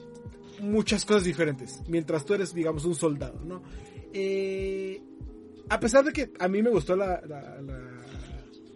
muchas 0.60 1.04
cosas 1.04 1.24
diferentes, 1.24 1.82
mientras 1.88 2.24
tú 2.24 2.34
eres, 2.34 2.54
digamos, 2.54 2.84
un 2.84 2.94
soldado, 2.94 3.40
¿no? 3.44 3.62
Eh, 4.12 5.02
a 5.68 5.80
pesar 5.80 6.04
de 6.04 6.12
que 6.12 6.30
a 6.38 6.46
mí 6.46 6.62
me 6.62 6.70
gustó 6.70 6.94
la, 6.94 7.20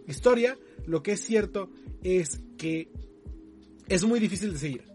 historia, 0.07 0.57
lo 0.85 1.01
que 1.01 1.13
es 1.13 1.21
cierto 1.21 1.69
es 2.03 2.41
que 2.57 2.91
es 3.87 4.03
muy 4.03 4.19
difícil 4.19 4.53
de 4.53 4.59
seguir. 4.59 4.88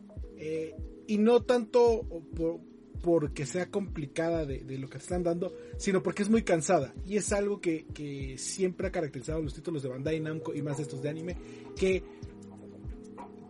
Eh, 0.47 0.75
y 1.07 1.17
no 1.17 1.43
tanto 1.43 2.03
por, 2.37 2.61
porque 3.03 3.47
sea 3.47 3.71
complicada 3.71 4.45
de, 4.45 4.79
lo 4.79 4.89
que 4.89 4.99
te 4.99 5.05
están 5.05 5.23
dando, 5.23 5.55
sino 5.79 6.03
porque 6.03 6.23
es 6.23 6.29
muy 6.29 6.43
cansada. 6.43 6.93
Y 7.07 7.17
es 7.17 7.33
algo 7.33 7.63
que, 7.63 8.35
siempre 8.37 8.89
ha 8.89 8.93
caracterizado 8.93 9.41
los 9.41 9.55
títulos 9.55 9.83
de 9.83 9.89
Bandai 9.89 10.21
Namco 10.21 10.55
y 10.55 10.61
más 10.61 10.79
estos 10.79 11.01
de 11.01 11.09
anime, 11.09 11.37
que 11.77 12.03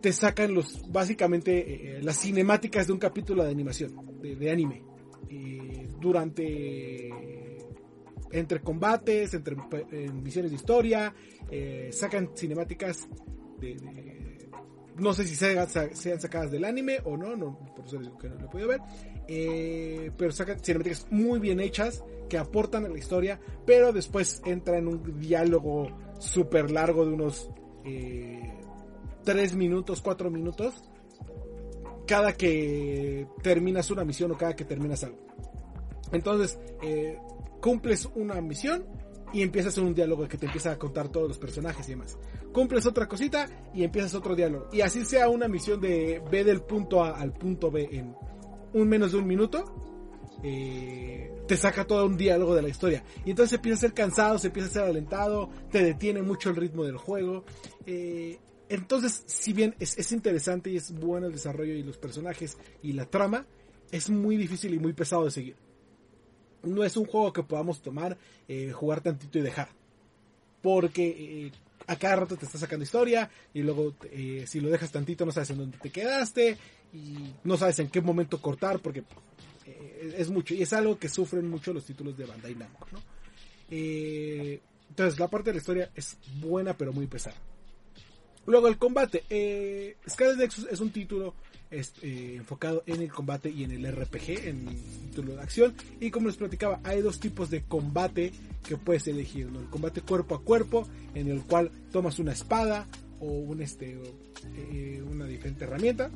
te 0.01 0.13
sacan 0.13 0.53
los 0.53 0.89
básicamente 0.89 1.57
eh, 1.57 1.97
eh, 1.97 2.01
las 2.01 2.17
cinemáticas 2.17 2.87
de 2.87 2.93
un 2.93 2.99
capítulo 2.99 3.43
de 3.43 3.51
animación, 3.51 4.21
de, 4.21 4.49
anime. 4.49 4.81
durante 5.99 7.09
entre 8.31 8.61
combates, 8.61 9.33
entre 9.33 9.57
misiones 10.13 10.51
de 10.51 10.55
historia, 10.55 11.13
sacan 11.91 12.31
cinemáticas 12.35 13.07
de 13.59 14.24
no 14.97 15.13
sé 15.13 15.25
si 15.25 15.35
sean, 15.35 15.69
sacadas 15.69 16.51
del 16.51 16.65
anime 16.65 16.99
o 17.03 17.17
no, 17.17 17.35
no 17.35 17.57
por 17.75 17.85
eso 17.85 17.99
que 18.17 18.29
no 18.29 18.35
lo 18.35 18.45
he 18.45 18.49
podido 18.49 18.69
ver. 18.69 18.81
Eh, 19.27 20.11
pero 20.17 20.31
sacan 20.31 20.59
cinemáticas 20.59 21.07
muy 21.09 21.39
bien 21.39 21.59
hechas 21.59 22.03
que 22.29 22.37
aportan 22.37 22.85
a 22.85 22.89
la 22.89 22.97
historia, 22.97 23.39
pero 23.65 23.91
después 23.91 24.41
entra 24.45 24.77
en 24.77 24.87
un 24.87 25.19
diálogo 25.19 25.87
súper 26.19 26.71
largo 26.71 27.05
de 27.05 27.13
unos 27.13 27.49
eh, 27.83 28.53
3 29.23 29.55
minutos, 29.55 30.01
4 30.01 30.29
minutos, 30.29 30.83
cada 32.07 32.33
que 32.33 33.27
terminas 33.41 33.91
una 33.91 34.05
misión 34.05 34.31
o 34.31 34.37
cada 34.37 34.55
que 34.55 34.65
terminas 34.65 35.03
algo. 35.03 35.19
Entonces, 36.11 36.59
eh, 36.81 37.17
cumples 37.61 38.07
una 38.15 38.39
misión 38.41 38.85
y 39.35 39.41
empiezas 39.41 39.77
un 39.79 39.93
diálogo 39.93 40.29
que 40.29 40.37
te 40.37 40.45
empieza 40.45 40.71
a 40.71 40.79
contar 40.79 41.09
todos 41.09 41.27
los 41.27 41.37
personajes 41.37 41.85
y 41.87 41.91
demás. 41.91 42.17
Cumples 42.53 42.85
otra 42.85 43.05
cosita 43.05 43.49
y 43.73 43.83
empiezas 43.83 44.15
otro 44.15 44.33
diálogo. 44.33 44.69
Y 44.71 44.79
así 44.79 45.03
sea 45.03 45.27
una 45.27 45.49
misión 45.49 45.81
de 45.81 46.23
B 46.31 46.45
del 46.45 46.61
punto 46.61 47.03
A 47.03 47.19
al 47.19 47.33
punto 47.33 47.69
B 47.69 47.89
en 47.91 48.15
un 48.71 48.87
menos 48.87 49.11
de 49.11 49.17
un 49.17 49.27
minuto, 49.27 49.65
eh, 50.41 51.33
te 51.49 51.57
saca 51.57 51.85
todo 51.85 52.05
un 52.05 52.15
diálogo 52.15 52.55
de 52.55 52.61
la 52.61 52.69
historia. 52.69 53.03
Y 53.25 53.31
entonces 53.31 53.57
empieza 53.57 53.77
a 53.77 53.81
ser 53.81 53.93
cansado, 53.93 54.39
se 54.39 54.47
empieza 54.47 54.69
a 54.69 54.71
ser 54.71 54.83
alentado, 54.83 55.49
te 55.69 55.83
detiene 55.83 56.21
mucho 56.21 56.49
el 56.49 56.55
ritmo 56.55 56.85
del 56.85 56.95
juego. 56.95 57.43
Eh, 57.85 58.39
entonces, 58.69 59.21
si 59.25 59.51
bien 59.51 59.75
es, 59.79 59.97
es, 59.97 60.13
interesante 60.13 60.69
y 60.69 60.77
es 60.77 60.97
bueno 60.97 61.27
el 61.27 61.33
desarrollo 61.33 61.73
y 61.73 61.83
los 61.83 61.97
personajes 61.97 62.57
y 62.81 62.93
la 62.93 63.05
trama, 63.05 63.45
es 63.91 64.09
muy 64.09 64.37
difícil 64.37 64.73
y 64.73 64.79
muy 64.79 64.93
pesado 64.93 65.25
de 65.25 65.31
seguir 65.31 65.64
no 66.65 66.83
es 66.83 66.97
un 66.97 67.05
juego 67.05 67.31
que 67.33 67.43
podamos 67.43 67.81
tomar, 67.81 68.17
eh, 68.47 68.71
jugar 68.71 69.01
tantito 69.01 69.39
y 69.39 69.41
dejar. 69.41 69.69
Porque 70.61 71.07
eh, 71.07 71.51
a 71.87 71.95
cada 71.95 72.17
rato 72.17 72.37
te 72.37 72.45
está 72.45 72.57
sacando 72.57 72.83
historia 72.83 73.29
y 73.53 73.61
luego 73.61 73.93
eh, 74.11 74.45
si 74.47 74.59
lo 74.59 74.69
dejas 74.69 74.91
tantito 74.91 75.25
no 75.25 75.31
sabes 75.31 75.51
en 75.51 75.57
dónde 75.59 75.77
te 75.77 75.91
quedaste 75.91 76.57
y 76.93 77.33
no 77.43 77.57
sabes 77.57 77.79
en 77.79 77.89
qué 77.89 78.01
momento 78.01 78.41
cortar 78.41 78.79
porque 78.79 79.03
es 80.17 80.29
mucho 80.29 80.53
y 80.53 80.63
es 80.63 80.73
algo 80.73 80.97
que 80.97 81.09
sufren 81.09 81.47
mucho 81.49 81.73
los 81.73 81.85
títulos 81.85 82.17
de 82.17 82.25
Bandai 82.25 82.55
Namco. 82.55 82.87
entonces 83.69 85.19
la 85.19 85.27
parte 85.27 85.49
de 85.49 85.53
la 85.53 85.59
historia 85.59 85.91
es 85.95 86.17
buena 86.41 86.75
pero 86.75 86.93
muy 86.93 87.05
pesada. 87.05 87.35
Luego 88.45 88.67
el 88.67 88.77
combate. 88.77 89.23
Eh, 89.29 89.97
Scarlet 90.07 90.37
Nexus 90.37 90.67
es 90.71 90.79
un 90.79 90.91
título 90.91 91.33
eh, 91.71 92.35
enfocado 92.37 92.83
en 92.85 93.01
el 93.01 93.11
combate 93.11 93.49
y 93.49 93.63
en 93.63 93.71
el 93.71 93.91
RPG, 93.91 94.47
en 94.47 94.67
el 94.67 94.75
título 95.09 95.35
de 95.35 95.41
acción. 95.41 95.73
Y 95.99 96.11
como 96.11 96.27
les 96.27 96.37
platicaba, 96.37 96.79
hay 96.83 97.01
dos 97.01 97.19
tipos 97.19 97.49
de 97.49 97.63
combate 97.63 98.31
que 98.67 98.77
puedes 98.77 99.07
elegir. 99.07 99.47
El 99.47 99.69
combate 99.69 100.01
cuerpo 100.01 100.35
a 100.35 100.41
cuerpo, 100.41 100.87
en 101.13 101.29
el 101.29 101.41
cual 101.41 101.71
tomas 101.91 102.19
una 102.19 102.33
espada 102.33 102.87
o 103.19 103.25
un, 103.25 103.61
este, 103.61 103.97
eh, 104.55 105.03
una 105.09 105.25
diferente 105.25 105.65
herramienta. 105.65 106.11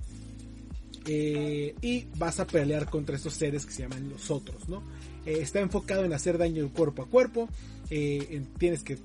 Eh, 1.06 1.76
y 1.82 2.06
vas 2.18 2.39
a 2.39 2.47
pelear 2.47 2.89
contra 2.89 3.16
estos 3.16 3.34
seres 3.34 3.66
que 3.66 3.72
se 3.72 3.84
llaman 3.84 4.10
los 4.10 4.30
otros, 4.32 4.68
¿no? 4.70 4.84
está 5.26 5.60
enfocado 5.60 6.04
en 6.06 6.14
hacer 6.14 6.39
daño 6.39 6.68
cuerpo 6.74 7.04
a 7.04 7.08
cuerpo. 7.08 7.47
tienes 8.58 8.84
que 8.84 8.97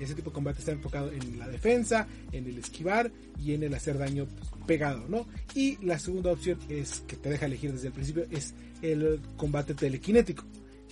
ese 0.00 0.14
tipo 0.14 0.30
de 0.30 0.34
combate 0.34 0.60
está 0.60 0.72
enfocado 0.72 1.12
en 1.12 1.38
la 1.38 1.48
defensa, 1.48 2.06
en 2.32 2.46
el 2.46 2.58
esquivar 2.58 3.10
y 3.38 3.52
en 3.52 3.62
el 3.62 3.74
hacer 3.74 3.98
daño 3.98 4.26
pegado, 4.66 5.06
¿no? 5.08 5.26
Y 5.54 5.76
la 5.84 5.98
segunda 5.98 6.32
opción 6.32 6.58
es 6.68 7.00
que 7.00 7.16
te 7.16 7.28
deja 7.28 7.46
elegir 7.46 7.72
desde 7.72 7.88
el 7.88 7.92
principio 7.92 8.26
es 8.30 8.54
el 8.82 9.20
combate 9.36 9.74
telequinético 9.74 10.44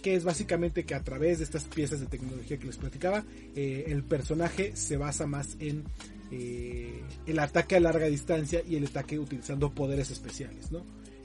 que 0.03 0.17
es 0.17 0.25
básicamente 0.25 0.85
que 0.85 0.95
a 0.95 1.03
través 1.03 1.39
de 1.39 1.45
estas 1.45 1.65
piezas 1.65 2.01
de 2.01 2.07
tecnología 2.07 2.59
que 2.59 2.67
les 2.67 2.77
platicaba, 2.77 3.25
eh, 3.55 3.85
el 3.87 4.03
personaje 4.03 4.75
se 4.75 4.97
basa 4.97 5.27
más 5.27 5.57
en 5.61 5.85
eh, 6.33 7.05
el 7.27 7.39
ataque 7.39 7.77
a 7.77 7.81
larga 7.81 8.07
distancia 8.07 8.63
y 8.67 8.77
el 8.77 8.87
ataque 8.87 9.19
utilizando 9.19 9.71
poderes 9.73 10.11
especiales, 10.11 10.73
¿no? 10.73 10.83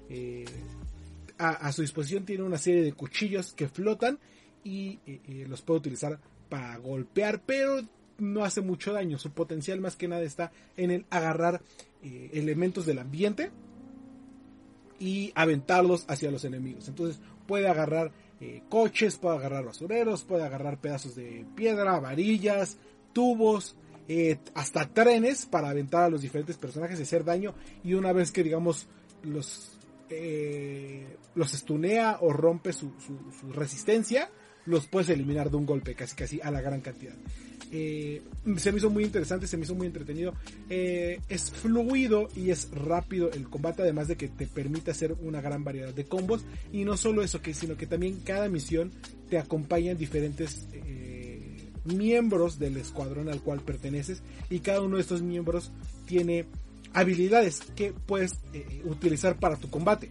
Eh, 0.09 0.45
a, 1.39 1.71
su 1.71 1.81
disposición 1.81 2.25
tiene 2.25 2.43
una 2.43 2.57
serie 2.57 2.81
de 2.81 2.93
cuchillos 2.93 3.53
que 3.53 3.67
flotan 3.67 4.19
y 4.63 4.99
los 5.47 5.61
puede 5.61 5.79
utilizar 5.79 6.19
para 6.49 6.75
golpear, 6.77 7.41
pero 7.45 7.81
no 8.19 8.43
hace 8.43 8.61
mucho 8.61 8.93
daño. 8.93 9.17
Su 9.17 9.31
potencial 9.31 9.79
más 9.79 9.95
que 9.95 10.07
nada 10.07 10.23
está 10.23 10.51
en 10.75 10.91
el 10.91 11.05
agarrar 11.09 11.61
eh, 12.03 12.29
elementos 12.33 12.85
del 12.85 12.99
ambiente 12.99 13.51
y 14.99 15.31
aventarlos 15.35 16.05
hacia 16.07 16.31
los 16.31 16.45
enemigos. 16.45 16.87
Entonces 16.87 17.19
puede 17.45 17.67
agarrar 17.67 18.11
eh, 18.39 18.63
coches, 18.69 19.17
puede 19.17 19.37
agarrar 19.37 19.65
basureros, 19.65 20.23
puede 20.23 20.43
agarrar 20.43 20.79
pedazos 20.79 21.15
de 21.15 21.45
piedra, 21.55 21.99
varillas, 21.99 22.77
tubos, 23.13 23.75
eh, 24.07 24.39
hasta 24.53 24.87
trenes 24.87 25.45
para 25.45 25.69
aventar 25.69 26.03
a 26.03 26.09
los 26.09 26.21
diferentes 26.21 26.57
personajes 26.57 26.99
y 26.99 27.03
hacer 27.03 27.23
daño. 27.23 27.53
Y 27.83 27.93
una 27.93 28.13
vez 28.13 28.31
que 28.31 28.43
digamos 28.43 28.87
los 29.23 29.73
los 31.35 31.53
estunea 31.53 32.19
o 32.21 32.31
rompe 32.31 32.71
su 32.71 32.93
resistencia, 33.51 34.29
los 34.67 34.87
puedes 34.87 35.09
eliminar 35.09 35.49
de 35.49 35.57
un 35.57 35.65
golpe, 35.65 35.95
casi 35.95 36.15
casi 36.15 36.41
a 36.41 36.51
la 36.51 36.61
gran 36.61 36.81
cantidad. 36.81 37.15
Eh, 37.71 38.21
se 38.57 38.71
me 38.71 38.77
hizo 38.77 38.89
muy 38.89 39.03
interesante, 39.03 39.47
se 39.47 39.57
me 39.57 39.63
hizo 39.63 39.75
muy 39.75 39.87
entretenido. 39.87 40.33
Eh, 40.69 41.19
es 41.29 41.51
fluido 41.51 42.29
y 42.35 42.51
es 42.51 42.69
rápido 42.71 43.31
el 43.31 43.49
combate, 43.49 43.81
además 43.81 44.07
de 44.07 44.15
que 44.15 44.27
te 44.27 44.45
permite 44.45 44.91
hacer 44.91 45.15
una 45.21 45.41
gran 45.41 45.63
variedad 45.63 45.93
de 45.93 46.05
combos. 46.05 46.45
Y 46.71 46.83
no 46.83 46.97
solo 46.97 47.23
eso, 47.23 47.39
sino 47.53 47.77
que 47.77 47.87
también 47.87 48.19
cada 48.23 48.49
misión 48.49 48.91
te 49.29 49.37
acompañan 49.37 49.97
diferentes 49.97 50.67
eh, 50.73 51.06
miembros 51.87 52.59
del 52.59 52.77
escuadrón 52.77 53.29
al 53.29 53.41
cual 53.41 53.61
perteneces. 53.61 54.21
Y 54.49 54.59
cada 54.59 54.81
uno 54.81 54.97
de 54.97 55.01
estos 55.01 55.21
miembros 55.21 55.71
tiene 56.05 56.45
habilidades 56.93 57.61
que 57.75 57.93
puedes 57.93 58.39
utilizar 58.85 59.39
para 59.39 59.57
tu 59.57 59.69
combate. 59.69 60.09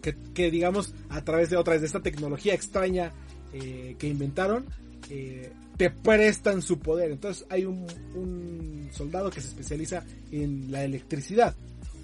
Que, 0.00 0.16
que, 0.34 0.50
digamos 0.50 0.94
a 1.10 1.22
través 1.22 1.48
de 1.48 1.56
otra 1.56 1.78
de 1.78 1.86
esta 1.86 2.00
tecnología 2.00 2.54
extraña 2.54 3.12
eh, 3.52 3.94
que 4.00 4.08
inventaron 4.08 4.64
eh, 5.08 5.52
te 5.76 5.90
prestan 5.90 6.62
su 6.62 6.78
poder. 6.78 7.10
Entonces 7.10 7.44
hay 7.50 7.64
un, 7.64 8.88
soldado 8.92 9.30
que 9.30 9.40
se 9.40 9.48
especializa 9.48 10.04
en 10.30 10.70
la 10.70 10.84
electricidad. 10.84 11.54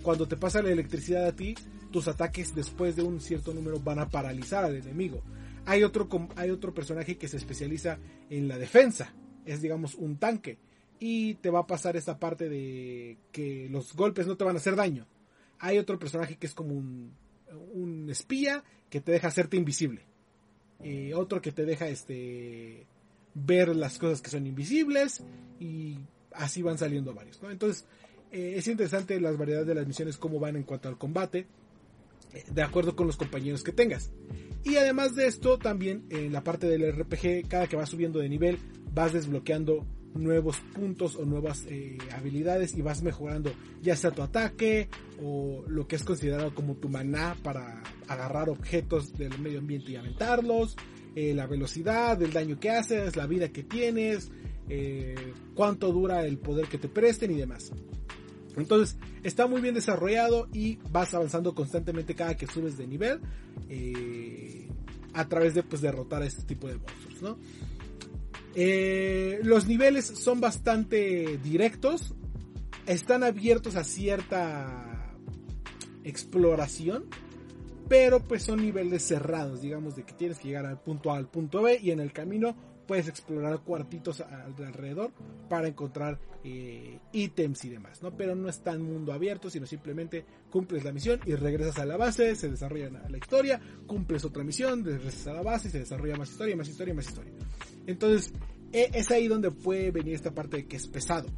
Cuando 0.02 0.26
te 0.26 0.36
pasa 0.36 0.62
la 0.62 0.70
electricidad 0.70 1.26
a 1.26 1.32
ti, 1.32 1.54
tus 1.90 2.08
ataques 2.08 2.54
después 2.54 2.96
de 2.96 3.02
un 3.02 3.20
cierto 3.20 3.52
número 3.52 3.78
van 3.80 3.98
a 3.98 4.08
paralizar 4.08 4.64
al 4.64 4.76
enemigo. 4.76 5.22
Hay 5.68 5.84
otro, 5.84 6.08
hay 6.36 6.50
otro 6.50 6.72
personaje 6.72 7.18
que 7.18 7.28
se 7.28 7.36
especializa 7.36 7.98
en 8.30 8.48
la 8.48 8.58
defensa. 8.58 9.12
Es 9.44 9.60
digamos 9.60 9.94
un 9.94 10.16
tanque. 10.16 10.58
Y 10.98 11.34
te 11.34 11.50
va 11.50 11.60
a 11.60 11.66
pasar 11.66 11.96
esta 11.96 12.18
parte 12.18 12.48
de 12.48 13.18
que 13.32 13.68
los 13.70 13.94
golpes 13.94 14.26
no 14.26 14.36
te 14.36 14.44
van 14.44 14.56
a 14.56 14.58
hacer 14.58 14.76
daño. 14.76 15.06
Hay 15.58 15.78
otro 15.78 15.98
personaje 15.98 16.36
que 16.36 16.46
es 16.46 16.54
como 16.54 16.74
un, 16.74 18.08
espía 18.10 18.64
que 18.90 19.00
te 19.00 19.12
deja 19.12 19.28
hacerte 19.28 19.56
invisible 19.56 20.02
otro 21.14 21.42
que 21.42 21.50
te 21.50 21.64
deja 21.64 21.88
este 21.88 22.86
ver 23.34 23.74
las 23.74 23.98
cosas 23.98 24.20
que 24.20 24.30
son 24.30 24.46
invisibles 24.46 25.22
y 25.60 25.98
así 26.32 26.62
van 26.62 26.78
saliendo 26.78 27.14
varios. 27.14 27.40
Entonces, 27.42 27.84
eh, 28.30 28.54
es 28.56 28.68
interesante 28.68 29.20
las 29.20 29.36
variedades 29.36 29.66
de 29.66 29.74
las 29.74 29.86
misiones, 29.86 30.16
cómo 30.16 30.38
van 30.38 30.56
en 30.56 30.62
cuanto 30.62 30.88
al 30.88 30.98
combate, 30.98 31.46
eh, 32.32 32.44
de 32.50 32.62
acuerdo 32.62 32.96
con 32.96 33.06
los 33.06 33.16
compañeros 33.16 33.62
que 33.62 33.72
tengas. 33.72 34.10
Y 34.68 34.76
además 34.76 35.14
de 35.14 35.26
esto, 35.26 35.58
también 35.58 36.04
en 36.10 36.30
la 36.30 36.44
parte 36.44 36.66
del 36.66 36.92
RPG, 36.92 37.48
cada 37.48 37.66
que 37.66 37.76
vas 37.76 37.88
subiendo 37.88 38.18
de 38.18 38.28
nivel, 38.28 38.58
vas 38.92 39.14
desbloqueando 39.14 39.86
nuevos 40.14 40.58
puntos 40.74 41.16
o 41.16 41.24
nuevas 41.24 41.64
eh, 41.68 41.96
habilidades 42.12 42.76
y 42.76 42.82
vas 42.82 43.02
mejorando 43.02 43.52
ya 43.82 43.94
sea 43.94 44.10
tu 44.10 44.22
ataque 44.22 44.88
o 45.22 45.64
lo 45.68 45.86
que 45.86 45.96
es 45.96 46.04
considerado 46.04 46.54
como 46.54 46.74
tu 46.76 46.88
maná 46.88 47.36
para 47.42 47.82
agarrar 48.08 48.50
objetos 48.50 49.12
del 49.14 49.38
medio 49.38 49.60
ambiente 49.60 49.92
y 49.92 49.96
aventarlos, 49.96 50.76
la 51.14 51.46
velocidad, 51.46 52.20
el 52.22 52.32
daño 52.32 52.60
que 52.60 52.70
haces, 52.70 53.16
la 53.16 53.26
vida 53.26 53.48
que 53.48 53.64
tienes, 53.64 54.30
cuánto 55.54 55.92
dura 55.92 56.24
el 56.24 56.38
poder 56.38 56.66
que 56.66 56.78
te 56.78 56.88
presten 56.88 57.32
y 57.32 57.34
demás. 57.34 57.72
Entonces 58.60 58.96
está 59.22 59.46
muy 59.46 59.60
bien 59.60 59.74
desarrollado 59.74 60.48
y 60.52 60.78
vas 60.90 61.14
avanzando 61.14 61.54
constantemente 61.54 62.14
cada 62.14 62.36
que 62.36 62.46
subes 62.46 62.76
de 62.76 62.86
nivel 62.86 63.20
eh, 63.68 64.68
a 65.14 65.28
través 65.28 65.54
de 65.54 65.62
pues, 65.62 65.82
derrotar 65.82 66.22
a 66.22 66.26
este 66.26 66.42
tipo 66.42 66.68
de 66.68 66.78
monstruos. 66.78 67.36
Eh, 68.54 69.40
los 69.42 69.66
niveles 69.66 70.06
son 70.06 70.40
bastante 70.40 71.38
directos, 71.38 72.14
están 72.86 73.22
abiertos 73.22 73.76
a 73.76 73.84
cierta 73.84 75.14
exploración, 76.04 77.04
pero 77.88 78.20
pues 78.20 78.42
son 78.42 78.60
niveles 78.60 79.02
cerrados, 79.02 79.62
digamos 79.62 79.96
de 79.96 80.04
que 80.04 80.12
tienes 80.12 80.38
que 80.38 80.48
llegar 80.48 80.66
al 80.66 80.80
punto 80.80 81.12
A 81.12 81.16
al 81.16 81.28
punto 81.28 81.62
B 81.62 81.78
y 81.82 81.90
en 81.90 82.00
el 82.00 82.12
camino 82.12 82.56
puedes 82.88 83.06
explorar 83.06 83.60
cuartitos 83.60 84.22
alrededor 84.22 85.12
para 85.48 85.68
encontrar 85.68 86.18
eh, 86.42 86.98
ítems 87.12 87.64
y 87.66 87.68
demás, 87.68 88.02
¿no? 88.02 88.16
Pero 88.16 88.34
no 88.34 88.48
está 88.48 88.72
en 88.72 88.82
mundo 88.82 89.12
abierto, 89.12 89.50
sino 89.50 89.66
simplemente 89.66 90.24
cumples 90.50 90.84
la 90.84 90.90
misión 90.90 91.20
y 91.26 91.34
regresas 91.34 91.78
a 91.78 91.84
la 91.84 91.98
base, 91.98 92.34
se 92.34 92.48
desarrolla 92.48 92.88
la 92.88 93.18
historia, 93.18 93.60
cumples 93.86 94.24
otra 94.24 94.42
misión, 94.42 94.84
regresas 94.84 95.26
a 95.26 95.34
la 95.34 95.42
base 95.42 95.68
y 95.68 95.70
se 95.70 95.80
desarrolla 95.80 96.16
más 96.16 96.30
historia, 96.30 96.56
más 96.56 96.68
historia, 96.68 96.94
más 96.94 97.06
historia. 97.06 97.32
Entonces, 97.86 98.32
e, 98.72 98.90
es 98.94 99.10
ahí 99.10 99.28
donde 99.28 99.50
puede 99.50 99.90
venir 99.90 100.14
esta 100.14 100.34
parte 100.34 100.56
de 100.56 100.66
que 100.66 100.76
es 100.76 100.86
pesado. 100.86 101.28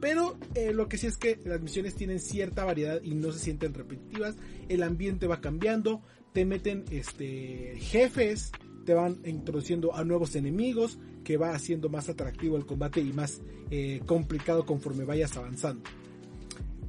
Pero 0.00 0.38
eh, 0.54 0.72
lo 0.72 0.88
que 0.88 0.96
sí 0.96 1.06
es 1.06 1.18
que 1.18 1.40
las 1.44 1.60
misiones 1.60 1.94
tienen 1.94 2.20
cierta 2.20 2.64
variedad 2.64 3.02
y 3.02 3.14
no 3.14 3.32
se 3.32 3.38
sienten 3.38 3.74
repetitivas. 3.74 4.36
El 4.68 4.82
ambiente 4.82 5.26
va 5.26 5.42
cambiando. 5.42 6.02
Te 6.32 6.44
meten 6.44 6.84
este, 6.90 7.74
jefes 7.78 8.50
te 8.84 8.94
van 8.94 9.18
introduciendo 9.24 9.94
a 9.94 10.04
nuevos 10.04 10.36
enemigos, 10.36 10.98
que 11.24 11.36
va 11.36 11.54
haciendo 11.54 11.88
más 11.88 12.08
atractivo 12.08 12.56
el 12.56 12.66
combate 12.66 13.00
y 13.00 13.12
más 13.12 13.40
eh, 13.70 14.00
complicado 14.06 14.64
conforme 14.64 15.04
vayas 15.04 15.36
avanzando. 15.36 15.82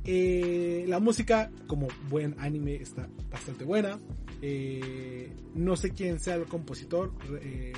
Eh, 0.04 0.86
la 0.88 1.00
música, 1.00 1.50
como 1.66 1.88
buen 2.10 2.36
anime, 2.38 2.76
está 2.76 3.08
bastante 3.32 3.64
buena. 3.64 4.00
Eh, 4.42 5.32
no 5.56 5.76
sé 5.76 5.92
quién 5.92 6.20
sea 6.20 6.36
el 6.36 6.46
compositor, 6.46 7.14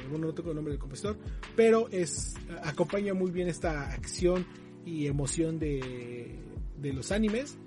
bueno, 0.10 0.28
no 0.28 0.34
tengo 0.34 0.50
el 0.50 0.56
nombre 0.56 0.74
del 0.74 0.82
compositor, 0.82 1.18
pero 1.56 1.88
es 1.90 2.34
acompaña 2.64 3.14
muy 3.14 3.32
bien 3.32 3.48
esta 3.48 3.92
acción 3.92 4.46
y 4.84 5.06
emoción 5.06 5.60
de, 5.60 6.36
de 6.82 6.94
los 6.94 7.12
animes. 7.12 7.58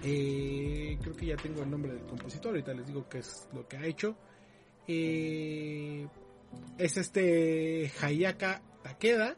creo 0.00 1.16
que 1.16 1.26
ya 1.26 1.36
tengo 1.36 1.62
el 1.62 1.70
nombre 1.70 1.92
del 1.92 2.06
compositor, 2.06 2.52
ahorita 2.52 2.72
les 2.72 2.86
digo 2.86 3.06
qué 3.08 3.18
es 3.18 3.48
lo 3.52 3.66
que 3.68 3.76
ha 3.76 3.84
hecho. 3.84 4.16
Eh, 4.86 6.06
es 6.78 6.96
este 6.96 7.90
Hayaka 8.00 8.62
Takeda, 8.82 9.36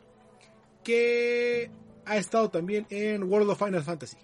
que 0.82 1.70
ha 2.04 2.16
estado 2.16 2.50
también 2.50 2.86
en 2.90 3.22
World 3.22 3.50
of 3.50 3.58
Final 3.58 3.82
Fantasy. 3.82 4.18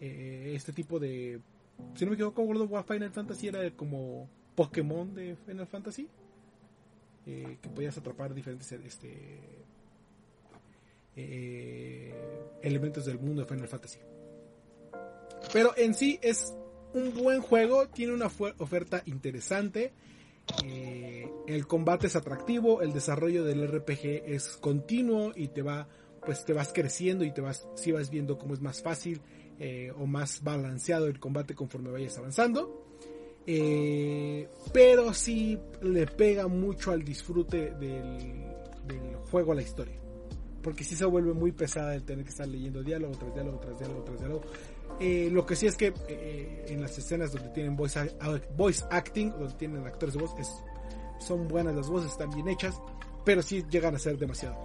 Eh, 0.00 0.52
este 0.54 0.72
tipo 0.72 0.98
de... 0.98 1.40
Si 1.94 2.04
no 2.04 2.10
me 2.10 2.14
equivoco, 2.14 2.42
World 2.42 2.72
of 2.72 2.86
Final 2.86 3.10
Fantasy 3.10 3.48
era 3.48 3.70
como 3.72 4.28
Pokémon 4.54 5.14
de 5.14 5.36
Final 5.36 5.66
Fantasy. 5.66 6.08
Eh, 7.26 7.58
que 7.60 7.68
podías 7.68 7.98
atrapar 7.98 8.32
diferentes 8.32 8.70
este, 8.70 9.38
elementos 12.62 13.04
del 13.04 13.18
mundo 13.18 13.42
de 13.42 13.48
Final 13.48 13.68
Fantasy. 13.68 13.98
Pero 15.52 15.76
en 15.76 15.94
sí 15.94 16.18
es 16.22 16.54
un 16.96 17.14
buen 17.14 17.42
juego, 17.42 17.88
tiene 17.88 18.14
una 18.14 18.26
oferta 18.26 19.02
interesante. 19.04 19.92
Eh, 20.64 21.28
el 21.46 21.66
combate 21.66 22.06
es 22.06 22.16
atractivo, 22.16 22.80
el 22.80 22.92
desarrollo 22.92 23.44
del 23.44 23.68
RPG 23.68 24.24
es 24.26 24.56
continuo 24.56 25.32
y 25.36 25.48
te 25.48 25.62
va, 25.62 25.88
pues 26.24 26.44
te 26.44 26.52
vas 26.52 26.72
creciendo 26.72 27.24
y 27.24 27.32
te 27.32 27.40
vas, 27.40 27.68
si 27.74 27.92
vas 27.92 28.10
viendo 28.10 28.38
cómo 28.38 28.54
es 28.54 28.60
más 28.60 28.80
fácil 28.82 29.20
eh, 29.58 29.92
o 29.96 30.06
más 30.06 30.42
balanceado 30.42 31.06
el 31.06 31.20
combate 31.20 31.54
conforme 31.54 31.90
vayas 31.90 32.16
avanzando. 32.16 32.86
Eh, 33.46 34.48
pero 34.72 35.12
sí 35.12 35.58
le 35.82 36.06
pega 36.06 36.48
mucho 36.48 36.92
al 36.92 37.04
disfrute 37.04 37.72
del, 37.74 38.44
del 38.86 39.16
juego 39.30 39.52
a 39.52 39.54
la 39.54 39.62
historia. 39.62 40.00
Porque 40.62 40.82
si 40.82 40.96
se 40.96 41.04
vuelve 41.04 41.32
muy 41.32 41.52
pesada 41.52 41.94
el 41.94 42.04
tener 42.04 42.24
que 42.24 42.30
estar 42.30 42.48
leyendo 42.48 42.82
diálogo 42.82 43.16
tras 43.16 43.34
diálogo 43.34 43.58
tras 43.60 43.78
diálogo 43.78 44.02
tras 44.02 44.18
diálogo. 44.18 44.42
Eh, 44.98 45.28
lo 45.30 45.44
que 45.44 45.56
sí 45.56 45.66
es 45.66 45.76
que 45.76 45.92
eh, 46.08 46.66
en 46.68 46.80
las 46.80 46.96
escenas 46.96 47.32
donde 47.32 47.50
tienen 47.50 47.76
voice, 47.76 48.00
voice 48.56 48.84
acting, 48.90 49.30
donde 49.30 49.54
tienen 49.54 49.86
actores 49.86 50.14
de 50.14 50.20
voz, 50.20 50.34
es, 50.38 50.48
son 51.18 51.48
buenas 51.48 51.74
las 51.74 51.88
voces, 51.88 52.12
están 52.12 52.30
bien 52.30 52.48
hechas, 52.48 52.80
pero 53.24 53.42
sí 53.42 53.64
llegan 53.70 53.94
a 53.94 53.98
ser 53.98 54.16
demasiado. 54.16 54.56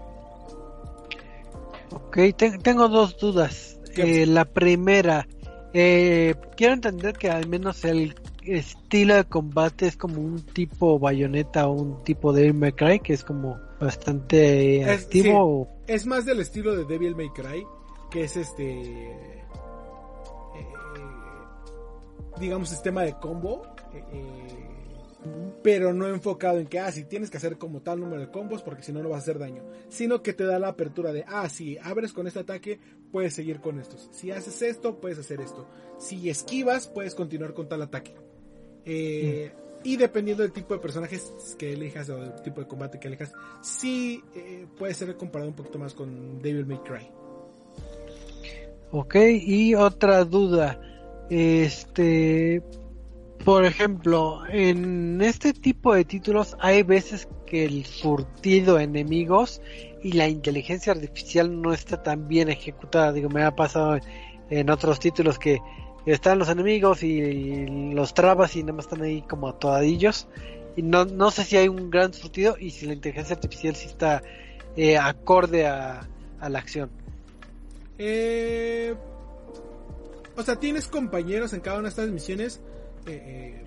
Ok, 1.92 2.18
tengo 2.64 2.88
dos 2.88 3.18
dudas. 3.18 3.78
Eh, 3.98 4.26
la 4.26 4.46
primera, 4.46 5.28
quiero 5.74 6.74
entender 6.74 7.18
que 7.18 7.30
al 7.30 7.50
menos 7.50 7.84
el 7.84 8.16
estilo 8.46 9.16
de 9.16 9.26
combate 9.26 9.88
es 9.88 9.98
como 9.98 10.22
un 10.22 10.42
tipo 10.42 10.98
bayoneta 10.98 11.68
o 11.68 11.74
un 11.74 12.04
tipo 12.04 12.32
de 12.32 12.54
May 12.54 12.72
Cry, 12.72 13.00
que 13.02 13.14
es 13.14 13.26
como 13.26 13.60
bastante 13.82 14.90
activo. 14.90 15.68
es 15.88 16.06
más 16.06 16.26
del 16.26 16.40
estilo 16.40 16.76
de 16.76 16.86
Devil 16.86 17.16
May 17.16 17.30
Cry, 17.30 17.66
que 18.10 18.24
es 18.24 18.38
este 18.38 19.41
digamos, 22.42 22.70
sistema 22.70 23.04
de 23.04 23.14
combo. 23.14 23.64
Eh, 23.94 24.04
eh, 24.12 24.68
pero 25.62 25.94
no 25.94 26.08
enfocado 26.08 26.58
en 26.58 26.66
que, 26.66 26.80
ah, 26.80 26.92
si 26.92 27.04
tienes 27.04 27.30
que 27.30 27.38
hacer 27.38 27.58
como 27.60 27.82
tal 27.82 28.00
número 28.00 28.20
de 28.20 28.32
combos 28.32 28.64
porque 28.64 28.82
si 28.82 28.92
no, 28.92 29.04
no 29.04 29.10
vas 29.10 29.20
a 29.20 29.22
hacer 29.22 29.38
daño. 29.38 29.64
Sino 29.88 30.24
que 30.24 30.34
te 30.34 30.44
da 30.44 30.58
la 30.58 30.70
apertura 30.70 31.14
de, 31.14 31.24
ah, 31.28 31.48
si 31.48 31.78
abres 31.78 32.12
con 32.12 32.26
este 32.26 32.40
ataque, 32.40 32.80
puedes 33.12 33.36
seguir 33.36 33.62
con 33.62 33.80
estos. 33.80 34.10
Si 34.12 34.32
haces 34.32 34.62
esto, 34.64 35.00
puedes 35.00 35.20
hacer 35.20 35.40
esto. 35.40 35.68
Si 36.00 36.30
esquivas, 36.30 36.88
puedes 36.88 37.14
continuar 37.14 37.54
con 37.54 37.70
tal 37.70 37.84
ataque. 37.84 38.16
Eh, 38.84 39.52
y 39.84 39.98
dependiendo 39.98 40.42
del 40.42 40.52
tipo 40.52 40.74
de 40.74 40.80
personajes 40.80 41.56
que 41.58 41.74
elijas 41.74 42.10
o 42.10 42.18
del 42.18 42.42
tipo 42.42 42.62
de 42.62 42.68
combate 42.68 43.00
que 43.00 43.08
elijas, 43.08 43.32
sí 43.62 44.24
puede 44.78 44.96
ser 44.96 45.16
comparado 45.16 45.50
un 45.50 45.56
poquito 45.56 45.78
más 45.78 45.94
con 45.94 46.42
Devil 46.42 46.66
May 46.66 46.80
Cry. 46.80 47.08
Ok, 48.92 49.16
y 49.16 49.74
otra 49.76 50.26
duda. 50.26 50.80
Este, 51.32 52.62
por 53.46 53.64
ejemplo, 53.64 54.42
en 54.50 55.22
este 55.22 55.54
tipo 55.54 55.96
de 55.96 56.04
títulos 56.04 56.58
hay 56.60 56.84
veces 56.84 57.30
que 57.46 57.64
el 57.64 57.86
surtido 57.86 58.78
enemigos 58.78 59.62
y 60.04 60.12
la 60.12 60.28
inteligencia 60.28 60.92
artificial 60.92 61.62
no 61.62 61.72
está 61.72 62.04
tan 62.04 62.28
bien 62.28 62.50
ejecutada. 62.50 63.14
Digo, 63.14 63.30
me 63.30 63.44
ha 63.44 63.56
pasado 63.56 63.98
en 64.50 64.70
otros 64.70 65.00
títulos 65.00 65.40
que 65.40 65.62
están 66.06 66.38
los 66.38 66.50
enemigos 66.50 67.02
y 67.02 67.66
los 67.94 68.14
trabas 68.14 68.58
y 68.58 68.64
nada 68.64 68.74
más 68.74 68.88
están 68.88 69.02
ahí 69.02 69.22
como 69.22 69.48
atoradillos. 69.48 70.28
Y 70.76 70.82
no, 70.82 71.06
no 71.06 71.32
sé 71.32 71.46
si 71.46 71.56
hay 71.56 71.70
un 71.70 71.90
gran 71.90 72.14
surtido 72.14 72.58
y 72.60 72.72
si 72.72 72.88
la 72.88 72.94
inteligencia 72.94 73.36
artificial 73.38 73.74
sí 73.74 73.88
está 73.88 74.22
eh, 74.76 74.98
acorde 74.98 75.66
a, 75.66 76.06
a 76.42 76.50
la 76.50 76.60
acción. 76.60 76.90
Eh, 77.98 78.96
o 80.42 80.44
sea, 80.44 80.60
tienes 80.60 80.88
compañeros 80.88 81.54
en 81.54 81.62
cada 81.62 81.78
una 81.78 81.84
de 81.84 81.90
estas 81.90 82.10
misiones. 82.10 82.62
Eh, 83.06 83.12
eh, 83.14 83.66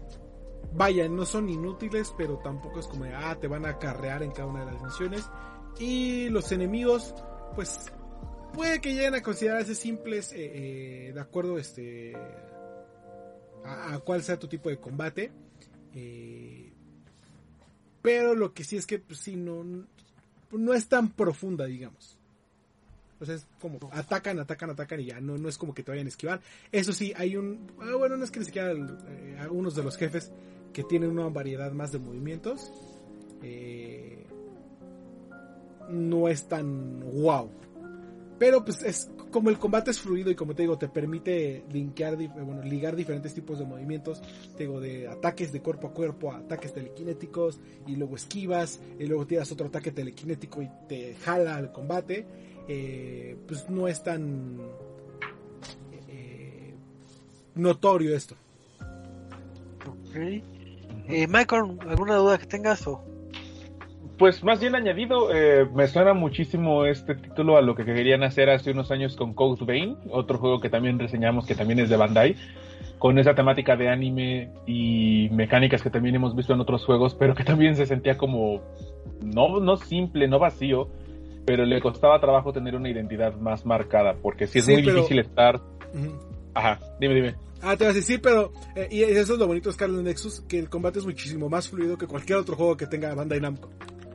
vaya, 0.73 1.09
no 1.09 1.25
son 1.25 1.49
inútiles, 1.49 2.13
pero 2.19 2.39
tampoco 2.39 2.81
es 2.81 2.89
como 2.89 3.05
de, 3.05 3.15
ah, 3.15 3.39
te 3.41 3.47
van 3.47 3.65
a 3.65 3.79
carrear 3.79 4.25
en 4.25 4.33
cada 4.33 4.49
una 4.49 4.65
de 4.65 4.73
las 4.73 4.83
misiones. 4.83 5.25
Y 5.79 6.29
los 6.31 6.51
enemigos, 6.51 7.15
pues, 7.55 7.93
puede 8.53 8.81
que 8.81 8.93
lleguen 8.93 9.15
a 9.15 9.23
considerarse 9.23 9.77
simples, 9.77 10.33
eh, 10.35 11.13
de 11.15 11.21
acuerdo 11.21 11.59
este, 11.59 12.17
a, 13.65 14.01
cuál 14.01 14.25
sea 14.25 14.37
tu 14.37 14.49
tipo 14.49 14.69
de 14.69 14.79
combate. 14.79 15.31
pero 18.03 18.35
lo 18.35 18.53
que 18.53 18.65
sí 18.65 18.77
es 18.77 18.85
que, 18.85 18.99
pues, 18.99 19.29
no, 19.29 19.65
no 20.51 20.75
es 20.75 20.89
tan 20.89 21.11
profunda, 21.13 21.67
digamos. 21.67 22.19
O 23.25 23.27
sea, 23.27 23.35
es 23.35 23.47
como 23.61 23.79
atacan, 23.91 24.39
atacan, 24.39 24.71
atacan 24.71 25.01
y 25.01 25.07
ya, 25.07 25.21
no, 25.21 25.39
no 25.39 25.49
es 25.49 25.59
como 25.59 25.75
que 25.75 25.83
te 25.83 25.91
vayan 25.91 26.07
a 26.07 26.11
esquivar. 26.11 26.41
Eso 26.71 26.93
sí, 26.93 27.13
hay 27.17 27.37
un... 27.37 27.73
Ah, 27.81 27.97
bueno, 27.97 28.17
no 28.17 28.25
es 28.25 28.31
que 28.31 28.39
ni 28.39 28.45
siquiera 28.45 28.73
eh, 28.73 29.37
algunos 29.41 29.75
de 29.75 29.83
los 29.83 29.97
jefes 29.97 30.31
que 30.73 30.85
tienen 30.85 31.11
una 31.11 31.29
variedad 31.29 31.73
más 31.73 31.91
de 31.91 31.99
movimientos. 31.99 32.71
Eh, 33.43 34.27
no 35.89 36.29
es 36.29 36.49
tan 36.49 37.01
wow. 37.01 37.51
Pero 38.39 38.65
pues 38.65 38.83
es 38.83 39.11
como 39.31 39.51
el 39.51 39.59
combate 39.59 39.91
es 39.91 40.01
fluido 40.01 40.31
y 40.31 40.35
como 40.35 40.55
te 40.55 40.63
digo, 40.63 40.79
te 40.79 40.89
permite 40.89 41.65
linkear, 41.73 42.17
bueno, 42.17 42.63
ligar 42.63 42.95
diferentes 42.95 43.35
tipos 43.35 43.59
de 43.59 43.65
movimientos, 43.65 44.23
te 44.57 44.65
digo, 44.65 44.81
de 44.81 45.09
ataques 45.09 45.53
de 45.53 45.61
cuerpo 45.61 45.89
a 45.89 45.93
cuerpo 45.93 46.33
a 46.33 46.39
ataques 46.39 46.73
telequinéticos 46.73 47.61
y 47.87 47.97
luego 47.97 48.17
esquivas 48.17 48.81
y 48.99 49.07
luego 49.07 49.27
tiras 49.27 49.51
otro 49.51 49.67
ataque 49.67 49.93
telequinético 49.93 50.63
y 50.63 50.71
te 50.89 51.15
jala 51.15 51.57
al 51.57 51.73
combate, 51.73 52.27
eh, 52.69 53.37
pues 53.47 53.69
no 53.69 53.89
es 53.89 54.03
tan 54.03 54.59
eh, 56.09 56.75
notorio 57.55 58.17
esto. 58.17 58.35
Ok. 59.87 60.17
Eh, 60.17 61.27
Michael, 61.29 61.79
¿alguna 61.89 62.17
duda 62.17 62.39
que 62.39 62.47
tengas 62.47 62.87
o...? 62.87 63.03
Pues 64.19 64.45
más 64.45 64.61
bien 64.61 64.77
añadido, 64.77 65.35
eh, 65.35 65.67
me 65.75 65.89
suena 65.89 66.15
muchísimo 66.15 66.87
este 66.87 67.17
título 67.17 67.57
a 67.57 67.63
lo 67.63 67.75
que 67.75 67.85
querían 67.85 68.23
hacer 68.23 68.49
hace 68.49 68.71
unos 68.71 68.93
años 68.93 69.17
con 69.17 69.35
Code 69.35 69.65
Vein, 69.65 69.97
otro 70.11 70.39
juego 70.39 70.61
que 70.61 70.71
también 70.71 71.01
reseñamos 71.01 71.47
que 71.47 71.57
también 71.57 71.81
es 71.81 71.89
de 71.91 71.97
Bandai, 71.97 72.37
con 72.99 73.19
esa 73.19 73.35
temática 73.35 73.77
de 73.77 73.89
anime 73.89 74.51
y 74.67 75.29
mecánicas 75.33 75.83
que 75.83 75.91
también 75.91 76.15
hemos 76.15 76.37
visto 76.37 76.55
en 76.55 76.61
otros 76.61 76.85
juegos, 76.85 77.17
pero 77.17 77.35
que 77.35 77.43
también 77.43 77.75
se 77.75 77.87
sentía 77.87 78.17
como 78.17 78.63
no, 79.21 79.59
no 79.59 79.77
simple, 79.77 80.29
no 80.29 80.39
vacío, 80.39 80.89
pero 81.47 81.65
le 81.65 81.81
costaba 81.81 82.21
trabajo 82.21 82.53
tener 82.53 82.75
una 82.75 82.91
identidad 82.91 83.35
más 83.37 83.65
marcada, 83.65 84.15
porque 84.21 84.47
sí 84.47 84.59
es 84.61 84.69
muy 84.69 84.83
difícil 84.83 85.19
estar... 85.19 85.61
Ajá, 86.55 86.79
dime, 87.01 87.15
dime. 87.15 87.35
Ah, 87.65 87.77
te 87.77 87.85
vas 87.85 87.95
a 87.95 87.97
decir, 87.97 88.21
pero. 88.21 88.53
Eh, 88.77 88.89
y 88.91 89.03
eso 89.03 89.33
es 89.33 89.39
lo 89.39 89.47
bonito 89.47 89.71
de 89.71 89.75
Scarlet 89.75 90.03
Nexus: 90.03 90.43
que 90.43 90.59
el 90.59 90.69
combate 90.69 90.99
es 90.99 91.07
muchísimo 91.07 91.49
más 91.49 91.69
fluido 91.69 91.97
que 91.97 92.07
cualquier 92.07 92.39
otro 92.39 92.57
juego 92.57 92.77
que 92.77 92.87
tenga 92.87 93.15
Bandai 93.15 93.41
Namco 93.41 93.71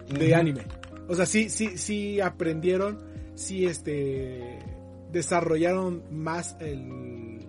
de 0.08 0.36
anime. 0.36 0.62
O 1.08 1.16
sea, 1.16 1.26
sí, 1.26 1.50
sí, 1.50 1.78
sí 1.78 2.22
aprendieron, 2.22 3.00
sí, 3.36 3.66
este. 3.66 4.60
Desarrollaron 5.12 6.04
más 6.12 6.58
el. 6.60 7.40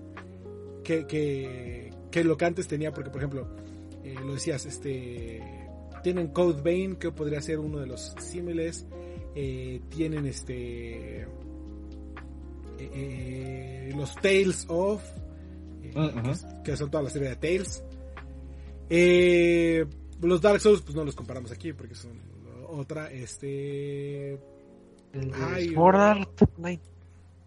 Que, 0.83 1.07
que, 1.07 1.93
que 2.11 2.25
lo 2.25 2.39
que 2.39 2.47
antes 2.47 2.67
tenía, 2.67 2.93
porque, 2.93 3.11
por 3.11 3.19
ejemplo, 3.19 3.47
eh, 4.03 4.15
lo 4.25 4.35
decías, 4.35 4.65
este. 4.65 5.43
Tienen 6.03 6.29
Code 6.29 6.63
Vein, 6.63 6.97
que 6.97 7.13
podría 7.13 7.43
ser 7.43 7.59
uno 7.59 7.79
de 7.79 7.87
los 7.87 8.15
símiles. 8.19 8.87
Eh, 9.35 9.81
tienen 9.89 10.27
este. 10.27 11.27
los 13.95 14.15
Tales 14.17 14.65
of 14.69 15.03
que, 16.65 16.77
son 16.77 16.91
toda 16.91 17.05
la 17.05 17.11
serie 17.11 17.31
de 17.31 17.37
Tales. 17.37 17.85
Eh, 18.89 19.87
los 20.21 20.41
Dark 20.41 20.61
Souls, 20.61 20.83
pues 20.83 20.95
no 20.95 21.05
los 21.05 21.15
comparamos 21.15 21.51
aquí 21.53 21.73
porque 21.73 21.95
son 21.95 22.13
otra. 22.69 23.11
Este. 23.11 24.39
Sword 25.75 25.97
Art. 25.97 26.43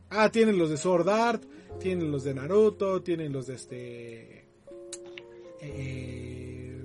Ah, 0.09 0.29
tienen 0.29 0.57
los 0.57 0.69
de 0.69 0.77
Sword 0.77 1.09
Art, 1.09 1.43
tienen 1.79 2.11
los 2.11 2.23
de 2.23 2.33
Naruto, 2.33 3.01
tienen 3.01 3.31
los 3.31 3.47
de 3.47 3.55
este. 3.55 4.45
Eh, 5.61 6.81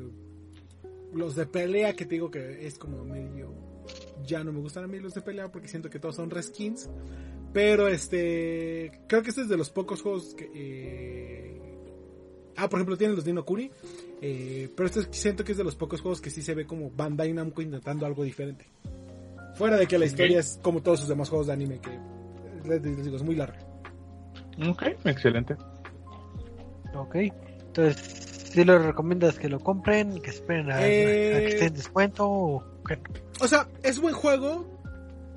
los 1.15 1.35
de 1.35 1.47
pelea, 1.47 1.95
que 1.95 2.05
te 2.05 2.15
digo 2.15 2.31
que 2.31 2.67
es 2.67 2.79
como 2.79 3.05
medio. 3.05 3.68
Ya 4.25 4.45
no 4.45 4.53
me 4.53 4.61
gustan 4.61 4.85
a 4.85 4.87
mí 4.87 4.99
los 4.99 5.15
de 5.15 5.23
pelea 5.23 5.51
porque 5.51 5.69
siento 5.69 5.91
que 5.91 5.99
todos 5.99 6.17
son 6.17 6.31
reskins. 6.31 6.89
Pero 7.53 7.89
este. 7.89 9.01
Creo 9.07 9.23
que 9.23 9.31
este 9.31 9.43
es 9.43 9.49
de 9.49 9.57
los 9.57 9.71
pocos 9.71 10.03
juegos 10.03 10.35
que. 10.35 10.51
Eh, 10.55 11.61
ah, 12.57 12.69
por 12.69 12.79
ejemplo, 12.79 12.97
tienen 12.97 13.17
los 13.17 13.25
Dino 13.25 13.45
Kuni. 13.45 13.71
Eh, 14.21 14.69
pero 14.77 14.89
este 14.89 15.07
siento 15.13 15.45
que 15.45 15.53
es 15.53 15.59
de 15.59 15.65
los 15.65 15.77
pocos 15.77 16.01
juegos 16.01 16.21
que 16.21 16.31
sí 16.31 16.43
se 16.43 16.55
ve 16.55 16.67
como 16.67 16.91
Bandai 16.91 17.33
Namco 17.33 17.63
intentando 17.63 18.05
algo 18.05 18.25
diferente. 18.25 18.67
Fuera 19.55 19.77
de 19.77 19.87
que 19.87 19.99
la 19.99 20.07
historia 20.07 20.41
es 20.41 20.59
como 20.63 20.83
todos 20.83 21.01
sus 21.01 21.09
demás 21.09 21.29
juegos 21.29 21.49
de 21.49 21.53
anime, 21.53 21.81
que 21.81 21.91
les, 22.69 22.83
digo, 22.83 23.17
es 23.17 23.23
muy 23.23 23.35
larga. 23.35 23.59
Ok, 24.69 24.83
excelente. 25.05 25.57
Ok, 26.95 27.17
entonces, 27.17 28.18
si 28.53 28.65
lo 28.65 28.79
recomiendas 28.79 29.39
que 29.39 29.49
lo 29.49 29.61
compren, 29.61 30.21
que 30.21 30.31
esperen 30.31 30.71
a, 30.71 30.77
a 30.77 30.81
que 30.81 31.49
esté 31.49 31.67
en 31.67 31.75
descuento? 31.75 32.29
O, 32.29 32.65
o 33.41 33.49
sea, 33.49 33.69
es 33.83 34.01
buen 34.01 34.15
juego, 34.15 34.67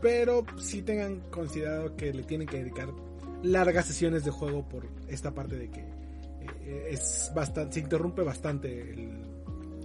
pero 0.01 0.43
sí 0.57 0.81
tengan 0.81 1.19
considerado 1.29 1.95
que 1.95 2.13
le 2.13 2.23
tienen 2.23 2.47
que 2.47 2.57
dedicar 2.57 2.89
largas 3.43 3.85
sesiones 3.85 4.23
de 4.23 4.31
juego 4.31 4.67
por 4.67 4.87
esta 5.07 5.33
parte 5.33 5.55
de 5.55 5.69
que 5.69 5.81
eh, 6.61 6.87
es 6.91 7.31
bastante, 7.35 7.73
se 7.73 7.79
interrumpe 7.81 8.21
bastante 8.23 9.09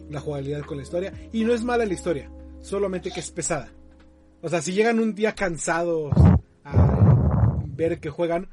la 0.08 0.20
jugabilidad 0.20 0.62
con 0.62 0.76
la 0.76 0.82
historia. 0.82 1.12
Y 1.32 1.44
no 1.44 1.52
es 1.52 1.64
mala 1.64 1.84
la 1.84 1.92
historia, 1.92 2.30
solamente 2.60 3.10
que 3.10 3.20
es 3.20 3.30
pesada. 3.30 3.70
O 4.42 4.48
sea, 4.48 4.62
si 4.62 4.72
llegan 4.72 5.00
un 5.00 5.14
día 5.14 5.34
cansados 5.34 6.12
a 6.64 7.58
ver 7.66 7.98
que 7.98 8.10
juegan, 8.10 8.48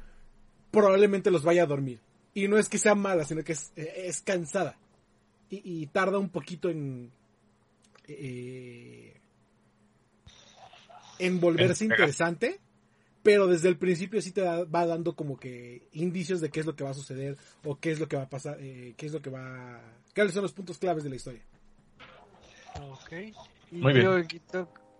probablemente 0.70 1.30
los 1.30 1.44
vaya 1.44 1.62
a 1.62 1.66
dormir. 1.66 2.00
Y 2.34 2.48
no 2.48 2.58
es 2.58 2.68
que 2.68 2.78
sea 2.78 2.94
mala, 2.94 3.24
sino 3.24 3.44
que 3.44 3.52
es, 3.52 3.72
es 3.76 4.20
cansada. 4.20 4.76
Y, 5.50 5.86
tarda 5.86 6.18
un 6.18 6.30
poquito 6.30 6.68
en... 6.68 7.12
Eh, 8.08 9.14
en 11.20 11.40
volverse 11.40 11.84
interesante, 11.84 12.58
pero 13.22 13.46
desde 13.46 13.68
el 13.68 13.78
principio 13.78 14.20
sí 14.20 14.32
te 14.32 14.42
va 14.42 14.86
dando 14.86 15.14
como 15.14 15.38
que 15.38 15.88
indicios 15.92 16.40
de 16.40 16.50
qué 16.50 16.60
es 16.60 16.66
lo 16.66 16.74
que 16.74 16.84
va 16.84 16.90
a 16.90 16.94
suceder 16.94 17.36
o 17.64 17.78
qué 17.78 17.92
es 17.92 18.00
lo 18.00 18.08
que 18.08 18.16
va 18.16 18.24
a 18.24 18.28
pasar, 18.28 18.58
eh, 18.60 18.94
qué 18.96 19.06
es 19.06 19.12
lo 19.12 19.22
que 19.22 19.30
va, 19.30 19.80
cuáles 20.14 20.34
son 20.34 20.42
los 20.42 20.52
puntos 20.52 20.76
claves 20.76 21.04
de 21.04 21.10
la 21.10 21.16
historia. 21.16 21.40
Ok. 22.90 23.12
Muy 23.70 23.92
bien. 23.92 24.26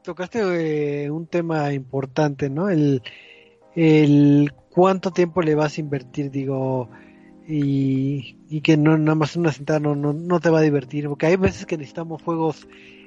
tocaste 0.03 1.05
eh, 1.05 1.11
un 1.11 1.27
tema 1.27 1.73
importante, 1.73 2.49
¿no? 2.49 2.71
El, 2.71 3.03
el 3.75 4.53
cuánto 4.71 5.11
tiempo 5.11 5.43
le 5.43 5.55
vas 5.55 5.77
a 5.77 5.81
invertir, 5.81 6.31
digo, 6.31 6.91
y, 7.47 8.37
y 8.49 8.61
que 8.63 8.77
no 8.77 8.97
nada 8.97 9.15
más 9.15 9.37
una 9.37 9.53
sentada 9.53 9.81
no, 9.81 9.95
no, 9.95 10.13
no, 10.13 10.41
te 10.41 10.51
va 10.51 10.61
a 10.61 10.63
divertir, 10.63 11.09
porque 11.09 11.27
hay 11.27 11.37
veces 11.37 11.67
que 11.67 11.77
necesitamos 11.77 12.23
juegos 12.23 12.67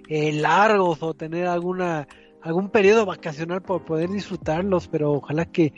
eh, 0.09 0.31
largos 0.33 1.01
o 1.01 1.13
tener 1.13 1.47
alguna 1.47 2.07
algún 2.41 2.69
periodo 2.69 3.05
vacacional 3.05 3.61
por 3.61 3.83
poder 3.83 4.09
disfrutarlos, 4.09 4.87
pero 4.87 5.13
ojalá 5.13 5.45
que, 5.45 5.73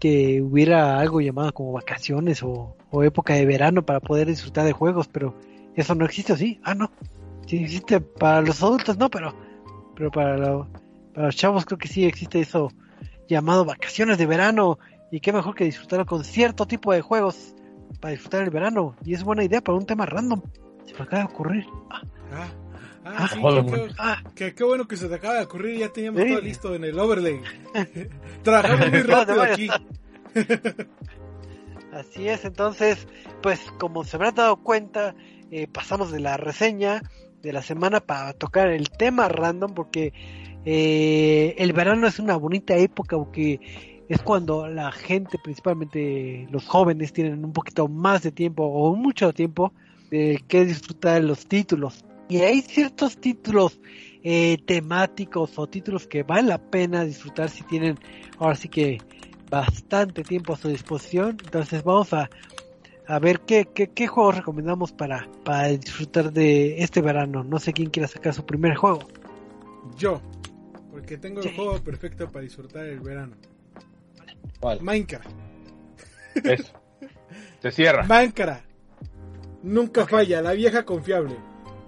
que 0.00 0.40
hubiera 0.40 0.98
algo 0.98 1.20
llamado 1.20 1.52
como 1.52 1.72
vacaciones 1.72 2.42
o, 2.42 2.76
época 3.02 3.34
de 3.34 3.44
verano 3.44 3.84
para 3.84 4.00
poder 4.00 4.28
disfrutar 4.28 4.64
de 4.64 4.72
juegos, 4.72 5.08
pero 5.08 5.34
eso 5.74 5.94
no 5.94 6.06
existe 6.06 6.32
así. 6.32 6.60
Ah, 6.62 6.74
no. 6.74 6.90
Sí 7.46 7.58
existe 7.58 8.00
para 8.00 8.40
los 8.40 8.62
adultos, 8.62 8.96
no, 8.96 9.10
pero, 9.10 9.34
pero 9.94 10.10
para, 10.10 10.66
para 11.14 11.26
los 11.26 11.36
chavos 11.36 11.66
creo 11.66 11.78
que 11.78 11.88
sí 11.88 12.06
existe 12.06 12.40
eso 12.40 12.72
llamado 13.28 13.64
vacaciones 13.64 14.16
de 14.16 14.26
verano 14.26 14.78
y 15.10 15.20
qué 15.20 15.32
mejor 15.32 15.54
que 15.54 15.64
disfrutarlo 15.64 16.06
con 16.06 16.24
cierto 16.24 16.66
tipo 16.66 16.92
de 16.92 17.02
juegos 17.02 17.54
para 18.00 18.12
disfrutar 18.12 18.42
el 18.42 18.50
verano 18.50 18.94
y 19.04 19.14
es 19.14 19.24
buena 19.24 19.44
idea 19.44 19.60
para 19.60 19.78
un 19.78 19.86
tema 19.86 20.06
random. 20.06 20.42
Se 20.84 20.94
me 20.94 21.02
acaba 21.02 21.18
de 21.18 21.24
ocurrir. 21.24 21.66
Ah. 21.90 22.02
ah 22.32 22.48
Ah, 23.10 23.28
ah, 23.98 24.22
qué, 24.34 24.52
bueno 24.64 24.86
que 24.86 24.96
se 24.96 25.08
te 25.08 25.14
acaba 25.14 25.36
de 25.36 25.44
ocurrir, 25.44 25.78
ya 25.78 25.88
teníamos 25.88 26.22
todo 26.26 26.40
listo 26.40 26.74
en 26.74 26.84
el 26.84 26.98
overlay. 26.98 27.40
Trabajamos 28.42 28.90
muy 28.90 29.02
rápido 29.02 29.42
aquí. 29.42 29.68
Así 31.92 32.28
es, 32.28 32.44
entonces, 32.44 33.08
pues 33.42 33.60
como 33.78 34.04
se 34.04 34.16
habrán 34.16 34.34
dado 34.34 34.56
cuenta, 34.56 35.14
eh, 35.50 35.66
pasamos 35.68 36.12
de 36.12 36.20
la 36.20 36.36
reseña 36.36 37.02
de 37.40 37.52
la 37.52 37.62
semana 37.62 38.00
para 38.00 38.34
tocar 38.34 38.68
el 38.68 38.90
tema 38.90 39.28
random, 39.28 39.72
porque 39.72 40.12
eh, 40.66 41.54
el 41.56 41.72
verano 41.72 42.06
es 42.06 42.18
una 42.18 42.36
bonita 42.36 42.76
época, 42.76 43.16
porque 43.16 43.97
es 44.08 44.22
cuando 44.22 44.66
la 44.68 44.90
gente, 44.90 45.38
principalmente 45.38 46.46
los 46.50 46.66
jóvenes, 46.66 47.12
tienen 47.12 47.44
un 47.44 47.52
poquito 47.52 47.88
más 47.88 48.22
de 48.22 48.32
tiempo 48.32 48.64
o 48.64 48.94
mucho 48.94 49.32
tiempo 49.32 49.72
de 50.10 50.42
que 50.48 50.64
disfrutar 50.64 51.20
de 51.20 51.28
los 51.28 51.46
títulos. 51.46 52.04
Y 52.28 52.38
hay 52.38 52.62
ciertos 52.62 53.18
títulos 53.18 53.78
eh, 54.22 54.58
temáticos 54.66 55.58
o 55.58 55.66
títulos 55.66 56.06
que 56.06 56.22
vale 56.22 56.48
la 56.48 56.58
pena 56.58 57.04
disfrutar 57.04 57.50
si 57.50 57.62
tienen 57.64 57.98
ahora 58.38 58.54
sí 58.54 58.68
que 58.68 58.98
bastante 59.50 60.22
tiempo 60.22 60.54
a 60.54 60.56
su 60.56 60.68
disposición. 60.68 61.36
Entonces 61.44 61.84
vamos 61.84 62.12
a, 62.14 62.30
a 63.06 63.18
ver 63.18 63.40
qué, 63.40 63.66
qué, 63.66 64.06
juegos 64.06 64.36
recomendamos 64.36 64.92
para, 64.92 65.28
para 65.44 65.68
disfrutar 65.68 66.32
de 66.32 66.82
este 66.82 67.02
verano. 67.02 67.44
No 67.44 67.58
sé 67.58 67.74
quién 67.74 67.90
quiera 67.90 68.08
sacar 68.08 68.32
su 68.32 68.44
primer 68.44 68.74
juego. 68.74 69.00
Yo, 69.96 70.20
porque 70.90 71.18
tengo 71.18 71.42
el 71.42 71.54
juego 71.54 71.78
perfecto 71.80 72.30
para 72.30 72.42
disfrutar 72.42 72.86
el 72.86 73.00
verano. 73.00 73.36
Minecraft. 74.80 75.30
Eso. 76.44 76.72
Se 77.60 77.72
cierra. 77.72 78.04
Minecraft. 78.04 78.64
Nunca 79.62 80.06
falla, 80.06 80.40
la 80.40 80.52
vieja 80.52 80.84
confiable. 80.84 81.36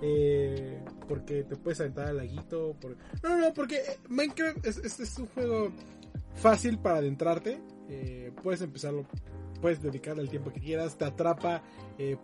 Eh, 0.03 0.82
porque 1.07 1.44
te 1.44 1.57
puedes 1.57 1.80
aventar 1.80 2.09
al 2.09 2.16
laguito. 2.16 2.76
Por... 2.80 2.96
No, 3.22 3.36
no, 3.36 3.53
porque 3.55 3.76
eh, 3.76 3.98
Minecraft 4.09 4.66
es, 4.66 5.18
un 5.18 5.26
juego 5.26 5.72
fácil 6.34 6.78
para 6.78 6.98
adentrarte. 6.98 7.61
Eh, 7.88 8.32
puedes 8.42 8.62
empezarlo, 8.62 9.07
puedes 9.61 9.82
dedicarle 9.82 10.22
el 10.22 10.30
tiempo 10.30 10.53
que 10.53 10.61
quieras, 10.61 10.96
te 10.96 11.05
atrapa, 11.05 11.62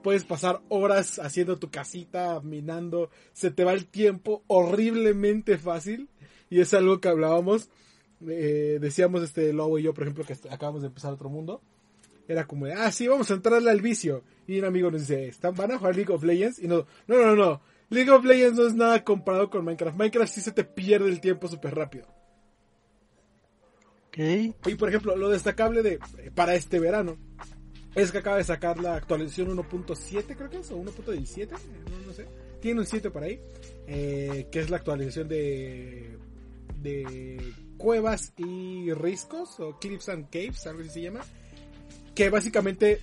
puedes 0.03 0.25
pasar 0.25 0.61
horas 0.69 1.19
haciendo 1.19 1.59
tu 1.59 1.71
casita, 1.71 2.41
minando, 2.41 3.11
se 3.33 3.51
te 3.51 3.65
va 3.65 3.73
el 3.73 3.87
tiempo 3.87 4.43
horriblemente 4.47 5.59
fácil. 5.59 6.09
Y 6.49 6.61
es 6.61 6.73
algo 6.75 7.01
que 7.01 7.09
hablábamos. 7.09 7.69
Eh, 8.29 8.79
decíamos 8.81 9.23
este 9.23 9.53
Lobo 9.53 9.79
y 9.79 9.83
yo, 9.83 9.95
por 9.95 10.05
ejemplo, 10.05 10.25
que 10.25 10.35
acabamos 10.51 10.83
de 10.83 10.89
empezar 10.89 11.13
otro 11.13 11.29
mundo, 11.29 11.61
era 12.29 12.47
como 12.47 12.67
de, 12.67 12.73
ah, 12.73 12.91
sí, 12.91 13.07
vamos 13.09 13.31
a 13.31 13.35
entrarle 13.35 13.71
al 13.71 13.81
vicio. 13.81 14.23
Y 14.47 14.59
un 14.59 14.65
amigo 14.65 14.91
nos 14.91 15.03
dice, 15.03 15.29
¿Están, 15.29 15.55
¿van 15.55 15.73
a 15.73 15.79
jugar 15.79 15.97
League 15.97 16.13
of 16.13 16.25
Legends? 16.25 16.59
Y 16.59 16.69
no, 16.69 16.87
no, 17.07 17.19
no, 17.19 17.37
no, 17.37 17.61
League 17.91 18.11
of 18.11 18.25
Legends 18.25 18.59
no 18.59 18.67
es 18.67 18.75
nada 18.75 19.05
comparado 19.05 19.51
con 19.51 19.65
Minecraft. 19.65 19.97
Minecraft 19.97 20.33
sí 20.33 20.41
se 20.41 20.53
te 20.53 20.65
pierde 20.65 21.09
el 21.09 21.21
tiempo 21.21 21.49
súper 21.49 21.75
rápido. 21.75 22.07
Y 24.17 24.75
por 24.77 24.89
ejemplo, 24.89 25.15
lo 25.15 25.29
destacable 25.29 25.83
de 25.83 25.99
para 26.35 26.55
este 26.55 26.81
verano 26.81 27.19
es 27.95 28.11
que 28.11 28.19
acaba 28.19 28.39
de 28.39 28.45
sacar 28.45 28.79
la 28.79 28.95
actualización 28.95 29.49
1.7, 29.55 30.37
creo 30.37 30.51
que 30.51 30.59
es, 30.59 30.71
o 30.71 30.79
1.17, 30.79 31.51
no, 31.51 32.07
no, 32.07 32.13
sé. 32.13 32.27
Tiene 32.61 32.81
un 32.81 32.87
7 32.87 33.11
por 33.11 33.23
ahí, 33.23 33.41
eh, 33.87 34.49
que 34.51 34.61
es 34.61 34.71
la 34.71 34.79
actualización 34.79 35.29
de, 35.29 36.17
de 36.81 37.53
cuevas 37.77 38.33
y 38.37 38.93
riscos, 38.93 39.61
o 39.61 39.79
cliffs 39.79 40.09
and 40.09 40.29
caves, 40.31 40.67
algo 40.67 40.81
así 40.81 40.91
se 40.91 41.03
llama, 41.03 41.21
que 42.15 42.31
básicamente 42.31 43.01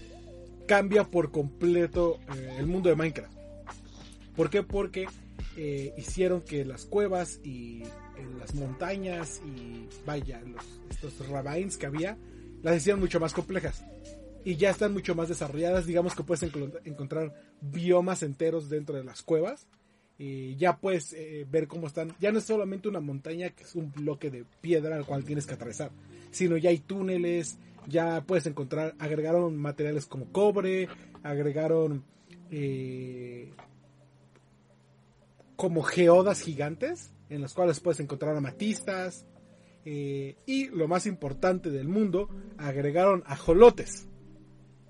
cambia 0.67 1.03
por 1.03 1.31
completo 1.31 2.19
eh, 2.35 2.55
el 2.57 2.67
mundo 2.67 2.89
de 2.89 2.95
Minecraft. 2.95 3.33
¿Por 4.35 4.49
qué? 4.49 4.63
Porque 4.63 5.07
eh, 5.55 5.93
hicieron 5.97 6.41
que 6.41 6.65
las 6.65 6.85
cuevas 6.85 7.39
y 7.43 7.83
las 8.39 8.55
montañas 8.55 9.41
y 9.45 9.87
vaya, 10.05 10.41
los, 10.41 10.63
estos 10.89 11.27
ravines 11.27 11.77
que 11.77 11.85
había, 11.85 12.17
las 12.61 12.77
hicieron 12.77 12.99
mucho 12.99 13.19
más 13.19 13.33
complejas. 13.33 13.83
Y 14.45 14.55
ya 14.57 14.71
están 14.71 14.93
mucho 14.93 15.15
más 15.15 15.29
desarrolladas, 15.29 15.85
digamos 15.85 16.15
que 16.15 16.23
puedes 16.23 16.43
encontrar 16.83 17.33
biomas 17.61 18.23
enteros 18.23 18.69
dentro 18.69 18.97
de 18.97 19.03
las 19.03 19.21
cuevas. 19.21 19.67
Y 20.17 20.55
ya 20.55 20.77
puedes 20.77 21.13
eh, 21.13 21.45
ver 21.49 21.67
cómo 21.67 21.87
están. 21.87 22.15
Ya 22.19 22.31
no 22.31 22.39
es 22.39 22.45
solamente 22.45 22.87
una 22.87 22.99
montaña 22.99 23.49
que 23.49 23.63
es 23.63 23.75
un 23.75 23.91
bloque 23.91 24.29
de 24.29 24.45
piedra 24.61 24.95
al 24.95 25.05
cual 25.05 25.23
tienes 25.25 25.47
que 25.47 25.55
atravesar, 25.55 25.91
sino 26.31 26.55
ya 26.57 26.69
hay 26.69 26.79
túneles, 26.79 27.57
ya 27.87 28.21
puedes 28.21 28.45
encontrar, 28.45 28.95
agregaron 28.99 29.57
materiales 29.57 30.05
como 30.05 30.31
cobre, 30.31 30.87
agregaron 31.23 32.03
eh, 32.51 33.51
como 35.55 35.81
geodas 35.81 36.41
gigantes 36.41 37.11
en 37.29 37.41
las 37.41 37.53
cuales 37.53 37.79
puedes 37.79 37.99
encontrar 37.99 38.35
amatistas. 38.35 39.25
Eh, 39.85 40.37
y 40.45 40.69
lo 40.69 40.87
más 40.87 41.05
importante 41.07 41.69
del 41.69 41.87
mundo, 41.87 42.29
agregaron 42.57 43.23
ajolotes. 43.25 44.07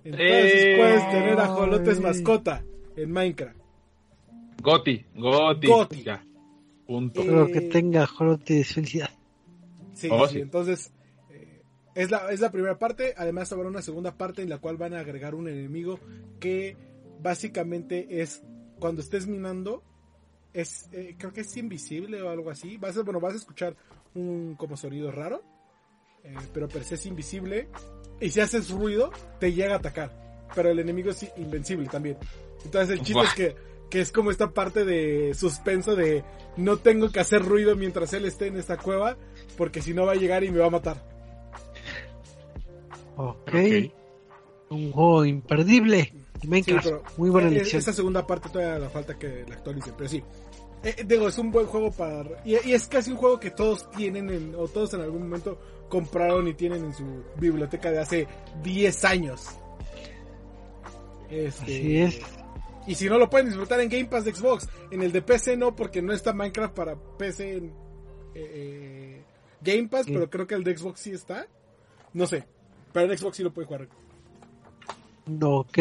Entonces 0.03 0.77
puedes 0.77 1.09
tener 1.09 1.39
ajolotes 1.39 1.99
mascota 1.99 2.63
en 2.95 3.11
Minecraft. 3.11 3.62
Goti, 4.63 5.05
Goti. 5.15 5.67
Goti. 5.67 6.03
Ya. 6.03 6.25
Punto. 6.87 7.21
Eh, 7.21 7.51
que 7.51 7.61
tenga 7.61 8.03
ajolotes 8.03 8.73
felicidad. 8.73 9.09
Sí, 9.93 10.07
oh, 10.11 10.27
sí, 10.27 10.39
entonces 10.39 10.93
eh, 11.29 11.61
es, 11.95 12.09
la, 12.09 12.31
es 12.31 12.39
la 12.39 12.51
primera 12.51 12.79
parte. 12.79 13.13
Además 13.17 13.51
habrá 13.51 13.67
una 13.67 13.81
segunda 13.81 14.17
parte 14.17 14.41
en 14.41 14.49
la 14.49 14.59
cual 14.59 14.77
van 14.77 14.93
a 14.93 14.99
agregar 14.99 15.35
un 15.35 15.49
enemigo 15.49 15.99
que 16.39 16.77
básicamente 17.21 18.21
es 18.21 18.41
cuando 18.79 19.01
estés 19.01 19.27
minando 19.27 19.83
es 20.53 20.87
eh, 20.91 21.15
creo 21.17 21.33
que 21.33 21.41
es 21.41 21.57
invisible 21.57 22.21
o 22.21 22.29
algo 22.29 22.49
así. 22.49 22.77
Vas 22.77 22.97
a, 22.97 23.01
bueno, 23.01 23.19
vas 23.19 23.33
a 23.33 23.37
escuchar 23.37 23.75
un 24.15 24.55
como 24.55 24.77
sonido 24.77 25.11
raro, 25.11 25.43
eh, 26.23 26.35
pero 26.53 26.67
per 26.67 26.83
se 26.83 26.95
es 26.95 27.05
invisible. 27.05 27.67
Y 28.21 28.29
si 28.29 28.39
haces 28.39 28.69
ruido, 28.69 29.11
te 29.39 29.51
llega 29.51 29.73
a 29.73 29.77
atacar. 29.77 30.47
Pero 30.55 30.69
el 30.69 30.79
enemigo 30.79 31.09
es 31.09 31.29
invencible 31.37 31.87
también. 31.89 32.17
Entonces 32.63 32.97
el 32.97 33.03
chiste 33.03 33.23
es 33.23 33.33
que, 33.33 33.55
que 33.93 34.01
es 34.01 34.11
como 34.11 34.31
esta 34.31 34.49
parte 34.49 34.85
de 34.85 35.35
suspenso 35.35 35.95
de 35.95 36.23
no 36.57 36.77
tengo 36.77 37.11
que 37.11 37.19
hacer 37.19 37.43
ruido 37.43 37.75
mientras 37.75 38.11
él 38.13 38.25
esté 38.25 38.47
en 38.47 38.57
esta 38.57 38.75
cueva, 38.75 39.17
porque 39.55 39.83
si 39.83 39.93
no 39.93 40.07
va 40.07 40.13
a 40.13 40.15
llegar 40.15 40.43
y 40.43 40.49
me 40.49 40.57
va 40.57 40.65
a 40.65 40.71
matar. 40.71 40.97
Ok. 43.17 43.53
Un 44.71 44.91
juego 44.91 45.25
imperdible. 45.25 46.11
muy 47.17 47.29
buena 47.29 47.49
e-, 47.49 47.51
elección. 47.51 47.81
Esa 47.81 47.93
segunda 47.93 48.25
parte 48.25 48.49
todavía 48.49 48.79
la 48.79 48.89
falta 48.89 49.13
que 49.13 49.45
la 49.47 49.53
actualicen, 49.57 49.93
pero 49.95 50.09
sí. 50.09 50.23
Eh, 50.83 51.03
digo, 51.05 51.27
es 51.27 51.37
un 51.37 51.51
buen 51.51 51.67
juego 51.67 51.91
para... 51.91 52.41
Y, 52.43 52.55
es 52.55 52.87
casi 52.87 53.11
un 53.11 53.17
juego 53.17 53.39
que 53.39 53.51
todos 53.51 53.91
tienen, 53.91 54.55
o 54.57 54.67
todos 54.69 54.95
en 54.95 55.01
algún 55.01 55.21
momento 55.21 55.59
compraron 55.87 56.47
y 56.47 56.55
tienen 56.55 56.85
en 56.85 56.93
su 56.95 57.05
biblioteca 57.39 57.91
de 57.91 57.99
hace 57.99 58.27
10 58.63 59.05
años. 59.05 59.45
Este, 61.29 61.61
Así 61.61 61.97
es. 61.97 62.42
Y 62.87 62.95
si 62.95 63.07
no 63.07 63.17
lo 63.17 63.29
pueden 63.29 63.47
disfrutar 63.47 63.79
en 63.79 63.89
Game 63.89 64.05
Pass 64.05 64.25
de 64.25 64.33
Xbox, 64.33 64.67
en 64.91 65.01
el 65.01 65.11
de 65.11 65.21
PC 65.21 65.57
no, 65.57 65.75
porque 65.75 66.01
no 66.01 66.13
está 66.13 66.33
Minecraft 66.33 66.75
para 66.75 66.95
PC 66.95 67.57
en 67.57 67.65
eh, 67.65 67.71
eh, 68.35 69.23
Game 69.61 69.87
Pass, 69.87 70.05
pero 70.07 70.29
creo 70.29 70.45
que 70.45 70.55
el 70.55 70.63
de 70.63 70.77
Xbox 70.77 70.99
sí 70.99 71.11
está. 71.11 71.47
No 72.13 72.27
sé, 72.27 72.45
pero 72.91 73.11
en 73.11 73.17
Xbox 73.17 73.37
sí 73.37 73.43
lo 73.43 73.53
puede 73.53 73.67
jugar. 73.67 73.87
Ok. 75.41 75.77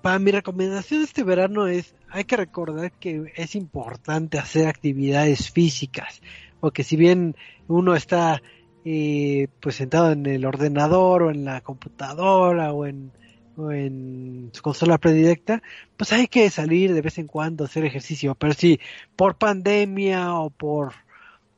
para 0.00 0.18
mi 0.18 0.30
recomendación 0.30 1.02
este 1.02 1.24
verano 1.24 1.66
es 1.66 1.94
hay 2.12 2.24
que 2.24 2.36
recordar 2.36 2.92
que 2.92 3.32
es 3.34 3.54
importante 3.54 4.38
hacer 4.38 4.68
actividades 4.68 5.50
físicas, 5.50 6.20
porque 6.60 6.84
si 6.84 6.96
bien 6.96 7.34
uno 7.68 7.94
está 7.94 8.42
eh, 8.84 9.48
pues 9.60 9.76
sentado 9.76 10.12
en 10.12 10.26
el 10.26 10.44
ordenador 10.44 11.22
o 11.22 11.30
en 11.30 11.44
la 11.44 11.60
computadora 11.60 12.72
o 12.72 12.84
en, 12.84 13.12
en 13.70 14.50
su 14.52 14.62
consola 14.62 14.98
predilecta, 14.98 15.62
pues 15.96 16.12
hay 16.12 16.26
que 16.28 16.48
salir 16.50 16.94
de 16.94 17.02
vez 17.02 17.18
en 17.18 17.26
cuando 17.26 17.64
a 17.64 17.66
hacer 17.66 17.84
ejercicio, 17.84 18.34
pero 18.34 18.54
si 18.54 18.80
por 19.16 19.36
pandemia 19.36 20.34
o 20.34 20.50
por 20.50 20.94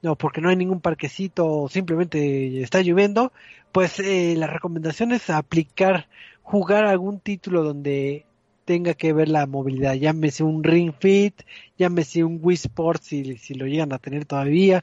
no 0.03 0.17
porque 0.17 0.41
no 0.41 0.51
hay 0.51 0.57
ningún 0.57 0.81
parquecito 0.81 1.47
o 1.47 1.69
simplemente 1.69 2.61
está 2.63 2.83
lloviendo, 2.83 3.33
pues 3.73 3.99
eh, 4.01 4.35
la 4.37 4.47
recomendación 4.47 5.13
es 5.13 5.31
aplicar 5.31 6.09
jugar 6.43 6.85
algún 6.85 7.21
título 7.21 7.65
donde 7.65 8.27
tenga 8.65 8.95
que 8.95 9.13
ver 9.13 9.29
la 9.29 9.47
movilidad, 9.47 9.95
llámese 9.95 10.43
un 10.43 10.63
Ring 10.63 10.93
Fit, 10.99 11.43
llámese 11.79 12.25
un 12.25 12.39
Wii 12.43 12.55
Sports 12.55 13.07
si, 13.07 13.37
si 13.39 13.55
lo 13.55 13.67
llegan 13.67 13.93
a 13.93 13.99
tener 13.99 14.25
todavía. 14.25 14.83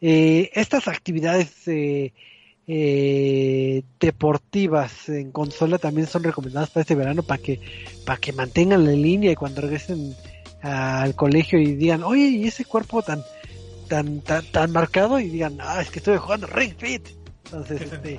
Eh, 0.00 0.50
estas 0.54 0.88
actividades 0.88 1.66
eh, 1.68 2.12
eh, 2.66 3.82
deportivas 4.00 5.08
en 5.08 5.30
consola 5.32 5.78
también 5.78 6.06
son 6.06 6.24
recomendadas 6.24 6.70
para 6.70 6.82
este 6.82 6.94
verano 6.94 7.22
para 7.22 7.42
que 7.42 7.60
para 8.06 8.18
que 8.18 8.32
mantengan 8.32 8.86
la 8.86 8.92
línea 8.92 9.32
y 9.32 9.36
cuando 9.36 9.60
regresen 9.60 10.16
al 10.62 11.14
colegio 11.14 11.58
y 11.58 11.74
digan, 11.74 12.02
oye, 12.02 12.28
y 12.28 12.46
ese 12.46 12.64
cuerpo 12.64 13.02
tan 13.02 13.22
tan 13.88 14.20
tan, 14.22 14.50
tan 14.50 14.72
marcado 14.72 15.20
y 15.20 15.28
digan, 15.28 15.58
ah, 15.60 15.82
es 15.82 15.90
que 15.90 15.98
estoy 15.98 16.16
jugando 16.16 16.46
Ring 16.46 16.74
Fit. 16.78 17.06
Entonces, 17.44 17.82
este, 17.92 18.18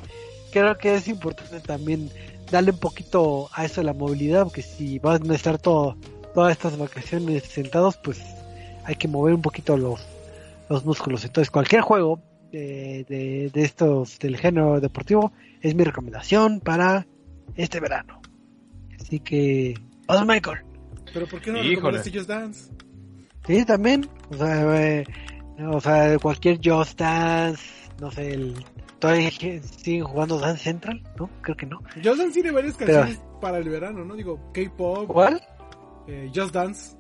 creo 0.51 0.77
que 0.77 0.93
es 0.93 1.07
importante 1.07 1.59
también 1.59 2.11
darle 2.51 2.71
un 2.71 2.77
poquito 2.77 3.49
a 3.51 3.65
eso 3.65 3.81
de 3.81 3.85
la 3.85 3.93
movilidad, 3.93 4.43
porque 4.43 4.61
si 4.61 4.99
van 4.99 5.29
a 5.29 5.35
estar 5.35 5.57
todo, 5.57 5.97
todas 6.35 6.51
estas 6.51 6.77
vacaciones 6.77 7.43
sentados, 7.43 7.97
pues 7.97 8.21
hay 8.83 8.95
que 8.95 9.07
mover 9.07 9.33
un 9.33 9.41
poquito 9.41 9.75
los, 9.75 10.01
los 10.69 10.85
músculos. 10.85 11.25
Entonces, 11.25 11.49
cualquier 11.49 11.81
juego 11.81 12.21
de, 12.55 13.51
de, 13.53 13.61
estos 13.63 14.19
del 14.19 14.37
género 14.37 14.79
deportivo 14.79 15.31
es 15.61 15.75
mi 15.75 15.83
recomendación 15.83 16.59
para 16.59 17.05
este 17.55 17.79
verano. 17.79 18.21
Así 18.99 19.19
que, 19.19 19.75
vamos 20.07 20.27
Michael. 20.27 20.59
Pero 21.13 21.27
¿por 21.27 21.41
qué 21.41 21.51
no 21.51 21.61
recomiendas 21.61 22.11
Just 22.13 22.29
Dance? 22.29 22.71
Sí, 23.45 23.65
también. 23.65 24.07
O 24.29 24.35
sea, 24.35 24.81
eh, 24.81 25.05
o 25.59 25.79
sea, 25.79 26.17
cualquier 26.19 26.59
Just 26.63 26.99
Dance, 26.99 27.63
no 27.99 28.11
sé, 28.11 28.33
el 28.33 28.55
¿Todavía 28.99 29.29
siguen 29.29 30.03
jugando 30.03 30.39
Dance 30.39 30.63
Central? 30.63 31.01
¿No? 31.19 31.29
Creo 31.41 31.55
que 31.55 31.65
no. 31.65 31.79
Just 32.03 32.17
Dance 32.17 32.31
tiene 32.31 32.51
varias 32.51 32.75
canciones 32.75 33.21
para 33.41 33.57
el 33.59 33.69
verano, 33.69 34.03
¿no? 34.05 34.15
Digo, 34.15 34.51
K-pop. 34.53 35.07
¿Cuál? 35.07 35.41
Eh, 36.07 36.31
Just 36.33 36.53
Dance. 36.53 36.94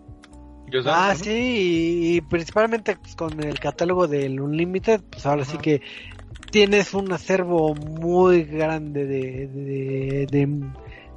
Ah, 0.85 1.13
sí, 1.15 2.15
y, 2.15 2.21
principalmente 2.21 2.95
pues, 2.95 3.15
con 3.15 3.41
el 3.43 3.59
catálogo 3.59 4.07
del 4.07 4.39
Unlimited, 4.39 5.01
pues 5.09 5.25
ahora 5.25 5.45
sí 5.45 5.57
que 5.57 5.81
tienes 6.51 6.93
un 6.93 7.11
acervo 7.11 7.75
muy 7.75 8.43
grande 8.43 9.05
de, 9.05 9.47
de, 9.47 10.27
de, 10.29 10.69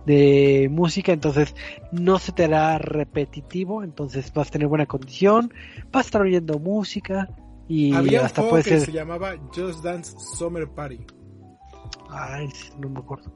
de, 0.07 0.69
música, 0.69 1.13
entonces 1.13 1.55
no 1.93 2.19
se 2.19 2.33
te 2.33 2.45
hará 2.45 2.79
repetitivo, 2.79 3.83
entonces 3.83 4.33
vas 4.33 4.49
a 4.49 4.51
tener 4.53 4.69
buena 4.69 4.87
condición, 4.87 5.53
vas 5.93 6.07
a 6.07 6.09
estar 6.09 6.23
oyendo 6.23 6.59
música, 6.59 7.29
y 7.69 7.95
Había 7.95 8.25
hasta 8.25 8.43
un 8.43 8.49
puede 8.49 8.65
que 8.65 8.71
ser... 8.71 8.81
se 8.81 8.93
llamaba 8.93 9.37
Just 9.55 9.85
Dance 9.85 10.17
Summer 10.19 10.67
Party. 10.69 11.05
Ay, 12.09 12.49
no 12.79 12.89
me 12.89 12.99
acuerdo. 13.01 13.31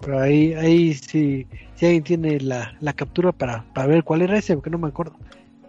Pero 0.00 0.18
ahí, 0.18 0.54
ahí 0.54 0.94
sí, 0.94 1.46
si 1.80 1.86
alguien 1.86 2.04
tiene 2.04 2.40
la, 2.40 2.76
la 2.80 2.92
captura 2.92 3.32
para, 3.32 3.64
para 3.72 3.86
ver 3.86 4.04
cuál 4.04 4.20
era 4.20 4.36
ese, 4.36 4.54
porque 4.54 4.68
no 4.68 4.76
me 4.76 4.88
acuerdo. 4.88 5.16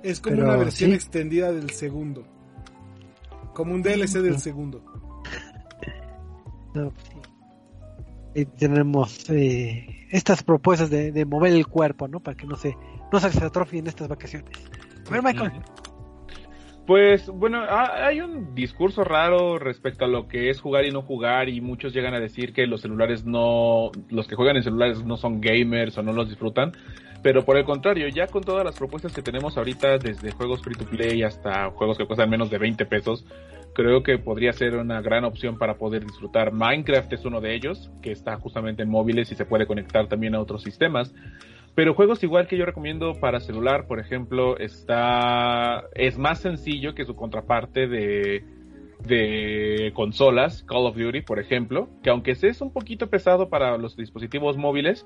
Es 0.03 0.19
como 0.19 0.41
una 0.41 0.57
versión 0.57 0.91
extendida 0.91 1.53
del 1.53 1.69
segundo. 1.69 2.27
Como 3.53 3.73
un 3.73 3.81
DLC 3.81 4.19
del 4.21 4.37
segundo. 4.37 4.83
No, 6.73 6.91
sí. 8.33 8.45
tenemos 8.57 9.29
eh, 9.29 10.05
estas 10.09 10.43
propuestas 10.43 10.89
de, 10.89 11.13
de, 11.13 11.23
mover 11.23 11.53
el 11.53 11.67
cuerpo, 11.67 12.09
¿no? 12.09 12.19
Para 12.19 12.35
que 12.35 12.45
no 12.45 12.57
se, 12.57 12.75
no 13.09 13.19
se 13.21 13.45
atrofien 13.45 13.87
estas 13.87 14.09
vacaciones. 14.09 14.51
A 15.07 15.11
ver, 15.11 15.23
Michael. 15.23 15.53
Pues 16.91 17.29
bueno, 17.29 17.63
hay 17.69 18.19
un 18.19 18.53
discurso 18.53 19.05
raro 19.05 19.57
respecto 19.57 20.03
a 20.03 20.09
lo 20.09 20.27
que 20.27 20.49
es 20.49 20.59
jugar 20.59 20.83
y 20.83 20.91
no 20.91 21.03
jugar 21.03 21.47
y 21.47 21.61
muchos 21.61 21.93
llegan 21.93 22.13
a 22.13 22.19
decir 22.19 22.51
que 22.51 22.67
los 22.67 22.81
celulares 22.81 23.23
no, 23.23 23.91
los 24.09 24.27
que 24.27 24.35
juegan 24.35 24.57
en 24.57 24.63
celulares 24.63 25.01
no 25.05 25.15
son 25.15 25.39
gamers 25.39 25.97
o 25.97 26.03
no 26.03 26.11
los 26.11 26.27
disfrutan, 26.27 26.73
pero 27.23 27.45
por 27.45 27.55
el 27.55 27.63
contrario, 27.63 28.09
ya 28.09 28.27
con 28.27 28.43
todas 28.43 28.65
las 28.65 28.77
propuestas 28.77 29.13
que 29.13 29.21
tenemos 29.21 29.57
ahorita, 29.57 29.99
desde 29.99 30.31
juegos 30.31 30.61
free 30.61 30.75
to 30.75 30.83
play 30.83 31.23
hasta 31.23 31.69
juegos 31.69 31.97
que 31.97 32.05
cuestan 32.05 32.29
menos 32.29 32.49
de 32.49 32.57
20 32.57 32.85
pesos, 32.87 33.23
creo 33.73 34.03
que 34.03 34.17
podría 34.17 34.51
ser 34.51 34.75
una 34.75 34.99
gran 34.99 35.23
opción 35.23 35.57
para 35.57 35.75
poder 35.75 36.03
disfrutar. 36.03 36.51
Minecraft 36.51 37.13
es 37.13 37.23
uno 37.23 37.39
de 37.39 37.55
ellos, 37.55 37.89
que 38.01 38.11
está 38.11 38.35
justamente 38.35 38.83
en 38.83 38.89
móviles 38.89 39.31
y 39.31 39.35
se 39.35 39.45
puede 39.45 39.65
conectar 39.65 40.09
también 40.09 40.35
a 40.35 40.41
otros 40.41 40.61
sistemas. 40.61 41.13
Pero 41.75 41.93
juegos 41.93 42.21
igual 42.23 42.47
que 42.47 42.57
yo 42.57 42.65
recomiendo 42.65 43.13
para 43.19 43.39
celular, 43.39 43.87
por 43.87 43.99
ejemplo, 43.99 44.57
está 44.57 45.85
es 45.95 46.17
más 46.17 46.39
sencillo 46.39 46.93
que 46.93 47.05
su 47.05 47.15
contraparte 47.15 47.87
de 47.87 48.43
de 49.05 49.91
consolas, 49.93 50.63
Call 50.63 50.85
of 50.85 50.95
Duty, 50.95 51.21
por 51.21 51.39
ejemplo, 51.39 51.89
que 52.03 52.09
aunque 52.09 52.31
es 52.31 52.61
un 52.61 52.71
poquito 52.71 53.09
pesado 53.09 53.49
para 53.49 53.77
los 53.77 53.95
dispositivos 53.95 54.57
móviles, 54.57 55.05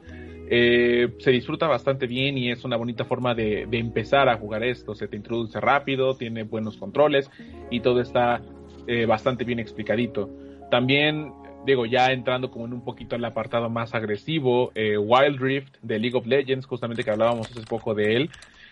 eh, 0.49 1.13
se 1.19 1.31
disfruta 1.31 1.67
bastante 1.67 2.07
bien 2.07 2.37
y 2.37 2.51
es 2.51 2.63
una 2.65 2.77
bonita 2.77 3.05
forma 3.05 3.33
de, 3.33 3.65
de, 3.67 3.77
empezar 3.79 4.29
a 4.29 4.37
jugar 4.37 4.63
esto. 4.63 4.95
Se 4.95 5.07
te 5.07 5.15
introduce 5.15 5.59
rápido, 5.59 6.15
tiene 6.15 6.43
buenos 6.43 6.77
controles 6.77 7.29
y 7.71 7.79
todo 7.79 8.01
está 8.01 8.41
eh, 8.87 9.05
bastante 9.05 9.43
bien 9.43 9.59
explicadito. 9.59 10.29
También 10.69 11.31
digo, 11.65 11.85
ya 11.85 12.11
entrando 12.11 12.51
como 12.51 12.65
en 12.65 12.73
un 12.73 12.81
poquito 12.81 13.15
el 13.15 13.25
apartado 13.25 13.69
más 13.69 13.93
agresivo, 13.93 14.71
eh, 14.75 14.97
Wild 14.97 15.39
Rift 15.39 15.75
de 15.81 15.99
League 15.99 16.17
of 16.17 16.25
Legends, 16.25 16.65
justamente 16.65 17.03
que 17.03 17.11
hablábamos 17.11 17.49
hace 17.49 17.61
poco 17.61 17.93
de 17.93 18.15
él, 18.15 18.29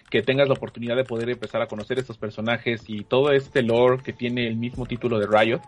que 0.10 0.22
tengas 0.22 0.48
la 0.48 0.54
oportunidad 0.54 0.96
de 0.96 1.04
poder 1.04 1.30
empezar 1.30 1.62
a 1.62 1.68
conocer 1.68 1.98
estos 2.00 2.18
personajes 2.18 2.84
y 2.88 3.04
todo 3.04 3.32
este 3.32 3.64
lore 3.64 4.04
que 4.04 4.14
tiene 4.14 4.48
el 4.48 4.56
mismo 4.56 4.86
título 4.86 5.20
de 5.20 5.28
Riot, 5.28 5.62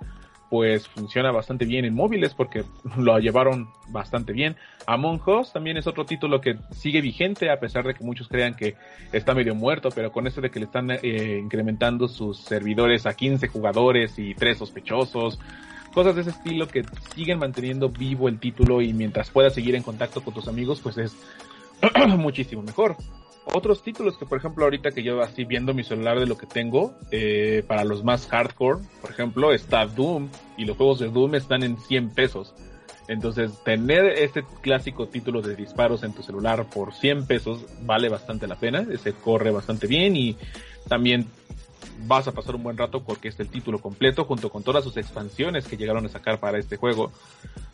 pues 0.50 0.88
funciona 0.88 1.32
bastante 1.32 1.66
bien 1.66 1.86
en 1.86 1.96
móviles 1.96 2.34
porque 2.34 2.64
lo 2.98 3.18
llevaron 3.20 3.70
bastante 3.90 4.34
bien. 4.34 4.56
Among 4.86 5.22
Us 5.28 5.52
también 5.52 5.78
es 5.78 5.88
otro 5.88 6.06
título 6.06 6.42
que 6.42 6.58
sigue 6.72 7.02
vigente 7.02 7.50
a 7.50 7.60
pesar 7.60 7.86
de 7.86 7.94
que 7.94 8.04
muchos 8.04 8.28
crean 8.28 8.54
que 8.56 8.76
está 9.12 9.34
medio 9.34 9.56
muerto, 9.56 9.90
pero 9.90 10.12
con 10.12 10.28
esto 10.28 10.42
de 10.42 10.52
que 10.52 10.60
le 10.60 10.66
están 10.66 10.92
eh, 10.92 11.40
incrementando 11.42 12.08
sus 12.08 12.40
servidores 12.40 13.06
a 13.06 13.16
15 13.16 13.48
jugadores 13.48 14.20
y 14.20 14.36
3 14.36 14.58
sospechosos, 14.58 15.40
cosas 15.96 16.14
de 16.14 16.22
ese 16.22 16.32
estilo 16.32 16.68
que 16.68 16.84
siguen 17.16 17.40
manteniendo 17.40 17.88
vivo 17.88 18.28
el 18.28 18.38
título 18.38 18.82
y 18.82 18.94
mientras 18.94 19.30
puedas 19.30 19.54
seguir 19.54 19.76
en 19.76 19.82
contacto 19.82 20.22
con 20.22 20.34
tus 20.34 20.50
amigos, 20.50 20.82
pues 20.84 20.98
es 20.98 21.16
muchísimo 22.18 22.62
mejor. 22.62 22.98
Otros 23.46 23.82
títulos 23.82 24.18
que, 24.18 24.26
por 24.26 24.40
ejemplo, 24.40 24.66
ahorita 24.66 24.92
que 24.92 25.04
yo 25.04 25.22
así 25.22 25.46
viendo 25.46 25.74
mi 25.74 25.86
celular 25.86 26.20
de 26.20 26.26
lo 26.26 26.38
que 26.38 26.48
tengo, 26.48 26.96
eh, 27.12 27.64
para 27.66 27.86
los 27.86 28.04
más 28.04 28.28
hardcore, 28.28 28.84
por 29.00 29.10
ejemplo, 29.10 29.54
está 29.54 29.86
Doom 29.86 30.30
y 30.58 30.66
los 30.66 30.76
juegos 30.76 31.00
de 31.00 31.08
Doom 31.08 31.36
están 31.36 31.64
en 31.64 31.78
100 31.78 32.10
pesos. 32.10 32.54
Entonces, 33.08 33.52
tener 33.64 34.06
este 34.06 34.44
clásico 34.62 35.08
título 35.08 35.42
de 35.42 35.56
disparos 35.56 36.04
en 36.04 36.12
tu 36.12 36.24
celular 36.24 36.66
por 36.70 36.94
100 36.94 37.26
pesos 37.26 37.66
vale 37.84 38.10
bastante 38.10 38.48
la 38.48 38.56
pena, 38.56 38.86
se 39.02 39.14
corre 39.14 39.52
bastante 39.52 39.88
bien 39.88 40.18
y 40.18 40.36
también 40.90 41.28
vas 42.00 42.28
a 42.28 42.32
pasar 42.32 42.56
un 42.56 42.64
buen 42.64 42.78
rato 42.78 43.04
porque 43.04 43.30
es 43.30 43.40
el 43.40 43.50
título 43.50 43.80
completo 43.80 44.26
junto 44.26 44.50
con 44.50 44.64
todas 44.64 44.84
sus 44.84 44.98
expansiones 44.98 45.68
que 45.68 45.78
llegaron 45.78 46.06
a 46.06 46.10
sacar 46.10 46.40
para 46.40 46.58
este 46.58 46.78
juego. 46.78 47.12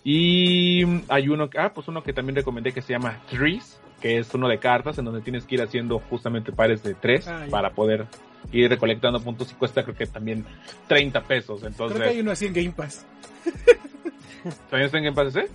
Y 0.03 0.83
hay 1.09 1.29
uno, 1.29 1.49
ah, 1.57 1.71
pues 1.73 1.87
uno 1.87 2.03
que 2.03 2.13
también 2.13 2.35
recomendé 2.35 2.71
que 2.71 2.81
se 2.81 2.93
llama 2.93 3.21
Trees, 3.29 3.79
que 4.01 4.17
es 4.17 4.33
uno 4.33 4.47
de 4.47 4.59
cartas 4.59 4.97
en 4.97 5.05
donde 5.05 5.21
tienes 5.21 5.45
que 5.45 5.55
ir 5.55 5.61
haciendo 5.61 5.99
justamente 5.99 6.51
pares 6.51 6.83
de 6.83 6.93
tres 6.93 7.27
ah, 7.27 7.45
para 7.49 7.71
poder 7.71 8.07
ir 8.51 8.69
recolectando 8.69 9.21
puntos 9.21 9.51
y 9.51 9.55
cuesta 9.55 9.83
creo 9.83 9.95
que 9.95 10.07
también 10.07 10.45
30 10.87 11.23
pesos. 11.23 11.63
Entonces, 11.63 11.97
creo 11.97 12.09
que 12.09 12.15
hay 12.15 12.21
uno 12.21 12.31
así 12.31 12.47
en 12.47 12.53
Game 12.53 12.71
Pass. 12.71 13.05
¿También 14.69 14.85
está 14.85 14.97
en 14.97 15.03
Game 15.05 15.15
Pass 15.15 15.35
ese? 15.35 15.49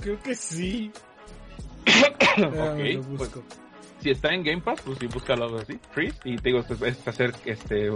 Creo 0.00 0.20
que 0.22 0.34
sí. 0.34 0.92
ok, 2.38 3.16
pues, 3.16 3.30
si 4.00 4.10
está 4.10 4.32
en 4.32 4.42
Game 4.42 4.62
Pass, 4.62 4.80
pues 4.84 4.98
sí, 4.98 5.06
búscalo 5.06 5.58
así, 5.58 5.78
Freeze, 5.92 6.18
y 6.24 6.36
te 6.36 6.50
digo, 6.50 6.60
es, 6.60 7.08
hacer 7.08 7.32
este 7.44 7.90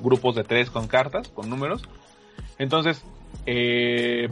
grupos 0.00 0.34
de 0.34 0.44
tres 0.44 0.70
con 0.70 0.86
cartas, 0.86 1.28
con 1.28 1.48
números. 1.48 1.82
Entonces, 2.58 3.04
eh, 3.46 4.28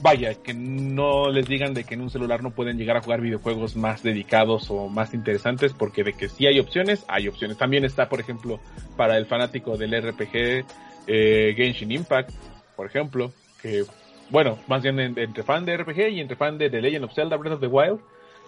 vaya, 0.00 0.34
que 0.34 0.54
no 0.54 1.30
les 1.30 1.46
digan 1.46 1.74
de 1.74 1.84
que 1.84 1.94
en 1.94 2.02
un 2.02 2.10
celular 2.10 2.42
no 2.42 2.50
pueden 2.50 2.78
llegar 2.78 2.96
a 2.96 3.02
jugar 3.02 3.20
videojuegos 3.20 3.76
más 3.76 4.02
dedicados 4.02 4.70
o 4.70 4.88
más 4.88 5.14
interesantes, 5.14 5.72
porque 5.72 6.04
de 6.04 6.12
que 6.12 6.28
sí 6.28 6.46
hay 6.46 6.60
opciones, 6.60 7.04
hay 7.08 7.28
opciones. 7.28 7.56
También 7.56 7.84
está, 7.84 8.08
por 8.08 8.20
ejemplo, 8.20 8.60
para 8.96 9.16
el 9.16 9.26
fanático 9.26 9.76
del 9.76 10.00
RPG, 10.00 10.64
eh, 11.06 11.54
Genshin 11.56 11.92
Impact, 11.92 12.30
por 12.76 12.86
ejemplo, 12.86 13.32
que, 13.62 13.84
bueno, 14.30 14.58
más 14.68 14.82
bien 14.82 14.98
entre 15.00 15.42
fan 15.42 15.64
de 15.64 15.76
RPG 15.76 16.08
y 16.10 16.20
entre 16.20 16.36
fan 16.36 16.58
de 16.58 16.68
The 16.68 16.82
Legend 16.82 17.04
of 17.04 17.14
Zelda 17.14 17.36
Breath 17.36 17.54
of 17.54 17.60
the 17.60 17.66
Wild, 17.66 18.00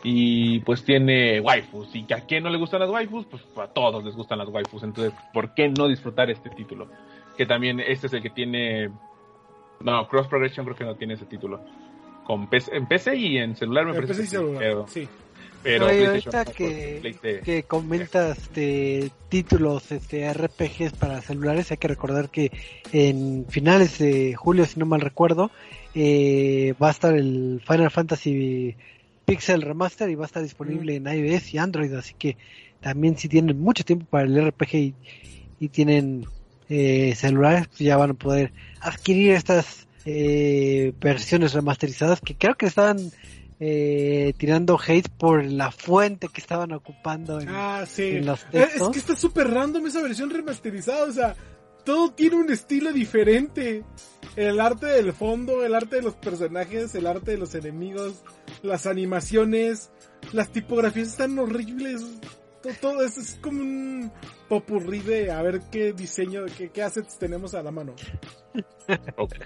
y 0.02 0.60
pues 0.60 0.84
tiene 0.84 1.40
waifus. 1.40 1.94
Y 1.94 2.04
que 2.04 2.14
a 2.14 2.20
quién 2.20 2.44
no 2.44 2.50
le 2.50 2.58
gustan 2.58 2.80
las 2.80 2.90
waifus 2.90 3.26
pues 3.26 3.42
a 3.56 3.66
todos 3.68 4.04
les 4.04 4.14
gustan 4.14 4.38
las 4.38 4.48
waifus. 4.48 4.82
Entonces 4.82 5.12
por 5.32 5.54
qué 5.54 5.68
no 5.68 5.88
disfrutar 5.88 6.30
este 6.30 6.50
título 6.50 6.88
que 7.38 7.46
también 7.46 7.80
este 7.80 8.08
es 8.08 8.12
el 8.12 8.20
que 8.20 8.30
tiene 8.30 8.90
no 9.80 10.08
Cross 10.08 10.26
Progression 10.26 10.66
creo 10.66 10.76
que 10.76 10.84
no 10.84 10.96
tiene 10.96 11.14
ese 11.14 11.24
título. 11.24 11.60
Con 12.26 12.50
PC, 12.50 12.76
en 12.76 12.86
PC 12.86 13.16
y 13.16 13.38
en 13.38 13.56
celular 13.56 13.86
me 13.86 13.94
parece 13.94 14.26
celular, 14.26 14.84
sí. 14.88 15.08
Pero 15.62 15.86
ahorita 15.86 16.44
que, 16.44 17.40
que 17.44 17.62
comentas 17.64 18.38
este, 18.38 19.10
títulos 19.28 19.90
este 19.90 20.32
RPGs 20.32 20.92
para 20.92 21.20
celulares 21.20 21.70
hay 21.70 21.78
que 21.78 21.88
recordar 21.88 22.28
que 22.28 22.52
en 22.92 23.46
finales 23.48 23.98
de 23.98 24.34
julio 24.34 24.66
si 24.66 24.78
no 24.78 24.86
mal 24.86 25.00
recuerdo 25.00 25.50
eh, 25.94 26.74
va 26.80 26.88
a 26.88 26.92
estar 26.92 27.14
el 27.14 27.60
Final 27.66 27.90
Fantasy 27.90 28.76
Pixel 29.28 29.60
Remaster 29.60 30.08
y 30.08 30.14
va 30.14 30.24
a 30.24 30.26
estar 30.26 30.42
disponible 30.42 30.98
mm. 30.98 31.06
en 31.06 31.26
iOS 31.26 31.52
y 31.52 31.58
Android, 31.58 31.92
así 31.92 32.14
que 32.18 32.38
también 32.80 33.18
si 33.18 33.28
tienen 33.28 33.60
mucho 33.60 33.84
tiempo 33.84 34.06
para 34.08 34.24
el 34.24 34.48
RPG 34.48 34.94
y, 35.60 35.68
tienen 35.68 36.24
eh, 36.70 37.14
celulares, 37.14 37.66
pues 37.68 37.80
ya 37.80 37.98
van 37.98 38.12
a 38.12 38.14
poder 38.14 38.52
adquirir 38.80 39.32
estas 39.32 39.86
eh, 40.06 40.94
versiones 40.98 41.52
remasterizadas 41.52 42.20
que 42.20 42.36
creo 42.36 42.54
que 42.54 42.66
estaban 42.66 42.96
eh, 43.60 44.32
tirando 44.38 44.78
hate 44.78 45.08
por 45.10 45.44
la 45.44 45.72
fuente 45.72 46.28
que 46.28 46.40
estaban 46.40 46.72
ocupando 46.72 47.40
en, 47.40 47.48
ah, 47.50 47.84
sí. 47.86 48.20
los 48.20 48.44
textos. 48.44 48.88
Es 48.88 48.92
que 48.92 48.98
está 48.98 49.16
súper 49.16 49.50
random 49.50 49.86
esa 49.88 50.00
versión 50.00 50.30
remasterizada, 50.30 51.04
o 51.04 51.12
sea, 51.12 51.36
todo 51.84 52.12
tiene 52.12 52.36
un 52.36 52.50
estilo 52.50 52.92
diferente. 52.92 53.84
El 54.36 54.60
arte 54.60 54.86
del 54.86 55.12
fondo, 55.12 55.64
el 55.64 55.74
arte 55.74 55.96
de 55.96 56.02
los 56.02 56.14
personajes, 56.14 56.94
el 56.94 57.06
arte 57.06 57.32
de 57.32 57.38
los 57.38 57.54
enemigos, 57.54 58.22
las 58.62 58.86
animaciones, 58.86 59.90
las 60.32 60.50
tipografías 60.50 61.08
están 61.08 61.38
horribles. 61.38 62.04
Todo, 62.80 63.02
eso 63.02 63.20
es 63.20 63.38
como 63.40 63.60
un 63.60 64.12
popurrí 64.48 64.98
de 65.00 65.30
a 65.30 65.40
ver 65.42 65.62
qué 65.70 65.92
diseño, 65.92 66.44
qué, 66.56 66.70
qué 66.70 66.82
assets 66.82 67.18
tenemos 67.18 67.54
a 67.54 67.62
la 67.62 67.70
mano. 67.70 67.94
ok. 69.16 69.36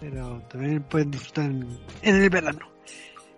Pero 0.00 0.42
también 0.48 0.82
pueden 0.84 1.10
disfrutar 1.10 1.46
en, 1.46 1.78
el 2.02 2.30
verano. 2.30 2.70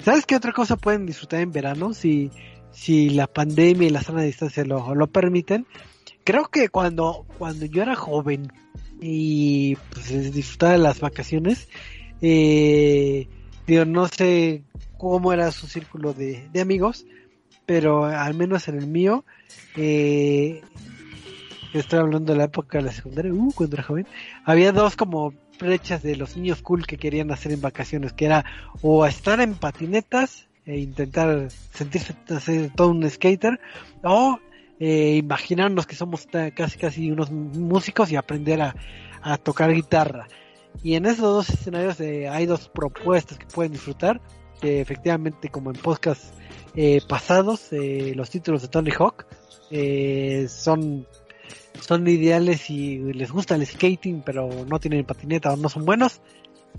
¿Sabes 0.04 0.26
qué 0.26 0.36
otra 0.36 0.52
cosa 0.52 0.76
pueden 0.76 1.06
disfrutar 1.06 1.40
en 1.40 1.52
verano? 1.52 1.94
Si, 1.94 2.30
si 2.72 3.10
la 3.10 3.26
pandemia 3.26 3.88
y 3.88 3.90
la 3.90 4.02
zona 4.02 4.20
de 4.20 4.26
distancia 4.26 4.64
lo, 4.64 4.94
lo 4.94 5.06
permiten 5.06 5.66
creo 6.24 6.44
que 6.46 6.68
cuando, 6.68 7.26
cuando 7.38 7.66
yo 7.66 7.82
era 7.82 7.96
joven 7.96 8.52
y 9.00 9.76
pues, 9.92 10.32
disfrutaba 10.32 10.72
de 10.72 10.78
las 10.78 11.00
vacaciones, 11.00 11.68
eh, 12.20 13.28
digo, 13.70 13.84
no 13.84 14.08
sé 14.08 14.64
cómo 14.98 15.32
era 15.32 15.52
su 15.52 15.66
círculo 15.66 16.12
de, 16.12 16.48
amigos, 16.60 17.06
pero 17.66 18.04
al 18.04 18.34
menos 18.34 18.68
en 18.68 18.78
el 18.78 18.86
mío, 18.86 19.24
eh, 19.76 20.60
estoy 21.72 22.00
hablando 22.00 22.32
de 22.32 22.38
la 22.38 22.44
época 22.44 22.78
de 22.78 22.84
la 22.84 22.92
secundaria, 22.92 23.32
uh, 23.32 23.52
cuando 23.52 23.76
era 23.76 23.84
joven, 23.84 24.06
había 24.44 24.72
dos 24.72 24.96
como 24.96 25.32
brechas 25.58 26.02
de 26.02 26.16
los 26.16 26.36
niños 26.36 26.62
cool 26.62 26.86
que 26.86 26.96
querían 26.96 27.30
hacer 27.30 27.52
en 27.52 27.60
vacaciones, 27.60 28.12
que 28.12 28.24
era 28.24 28.44
o 28.82 29.06
estar 29.06 29.40
en 29.40 29.54
patinetas 29.54 30.48
e 30.66 30.78
intentar 30.78 31.48
sentirse 31.72 32.14
hacer 32.28 32.70
todo 32.74 32.88
un 32.88 33.08
skater, 33.08 33.60
o 34.02 34.40
eh, 34.80 35.16
imaginarnos 35.16 35.86
que 35.86 35.94
somos 35.94 36.26
casi 36.56 36.78
casi 36.78 37.10
unos 37.10 37.30
músicos 37.30 38.10
y 38.10 38.16
aprender 38.16 38.62
a, 38.62 38.74
tocar 39.36 39.72
guitarra. 39.72 40.26
Y 40.82 40.94
en 40.94 41.06
esos 41.06 41.20
dos 41.20 41.50
escenarios 41.50 42.00
eh, 42.00 42.28
hay 42.28 42.46
dos 42.46 42.68
propuestas 42.68 43.38
que 43.38 43.46
pueden 43.46 43.72
disfrutar. 43.72 44.20
efectivamente, 44.62 45.48
como 45.48 45.70
en 45.70 45.76
podcast 45.76 46.34
eh, 46.74 47.00
pasados, 47.08 47.70
los 47.72 48.30
títulos 48.30 48.62
de 48.62 48.68
Tony 48.68 48.90
Hawk 48.90 49.26
son, 50.48 51.06
son 51.80 52.08
ideales 52.08 52.70
y 52.70 52.98
les 53.12 53.30
gusta 53.30 53.54
el 53.54 53.66
skating, 53.66 54.22
pero 54.22 54.48
no 54.66 54.78
tienen 54.78 55.04
patineta 55.04 55.52
o 55.52 55.56
no 55.56 55.68
son 55.68 55.84
buenos. 55.84 56.20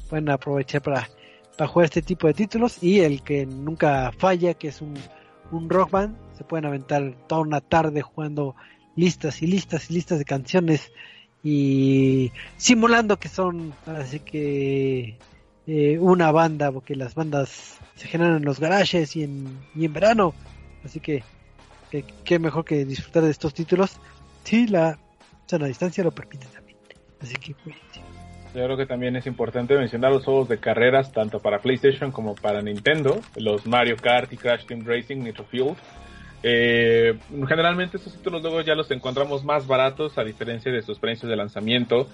Pueden 0.10 0.30
aprovechar 0.30 0.82
para, 0.82 1.10
para 1.58 1.68
jugar 1.68 1.86
este 1.86 2.02
tipo 2.02 2.28
de 2.28 2.34
títulos. 2.34 2.82
Y 2.82 3.02
el 3.02 3.22
que 3.24 3.46
nunca 3.46 4.12
falla, 4.18 4.54
que 4.54 4.70
es 4.70 4.82
un, 4.82 4.94
un 5.52 5.70
rock 5.70 5.92
band, 5.92 6.18
se 6.38 6.44
pueden 6.44 6.66
aventar 6.66 7.16
toda 7.28 7.42
una 7.42 7.62
tarde 7.62 8.02
jugando 8.02 8.56
listas 8.96 9.42
y 9.42 9.48
listas 9.48 9.90
y 9.90 9.94
listas 9.94 10.20
de 10.20 10.26
canciones 10.26 10.92
y 11.44 12.32
simulando 12.58 13.18
que 13.18 13.28
son 13.28 13.74
así 13.86 14.20
que 14.20 15.18
eh, 15.68 15.98
una 16.00 16.32
banda 16.32 16.72
porque 16.72 16.96
las 16.96 17.16
bandas 17.16 17.80
se 17.96 18.08
generan 18.08 18.38
en 18.38 18.46
los 18.46 18.60
garajes 18.60 19.16
y 19.16 19.24
en, 19.24 19.60
y 19.76 19.86
en 19.86 19.94
verano. 19.94 20.34
Así 20.84 21.00
que 21.00 21.24
qué 22.24 22.40
mejor 22.40 22.66
que 22.66 22.86
disfrutar 22.86 23.24
de 23.24 23.32
estos 23.32 23.54
títulos 23.54 23.98
si 24.44 24.68
la 24.68 24.98
sana 25.46 25.68
distancia 25.68 26.04
lo 26.04 26.12
permite 26.12 26.48
también. 26.48 26.78
Así 27.22 27.36
que 27.36 27.54
pues, 27.64 27.76
yo 28.54 28.66
creo 28.66 28.78
que 28.78 28.86
también 28.86 29.16
es 29.16 29.26
importante 29.28 29.78
mencionar 29.78 30.12
los 30.12 30.26
juegos 30.26 30.50
de 30.50 30.58
carreras 30.58 31.12
tanto 31.12 31.40
para 31.40 31.60
PlayStation 31.60 32.12
como 32.12 32.36
para 32.36 32.62
Nintendo, 32.62 33.22
los 33.38 33.66
Mario 33.66 33.96
Kart 33.96 34.32
y 34.34 34.38
Crash 34.38 34.66
Team 34.66 34.84
Racing, 34.86 35.18
Nitro 35.18 35.46
Fuel. 35.46 35.76
Eh, 36.44 37.18
generalmente 37.48 37.98
estos 37.98 38.14
títulos 38.14 38.42
luego 38.42 38.62
ya 38.62 38.74
los 38.76 38.90
encontramos 38.90 39.44
más 39.44 39.68
baratos 39.68 40.18
a 40.18 40.24
diferencia 40.24 40.72
de 40.72 40.82
sus 40.82 40.98
precios 40.98 41.30
de 41.30 41.36
lanzamiento 41.36 42.08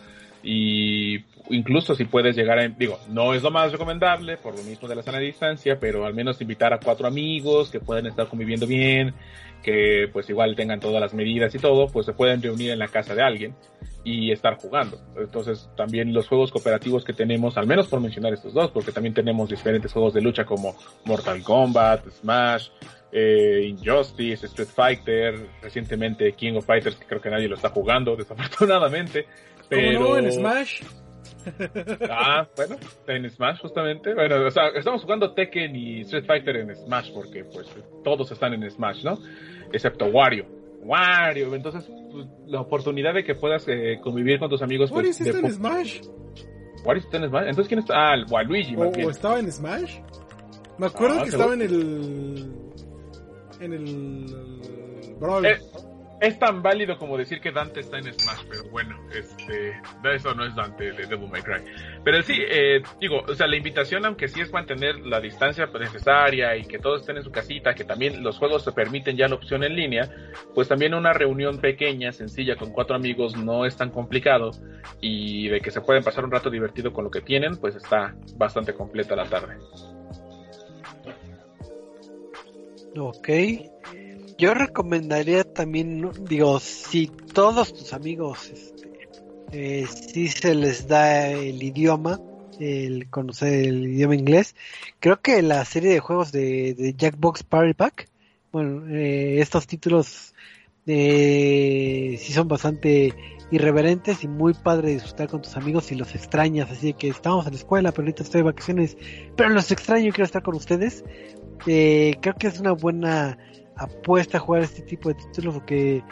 y 0.44 1.24
incluso 1.50 1.96
si 1.96 2.06
puedes 2.06 2.36
llegar 2.36 2.60
a, 2.60 2.68
digo, 2.68 3.00
no 3.10 3.34
es 3.34 3.44
lo 3.44 3.52
más 3.52 3.72
recomendable 3.72 4.38
por 4.38 4.56
lo 4.56 4.64
mismo 4.64 4.88
de 4.88 4.96
la 4.96 5.04
sana 5.04 5.20
distancia, 5.20 5.80
pero 5.80 6.06
al 6.06 6.14
menos 6.14 6.42
invitar 6.42 6.74
a 6.74 6.80
cuatro 6.80 7.08
amigos 7.08 7.70
que 7.70 7.80
pueden 7.80 8.06
estar 8.06 8.28
conviviendo 8.28 8.68
bien, 8.68 9.14
que 9.64 10.10
pues 10.12 10.30
igual 10.30 10.56
tengan 10.56 10.80
todas 10.80 11.02
las 11.02 11.14
medidas 11.14 11.54
y 11.56 11.60
todo, 11.60 11.88
pues 11.88 12.06
se 12.06 12.14
pueden 12.14 12.42
reunir 12.42 12.72
en 12.72 12.80
la 12.80 12.88
casa 12.88 13.16
de 13.16 13.24
alguien 13.24 13.56
y 14.04 14.32
estar 14.32 14.56
jugando. 14.56 15.00
Entonces 15.18 15.70
también 15.76 16.14
los 16.14 16.28
juegos 16.28 16.52
cooperativos 16.52 17.04
que 17.04 17.14
tenemos, 17.14 17.58
al 17.58 17.68
menos 17.68 17.88
por 17.88 18.00
mencionar 18.00 18.34
estos 18.34 18.54
dos, 18.54 18.72
porque 18.72 18.92
también 18.92 19.14
tenemos 19.14 19.50
diferentes 19.50 19.92
juegos 19.92 20.14
de 20.14 20.22
lucha 20.22 20.46
como 20.46 20.76
Mortal 21.06 21.44
Kombat, 21.44 22.08
Smash, 22.10 22.70
eh, 23.12 23.62
Injustice, 23.66 24.46
Street 24.48 24.70
Fighter, 24.70 25.48
recientemente 25.62 26.34
King 26.34 26.56
of 26.56 26.66
Fighters, 26.66 26.96
que 26.96 27.06
creo 27.06 27.22
que 27.22 27.30
nadie 27.30 27.48
lo 27.48 27.56
está 27.56 27.70
jugando, 27.70 28.16
desafortunadamente. 28.18 29.26
Pero... 29.70 30.18
en 30.18 30.32
Smash? 30.32 30.82
ah, 32.10 32.48
bueno, 32.56 32.76
en 33.08 33.30
Smash 33.30 33.60
justamente. 33.62 34.14
Bueno, 34.14 34.46
o 34.46 34.52
sea, 34.52 34.70
estamos 34.76 35.02
jugando 35.02 35.34
Tekken 35.34 35.76
y 35.76 36.02
Street 36.02 36.26
Fighter 36.26 36.58
en 36.58 36.76
Smash 36.76 37.12
porque 37.14 37.44
pues 37.46 37.68
todos 38.04 38.32
están 38.32 38.54
en 38.54 38.70
Smash, 38.70 39.04
¿no? 39.04 39.18
Excepto 39.72 40.06
Wario. 40.06 40.46
Wario. 40.82 41.54
Entonces, 41.54 41.90
pues, 42.12 42.28
la 42.48 42.62
oportunidad 42.62 43.14
de 43.14 43.24
que 43.24 43.36
puedas 43.36 43.66
eh, 43.68 44.00
convivir 44.02 44.40
con 44.40 44.50
tus 44.50 44.62
amigos. 44.62 44.92
¿Wario 44.92 45.12
pues, 45.12 45.22
está 45.22 45.40
en 45.40 45.54
Smash? 45.54 46.02
¿Wario 46.86 47.04
está 47.04 47.18
en 47.18 47.30
Smash? 47.30 47.44
Entonces, 47.48 47.68
¿quién 47.68 47.80
está? 47.80 47.94
Ah, 47.96 48.16
Waluigi. 48.30 48.76
¿O, 48.76 48.90
¿O, 48.90 49.10
estaba 49.10 49.40
en 49.40 49.52
Smash? 49.52 50.00
Me 50.78 50.88
acuerdo 50.88 51.20
ah, 51.20 51.24
que 51.24 51.30
estaba 51.30 51.54
en 51.54 51.62
el. 51.62 52.67
En 53.60 53.74
el. 53.74 54.26
Es 56.20 56.40
tan 56.40 56.64
válido 56.64 56.98
como 56.98 57.16
decir 57.16 57.40
que 57.40 57.52
Dante 57.52 57.82
está 57.82 58.00
en 58.00 58.12
Smash, 58.12 58.46
pero 58.50 58.64
bueno, 58.72 58.98
este, 59.14 59.80
eso 60.16 60.34
no 60.34 60.46
es 60.46 60.56
Dante 60.56 60.92
de 60.92 61.06
Devil 61.06 61.30
May. 61.30 61.44
Pero 62.04 62.24
sí, 62.24 62.34
eh, 62.40 62.82
digo, 63.00 63.22
o 63.28 63.36
sea, 63.36 63.46
la 63.46 63.56
invitación, 63.56 64.04
aunque 64.04 64.28
sí 64.28 64.42
es 64.42 64.52
mantener 64.52 65.00
la 65.02 65.22
distancia 65.22 65.68
necesaria 65.80 66.58
y 66.58 66.66
que 66.66 66.80
todos 66.80 67.02
estén 67.02 67.18
en 67.18 67.24
su 67.24 67.32
casita, 67.32 67.76
que 67.76 67.84
también 67.84 68.24
los 68.24 68.40
juegos 68.40 68.66
te 68.66 68.72
permiten 68.72 69.16
ya 69.16 69.28
la 69.28 69.36
opción 69.36 69.64
en 69.64 69.76
línea, 69.76 70.10
pues 70.56 70.68
también 70.68 70.96
una 70.96 71.14
reunión 71.14 71.60
pequeña, 71.60 72.12
sencilla, 72.12 72.56
con 72.56 72.72
cuatro 72.72 72.96
amigos 72.96 73.38
no 73.38 73.68
es 73.68 73.78
tan 73.78 73.92
complicado 73.92 74.50
y 75.00 75.50
de 75.50 75.62
que 75.62 75.70
se 75.70 75.82
pueden 75.82 76.04
pasar 76.04 76.26
un 76.26 76.32
rato 76.32 76.50
divertido 76.50 76.94
con 76.94 77.04
lo 77.04 77.12
que 77.12 77.22
tienen, 77.22 77.58
pues 77.58 77.76
está 77.76 78.16
bastante 78.38 78.74
completa 78.74 79.16
la 79.16 79.26
tarde. 79.26 79.58
Ok, 82.96 83.30
yo 84.38 84.54
recomendaría 84.54 85.44
también, 85.44 86.10
digo, 86.28 86.60
si 86.60 87.08
todos 87.08 87.74
tus 87.74 87.94
amigos, 87.94 88.50
este, 88.50 89.10
eh, 89.52 89.88
si 89.88 90.28
se 90.28 90.56
les 90.56 90.88
da 90.88 91.30
el 91.30 91.62
idioma, 91.62 92.20
el 92.60 93.10
conocer 93.10 93.54
el 93.66 93.88
idioma 93.88 94.16
inglés, 94.16 94.56
creo 95.00 95.22
que 95.22 95.42
la 95.42 95.64
serie 95.66 95.92
de 95.92 96.00
juegos 96.00 96.32
de, 96.32 96.74
de 96.74 96.94
Jackbox 96.94 97.44
Party 97.44 97.74
Pack, 97.74 98.10
bueno, 98.52 98.88
eh, 98.88 99.40
estos 99.42 99.68
títulos 99.68 100.34
eh, 100.86 102.18
sí 102.20 102.32
son 102.32 102.48
bastante 102.48 103.14
irreverentes 103.52 104.24
y 104.24 104.28
muy 104.28 104.54
padre 104.54 104.92
disfrutar 104.92 105.28
con 105.28 105.42
tus 105.42 105.56
amigos 105.58 105.86
si 105.86 105.96
los 105.96 106.16
extrañas, 106.16 106.72
así 106.72 106.94
que 106.94 107.10
estamos 107.10 107.46
en 107.46 107.54
la 107.54 107.60
escuela, 107.60 107.92
pero 107.92 108.04
ahorita 108.04 108.24
estoy 108.24 108.40
de 108.40 108.46
vacaciones, 108.46 108.98
pero 109.36 109.50
los 109.50 109.72
extraño 109.72 110.08
y 110.08 110.12
quiero 110.12 110.26
estar 110.26 110.44
con 110.44 110.56
ustedes. 110.56 111.04
Eh, 111.66 112.16
creo 112.22 112.36
que 112.36 112.48
es 112.48 112.60
una 112.60 112.74
buena 112.74 113.38
apuesta 113.76 114.40
jugar 114.40 114.64
este 114.64 114.82
tipo 114.82 115.10
de 115.10 115.16
títulos 115.16 115.56
porque 115.56 116.04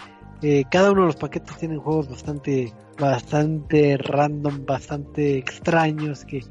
eh, 0.41 0.63
cada 0.69 0.91
uno 0.91 1.01
de 1.01 1.07
los 1.07 1.15
paquetes 1.15 1.57
tienen 1.57 1.79
juegos 1.79 2.09
bastante 2.09 2.73
bastante 2.97 3.97
random, 3.97 4.65
bastante 4.65 5.37
extraños 5.37 6.25
que, 6.25 6.43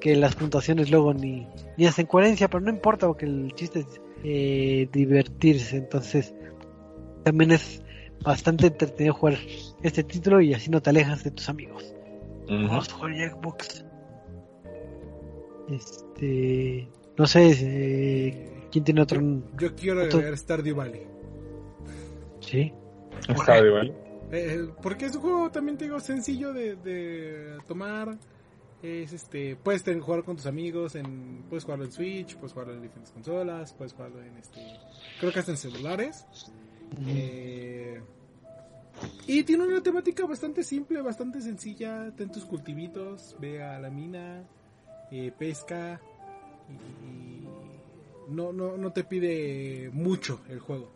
que 0.00 0.16
las 0.16 0.34
puntuaciones 0.34 0.90
luego 0.90 1.14
ni, 1.14 1.46
ni 1.76 1.86
hacen 1.86 2.06
coherencia, 2.06 2.48
pero 2.48 2.60
no 2.60 2.70
importa 2.70 3.06
porque 3.06 3.26
el 3.26 3.52
chiste 3.54 3.80
es 3.80 4.00
eh, 4.24 4.88
divertirse, 4.92 5.76
entonces 5.76 6.34
también 7.22 7.52
es 7.52 7.82
bastante 8.22 8.68
entretenido 8.68 9.14
jugar 9.14 9.38
este 9.82 10.02
título 10.02 10.40
y 10.40 10.54
así 10.54 10.70
no 10.70 10.80
te 10.80 10.90
alejas 10.90 11.22
de 11.24 11.30
tus 11.30 11.48
amigos. 11.48 11.94
Vamos 12.48 12.88
a 12.88 12.92
jugar 12.92 13.16
Jackbox. 13.16 13.84
Este, 15.68 16.88
no 17.18 17.26
sé, 17.26 17.50
eh, 17.60 18.56
¿Quién 18.70 18.84
tiene 18.84 19.00
otro? 19.00 19.22
Yo, 19.58 19.74
quiero 19.74 20.02
agregar 20.02 20.36
Stardew 20.36 20.76
Valley. 20.76 21.02
¿Sí? 22.40 22.72
Stardew 23.22 23.74
Valley. 23.74 24.06
Eh, 24.30 24.54
eh, 24.54 24.68
porque 24.82 25.06
es 25.06 25.14
un 25.14 25.22
juego 25.22 25.50
también 25.50 25.78
te 25.78 25.84
digo 25.84 26.00
sencillo 26.00 26.52
de, 26.52 26.74
de 26.76 27.58
tomar 27.68 28.18
es 28.82 29.12
este 29.12 29.56
puedes 29.56 29.84
tener, 29.84 30.00
jugar 30.00 30.24
con 30.24 30.36
tus 30.36 30.46
amigos 30.46 30.96
en 30.96 31.44
puedes 31.48 31.64
jugarlo 31.64 31.84
en 31.84 31.92
Switch 31.92 32.36
puedes 32.36 32.52
jugarlo 32.52 32.74
en 32.74 32.82
diferentes 32.82 33.12
consolas 33.12 33.72
puedes 33.72 33.92
jugarlo 33.92 34.20
en 34.20 34.36
este 34.36 34.60
creo 35.20 35.32
que 35.32 35.38
hasta 35.38 35.52
en 35.52 35.58
celulares 35.58 36.26
eh, 37.06 38.00
y 39.28 39.44
tiene 39.44 39.64
una 39.64 39.80
temática 39.80 40.26
bastante 40.26 40.64
simple 40.64 41.00
bastante 41.02 41.40
sencilla 41.40 42.12
ten 42.16 42.28
tus 42.30 42.44
cultivitos 42.44 43.36
ve 43.40 43.62
a 43.62 43.78
la 43.78 43.90
mina 43.90 44.42
pesca 45.38 46.00
y, 46.70 48.32
no, 48.32 48.52
no, 48.52 48.76
no 48.76 48.92
te 48.92 49.04
pide 49.04 49.90
mucho 49.92 50.40
el 50.48 50.58
juego. 50.60 50.90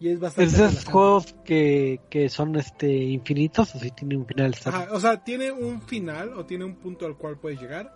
Y 0.00 0.08
es 0.08 0.20
bastante. 0.20 0.52
¿Esos 0.52 0.84
juegos 0.84 1.34
que, 1.44 2.00
que 2.10 2.28
son 2.28 2.56
este 2.56 2.92
infinitos 2.92 3.74
o 3.74 3.78
si 3.78 3.90
tiene 3.90 4.16
un 4.16 4.26
final? 4.26 4.54
o 4.90 5.00
sea, 5.00 5.22
tiene 5.22 5.52
un 5.52 5.80
final 5.82 6.34
o 6.34 6.44
tiene 6.44 6.64
un 6.64 6.76
punto 6.76 7.06
al 7.06 7.16
cual 7.16 7.38
puedes 7.38 7.60
llegar 7.60 7.94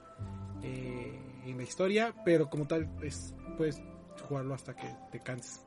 eh, 0.62 1.12
en 1.44 1.56
la 1.56 1.62
historia, 1.62 2.14
pero 2.24 2.48
como 2.48 2.66
tal, 2.66 2.88
es, 3.02 3.34
puedes 3.56 3.82
jugarlo 4.28 4.54
hasta 4.54 4.74
que 4.74 4.88
te 5.10 5.20
canses. 5.20 5.64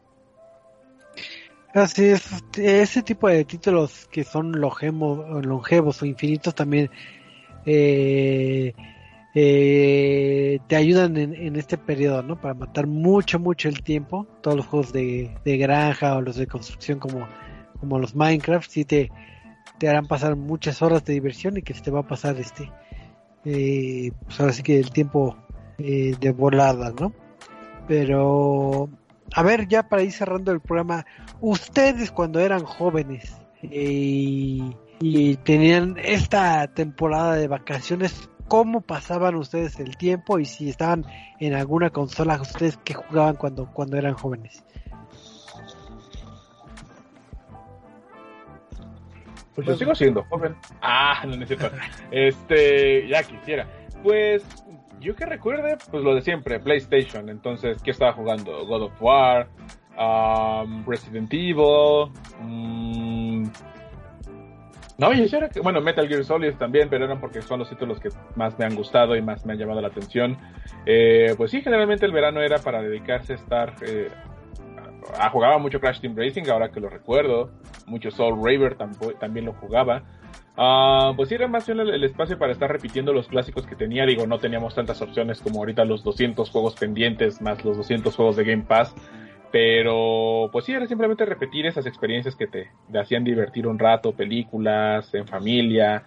Así 1.74 2.06
es, 2.06 2.24
ese 2.58 3.02
tipo 3.02 3.30
de 3.30 3.46
títulos 3.46 4.08
que 4.12 4.24
son 4.24 4.60
longevos, 4.60 5.46
longevos 5.46 6.02
o 6.02 6.06
infinitos 6.06 6.54
también 6.54 6.90
eh, 7.66 8.74
eh, 9.34 10.60
te 10.68 10.76
ayudan 10.76 11.16
en, 11.18 11.56
este 11.56 11.78
periodo, 11.78 12.22
¿no? 12.24 12.40
Para 12.40 12.54
matar 12.54 12.88
mucho, 12.88 13.40
mucho 13.40 13.70
el 13.70 13.82
tiempo. 13.82 14.28
Todos 14.42 14.58
los 14.58 14.66
juegos 14.66 14.94
de, 14.94 15.32
granja 15.46 16.16
o 16.16 16.22
los 16.22 16.36
de 16.36 16.48
construcción 16.48 17.00
como, 17.00 17.28
como 17.80 18.00
los 18.00 18.16
Minecraft, 18.16 18.70
sí 18.70 18.86
te, 18.86 19.12
te 19.78 19.90
harán 19.90 20.08
pasar 20.08 20.36
muchas 20.36 20.82
horas 20.82 21.06
de 21.06 21.14
diversión 21.14 21.58
y 21.58 21.62
que 21.62 21.74
se 21.74 21.82
te 21.82 21.92
va 21.92 22.02
a 22.02 22.08
pasar 22.08 22.38
este, 22.38 22.72
eh, 23.46 24.12
pues 24.26 24.40
ahora 24.40 24.54
sí 24.54 24.64
que 24.64 24.80
el 24.80 24.92
tiempo 24.92 25.36
eh, 25.78 26.16
de 26.20 26.32
volada, 26.32 26.94
¿no? 27.00 27.14
Pero, 27.88 28.90
a 29.34 29.44
ver, 29.44 29.68
ya 29.68 29.84
para 29.90 30.04
ir 30.04 30.12
cerrando 30.12 30.52
el 30.52 30.60
programa, 30.60 31.06
ustedes 31.40 32.12
cuando 32.12 32.40
eran 32.40 32.64
jóvenes 32.64 33.36
eh, 33.64 34.60
y 35.00 35.36
tenían 35.38 35.96
esta 35.98 36.68
temporada 36.68 37.36
de 37.36 37.48
vacaciones, 37.48 38.30
cómo 38.52 38.82
pasaban 38.82 39.36
ustedes 39.36 39.80
el 39.80 39.96
tiempo 39.96 40.38
y 40.38 40.44
si 40.44 40.70
estaban 40.70 41.06
en 41.40 41.54
alguna 41.54 41.90
consola 41.90 42.42
ustedes 42.42 42.76
que 42.84 42.94
jugaban 42.94 43.38
cuando, 43.38 43.68
cuando 43.72 43.96
eran 43.96 44.14
jóvenes. 44.14 44.62
Pues 49.56 49.68
yo 49.68 49.78
sigo 49.78 49.96
siendo 49.96 50.24
joven. 50.26 50.58
Ah, 50.82 51.24
no 51.26 51.38
necesito. 51.38 51.72
Este, 52.12 53.08
ya 53.08 53.24
quisiera. 53.24 53.68
Pues 54.04 54.44
yo 55.00 55.16
que 55.16 55.26
recuerde, 55.26 55.78
pues 55.90 56.04
lo 56.04 56.14
de 56.14 56.22
siempre, 56.22 56.60
PlayStation. 56.60 57.30
Entonces, 57.30 57.82
¿qué 57.82 57.92
estaba 57.92 58.12
jugando? 58.12 58.66
God 58.66 58.82
of 58.82 59.02
War, 59.02 59.48
um, 59.98 60.86
Resident 60.86 61.34
Evil, 61.34 62.12
um, 62.42 63.50
no, 64.98 65.14
y 65.14 65.24
era 65.34 65.50
que, 65.50 65.60
bueno, 65.60 65.82
Metal 65.82 66.08
Gear 66.08 66.24
Solid 66.24 66.54
también, 66.54 66.90
pero 66.90 67.06
eran 67.06 67.20
porque 67.20 67.42
son 67.42 67.60
los 67.60 67.70
títulos 67.70 68.00
que 68.00 68.10
más 68.36 68.58
me 68.60 68.66
han 68.66 68.76
gustado 68.76 69.16
y 69.16 69.22
más 69.22 69.46
me 69.46 69.54
han 69.54 69.60
llamado 69.60 69.82
la 69.82 69.88
atención. 69.88 70.38
Eh, 70.86 71.34
pues 71.38 71.52
sí, 71.52 71.62
generalmente 71.62 72.06
el 72.06 72.12
verano 72.12 72.42
era 72.42 72.60
para 72.60 72.82
dedicarse 72.82 73.34
a 73.34 73.36
estar 73.36 73.76
eh, 73.82 74.10
ah, 75.18 75.30
jugaba 75.30 75.58
mucho 75.58 75.80
Crash 75.80 76.00
Team 76.00 76.16
Racing, 76.16 76.50
ahora 76.50 76.72
que 76.72 76.80
lo 76.80 76.90
recuerdo, 76.90 77.52
mucho 77.86 78.12
Soul 78.12 78.40
Raver 78.44 78.78
también 79.20 79.46
lo 79.46 79.54
jugaba. 79.54 80.04
Uh, 80.58 81.16
pues 81.16 81.32
era 81.32 81.48
más 81.48 81.66
bien 81.66 81.80
el, 81.80 82.04
espacio 82.04 82.38
para 82.38 82.52
estar 82.52 82.70
repitiendo 82.70 83.14
los 83.14 83.28
clásicos 83.28 83.66
que 83.66 83.76
tenía. 83.76 84.06
Digo, 84.06 84.28
no 84.28 84.38
teníamos 84.38 84.76
tantas 84.76 85.02
opciones 85.02 85.40
como 85.42 85.60
ahorita 85.60 85.86
los 85.86 86.04
200 86.04 86.50
juegos 86.50 86.76
pendientes 86.76 87.42
más 87.42 87.64
los 87.64 87.78
200 87.78 88.16
juegos 88.16 88.36
de 88.36 88.44
Game 88.44 88.64
Pass. 88.64 88.94
Pero 89.52 90.50
pues 90.52 90.66
sí, 90.66 90.72
era 90.72 90.88
simplemente 90.88 91.26
repetir 91.26 91.66
esas 91.66 91.86
experiencias 91.86 92.36
que 92.36 92.48
te, 92.48 92.72
hacían 92.98 93.24
divertir 93.24 93.68
un 93.68 93.78
rato, 93.78 94.14
películas, 94.14 95.14
en 95.14 95.28
familia, 95.28 96.06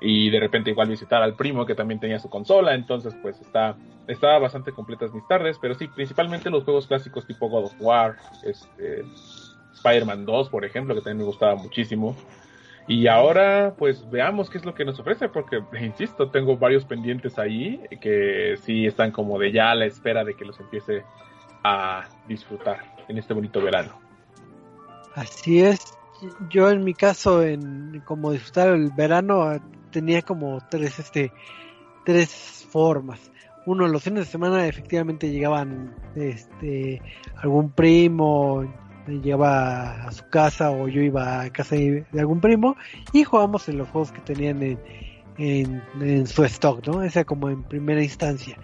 y 0.00 0.30
de 0.30 0.40
repente 0.40 0.70
igual 0.70 0.88
visitar 0.88 1.22
al 1.22 1.36
primo 1.36 1.66
que 1.66 1.74
también 1.74 2.00
tenía 2.00 2.18
su 2.18 2.28
consola, 2.28 2.74
entonces 2.74 3.14
pues 3.22 3.40
está 3.40 3.76
estaba 4.08 4.38
bastante 4.38 4.72
completas 4.72 5.12
mis 5.12 5.26
tardes, 5.28 5.58
pero 5.60 5.74
sí, 5.74 5.86
principalmente 5.86 6.50
los 6.50 6.64
juegos 6.64 6.86
clásicos 6.86 7.26
tipo 7.26 7.48
God 7.48 7.66
of 7.66 7.74
War, 7.78 8.16
este 8.44 9.04
Spider-Man 9.74 10.26
2, 10.26 10.48
por 10.48 10.64
ejemplo, 10.64 10.94
que 10.94 11.00
también 11.00 11.18
me 11.18 11.24
gustaba 11.24 11.54
muchísimo. 11.54 12.16
Y 12.88 13.06
ahora 13.06 13.74
pues 13.78 14.08
veamos 14.10 14.50
qué 14.50 14.58
es 14.58 14.64
lo 14.64 14.74
que 14.74 14.84
nos 14.84 14.98
ofrece, 14.98 15.28
porque 15.28 15.62
insisto, 15.80 16.30
tengo 16.30 16.56
varios 16.56 16.84
pendientes 16.84 17.38
ahí 17.38 17.80
que 18.00 18.56
sí 18.62 18.86
están 18.86 19.12
como 19.12 19.38
de 19.38 19.52
ya 19.52 19.70
a 19.70 19.74
la 19.76 19.86
espera 19.86 20.24
de 20.24 20.34
que 20.34 20.44
los 20.44 20.58
empiece 20.58 21.04
a 21.64 22.08
disfrutar 22.28 22.78
en 23.08 23.18
este 23.18 23.34
bonito 23.34 23.60
verano. 23.62 23.92
Así 25.14 25.60
es. 25.60 25.80
Yo 26.50 26.70
en 26.70 26.84
mi 26.84 26.94
caso, 26.94 27.42
en 27.42 28.02
como 28.04 28.32
disfrutar 28.32 28.68
el 28.68 28.90
verano, 28.90 29.58
tenía 29.90 30.22
como 30.22 30.60
tres, 30.68 30.98
este, 30.98 31.32
tres 32.04 32.66
formas. 32.70 33.30
Uno, 33.66 33.88
los 33.88 34.02
fines 34.02 34.26
de 34.26 34.30
semana 34.30 34.66
efectivamente 34.66 35.30
llegaban, 35.30 35.94
este, 36.14 37.02
algún 37.36 37.70
primo, 37.70 38.66
llegaba 39.06 40.06
a 40.06 40.12
su 40.12 40.28
casa 40.28 40.70
o 40.70 40.88
yo 40.88 41.02
iba 41.02 41.42
a 41.42 41.50
casa 41.50 41.76
de, 41.76 42.04
algún 42.18 42.40
primo 42.40 42.76
y 43.12 43.24
jugábamos 43.24 43.68
en 43.68 43.78
los 43.78 43.88
juegos 43.88 44.12
que 44.12 44.20
tenían 44.20 44.62
en, 44.62 45.82
en, 46.00 46.26
su 46.26 46.44
stock, 46.44 46.86
¿no? 46.86 47.02
Esa 47.02 47.24
como 47.24 47.50
en 47.50 47.62
primera 47.62 48.02
instancia. 48.02 48.56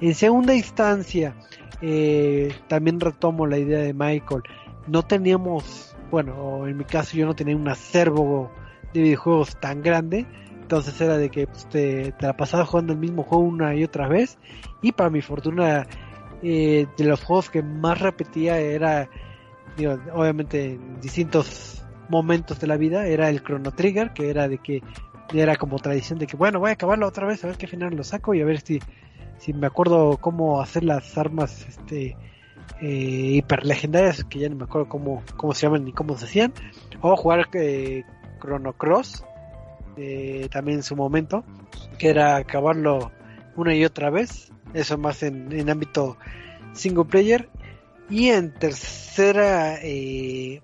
En 0.00 0.14
segunda 0.14 0.54
instancia, 0.54 1.34
eh, 1.82 2.54
también 2.68 3.00
retomo 3.00 3.46
la 3.46 3.58
idea 3.58 3.80
de 3.80 3.92
Michael. 3.92 4.42
No 4.86 5.02
teníamos, 5.02 5.96
bueno, 6.10 6.66
en 6.66 6.76
mi 6.76 6.84
caso 6.84 7.16
yo 7.16 7.26
no 7.26 7.34
tenía 7.34 7.56
un 7.56 7.68
acervo 7.68 8.50
de 8.94 9.02
videojuegos 9.02 9.56
tan 9.60 9.82
grande, 9.82 10.26
entonces 10.60 11.00
era 11.00 11.18
de 11.18 11.28
que 11.28 11.46
pues, 11.46 11.68
te, 11.68 12.14
la 12.20 12.36
pasabas 12.36 12.68
jugando 12.68 12.92
el 12.92 12.98
mismo 12.98 13.24
juego 13.24 13.44
una 13.44 13.74
y 13.74 13.84
otra 13.84 14.08
vez. 14.08 14.38
Y 14.80 14.92
para 14.92 15.10
mi 15.10 15.20
fortuna, 15.22 15.86
eh, 16.42 16.86
de 16.96 17.04
los 17.04 17.22
juegos 17.22 17.50
que 17.50 17.62
más 17.62 18.00
repetía 18.00 18.58
era, 18.58 19.08
digo, 19.76 19.98
obviamente 20.14 20.74
en 20.74 21.00
distintos 21.00 21.84
momentos 22.08 22.60
de 22.60 22.66
la 22.68 22.76
vida, 22.76 23.06
era 23.06 23.28
el 23.28 23.42
Chrono 23.42 23.72
Trigger, 23.72 24.12
que 24.12 24.30
era 24.30 24.48
de 24.48 24.58
que 24.58 24.82
era 25.34 25.56
como 25.56 25.78
tradición 25.78 26.18
de 26.18 26.26
que, 26.26 26.36
bueno, 26.36 26.60
voy 26.60 26.70
a 26.70 26.74
acabarlo 26.74 27.06
otra 27.06 27.26
vez, 27.26 27.42
a 27.42 27.48
ver 27.48 27.56
qué 27.56 27.66
final 27.66 27.94
lo 27.94 28.04
saco 28.04 28.34
y 28.34 28.40
a 28.40 28.44
ver 28.44 28.60
si, 28.60 28.80
si 29.42 29.52
me 29.52 29.66
acuerdo 29.66 30.18
cómo 30.18 30.60
hacer 30.60 30.84
las 30.84 31.18
armas 31.18 31.66
este 31.68 32.16
eh, 32.80 32.86
hiper 33.34 33.66
legendarias, 33.66 34.22
que 34.22 34.38
ya 34.38 34.48
no 34.48 34.54
me 34.54 34.64
acuerdo 34.64 34.88
cómo, 34.88 35.24
cómo 35.36 35.52
se 35.52 35.66
llaman 35.66 35.84
ni 35.84 35.92
cómo 35.92 36.16
se 36.16 36.26
hacían. 36.26 36.52
O 37.00 37.16
jugar 37.16 37.48
eh, 37.54 38.04
Chrono 38.40 38.72
Cross, 38.74 39.24
eh, 39.96 40.48
también 40.52 40.78
en 40.78 40.82
su 40.84 40.94
momento, 40.94 41.44
que 41.98 42.10
era 42.10 42.36
acabarlo 42.36 43.10
una 43.56 43.74
y 43.74 43.84
otra 43.84 44.10
vez, 44.10 44.52
eso 44.74 44.96
más 44.96 45.24
en, 45.24 45.68
ámbito 45.68 46.16
single 46.72 47.06
player. 47.06 47.48
Y 48.08 48.28
en 48.28 48.54
tercera, 48.54 49.76
eh, 49.82 50.62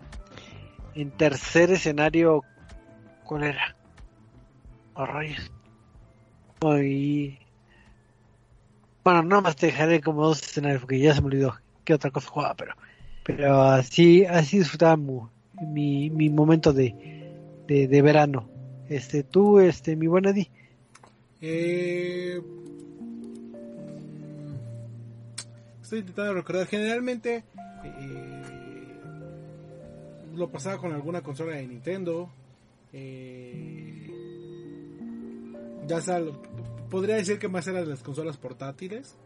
en 0.95 1.11
tercer 1.11 1.73
escenario, 1.73 2.45
¿cuál 3.25 3.43
era? 3.43 3.77
Oh, 4.95 5.05
rayos. 5.05 5.51
Y... 6.81 7.39
Bueno, 9.09 9.23
nada 9.23 9.41
más 9.41 9.57
te 9.57 9.69
dejaré 9.69 10.03
como 10.03 10.27
dos 10.27 10.43
escenarios 10.43 10.83
porque 10.83 10.99
ya 10.99 11.15
se 11.15 11.23
me 11.23 11.29
olvidó 11.29 11.57
qué 11.83 11.95
otra 11.95 12.11
cosa 12.11 12.29
jugaba, 12.29 12.55
pero 12.55 12.75
pero 13.25 13.63
así 13.63 14.27
así 14.27 14.59
disfrutaba 14.59 14.99
mi, 14.99 16.11
mi 16.11 16.29
momento 16.29 16.75
de, 16.75 16.95
de 17.67 18.03
verano. 18.03 18.51
Este, 18.87 19.23
tú, 19.23 19.61
este, 19.61 19.97
mi 19.97 20.09
buena 20.09 20.35
Di. 20.35 20.51
Eh, 21.41 22.39
estoy 25.81 26.01
intentando 26.01 26.35
recordar. 26.35 26.67
Generalmente 26.67 27.45
eh, 27.85 28.43
lo 30.35 30.51
pasaba 30.51 30.77
con 30.77 30.93
alguna 30.93 31.23
consola 31.23 31.53
de 31.57 31.67
Nintendo. 31.67 32.29
Eh, 32.93 34.11
ya 35.87 35.99
sea, 36.03 36.21
podría 36.91 37.17
decir 37.17 37.39
que 37.39 37.49
más 37.49 37.67
eran 37.67 37.89
las 37.89 38.03
consolas 38.03 38.37
portátiles. 38.37 39.17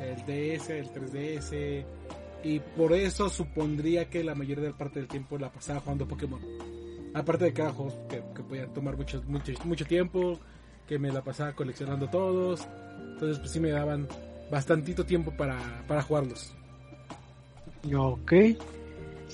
El 0.00 0.16
DS, 0.26 0.70
el 0.70 0.90
3DS. 0.90 1.84
Y 2.44 2.58
por 2.58 2.92
eso 2.92 3.28
supondría 3.28 4.10
que 4.10 4.24
la 4.24 4.34
mayoría 4.34 4.72
parte 4.72 4.98
del 4.98 5.08
tiempo 5.08 5.38
la 5.38 5.52
pasaba 5.52 5.80
jugando 5.80 6.08
Pokémon. 6.08 6.40
Aparte 7.14 7.50
de 7.50 7.52
juegos 7.52 7.94
que, 8.08 8.22
que 8.34 8.42
podía 8.42 8.66
tomar 8.68 8.96
mucho, 8.96 9.22
mucho, 9.26 9.52
mucho 9.64 9.84
tiempo, 9.84 10.40
que 10.88 10.98
me 10.98 11.12
la 11.12 11.22
pasaba 11.22 11.52
coleccionando 11.52 12.08
todos. 12.08 12.66
Entonces 13.12 13.38
pues 13.38 13.50
sí 13.52 13.60
me 13.60 13.70
daban 13.70 14.08
bastantito 14.50 15.04
tiempo 15.04 15.30
para, 15.36 15.84
para 15.86 16.02
jugarlos. 16.02 16.52
Ok. 17.94 18.32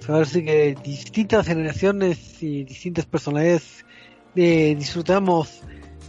A 0.08 0.12
ver 0.12 0.26
si 0.26 0.44
que 0.44 0.76
distintas 0.82 1.46
generaciones 1.46 2.42
y 2.42 2.64
distintas 2.64 3.04
personalidades 3.06 3.84
eh, 4.36 4.74
disfrutamos 4.76 5.62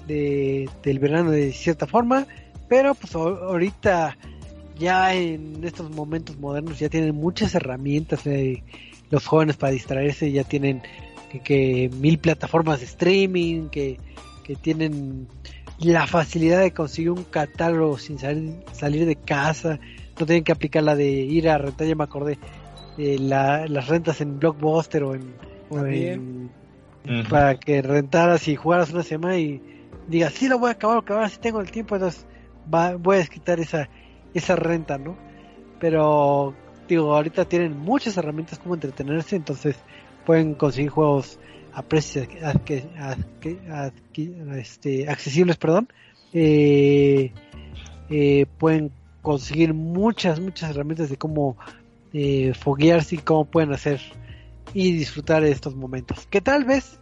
de, 0.09 0.67
del 0.83 0.99
verano 0.99 1.31
de 1.31 1.53
cierta 1.53 1.87
forma, 1.87 2.25
pero 2.67 2.95
pues 2.95 3.15
ahorita 3.15 4.17
ya 4.77 5.13
en 5.13 5.63
estos 5.63 5.89
momentos 5.91 6.37
modernos 6.37 6.79
ya 6.79 6.89
tienen 6.89 7.15
muchas 7.15 7.53
herramientas 7.53 8.25
eh, 8.25 8.63
los 9.11 9.25
jóvenes 9.25 9.55
para 9.55 9.71
distraerse, 9.71 10.31
ya 10.31 10.43
tienen 10.43 10.81
que, 11.43 11.91
mil 11.99 12.17
plataformas 12.17 12.79
de 12.79 12.85
streaming, 12.85 13.69
que, 13.69 13.97
tienen 14.63 15.27
la 15.77 16.07
facilidad 16.07 16.59
de 16.59 16.71
conseguir 16.71 17.11
un 17.11 17.23
catálogo 17.23 17.99
sin 17.99 18.17
salir, 18.17 19.05
de 19.05 19.15
casa, 19.15 19.79
no 20.19 20.25
tienen 20.25 20.43
que 20.43 20.51
aplicar 20.51 20.81
la 20.81 20.95
de 20.95 21.07
ir 21.07 21.47
a 21.49 21.59
rentar, 21.59 21.85
ya 21.85 21.93
me 21.93 22.03
acordé, 22.03 22.39
de 22.97 23.19
las 23.19 23.87
rentas 23.87 24.21
en 24.21 24.39
Blockbuster 24.39 25.03
o 25.03 25.13
en, 25.13 26.49
para 27.29 27.59
que 27.59 27.83
rentaras 27.83 28.47
y 28.47 28.55
jugaras 28.55 28.91
una 28.91 29.03
semana 29.03 29.37
y 29.37 29.61
digas, 30.09 30.33
sí 30.33 30.47
lo 30.47 30.59
voy 30.59 30.69
a 30.69 30.73
acabar, 30.73 30.97
acabar, 30.97 31.29
si 31.29 31.39
tengo 31.39 31.61
el 31.61 31.71
tiempo, 31.71 31.95
entonces 31.95 32.25
voy 32.99 33.17
a 33.17 33.25
quitar 33.25 33.59
esa, 33.59 33.89
esa 34.33 34.55
renta, 34.55 34.97
¿no? 34.97 35.17
Pero 35.79 36.55
digo, 36.87 37.15
ahorita 37.15 37.45
tienen 37.45 37.77
muchas 37.77 38.17
herramientas 38.17 38.59
como 38.59 38.75
entretenerse, 38.75 39.35
entonces 39.35 39.77
pueden 40.25 40.55
conseguir 40.55 40.89
juegos 40.89 41.39
a 41.73 41.83
precios 41.83 42.27
este, 44.57 45.09
accesibles, 45.09 45.57
perdón. 45.57 45.87
Eh, 46.33 47.31
eh, 48.09 48.45
pueden 48.57 48.91
conseguir 49.21 49.73
muchas, 49.73 50.39
muchas 50.39 50.71
herramientas 50.71 51.09
de 51.09 51.17
cómo 51.17 51.57
eh, 52.13 52.53
foguearse 52.53 53.15
y 53.15 53.19
cómo 53.19 53.45
pueden 53.45 53.71
hacer 53.71 54.01
y 54.73 54.91
disfrutar 54.91 55.43
de 55.43 55.51
estos 55.51 55.75
momentos. 55.75 56.27
Que 56.27 56.41
tal 56.41 56.65
vez 56.65 56.99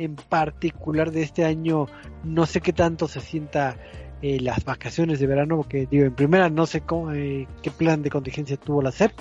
en 0.00 0.16
particular 0.16 1.12
de 1.12 1.22
este 1.22 1.44
año 1.44 1.86
no 2.24 2.46
sé 2.46 2.60
qué 2.60 2.72
tanto 2.72 3.06
se 3.06 3.20
sienta 3.20 3.76
las 4.22 4.64
vacaciones 4.64 5.18
de 5.18 5.26
verano, 5.26 5.56
porque 5.56 5.86
digo, 5.90 6.04
en 6.04 6.14
primera 6.14 6.50
no 6.50 6.66
sé 6.66 6.82
cómo, 6.82 7.10
qué 7.10 7.70
plan 7.76 8.02
de 8.02 8.10
contingencia 8.10 8.58
tuvo 8.58 8.82
la 8.82 8.92
SEP, 8.92 9.12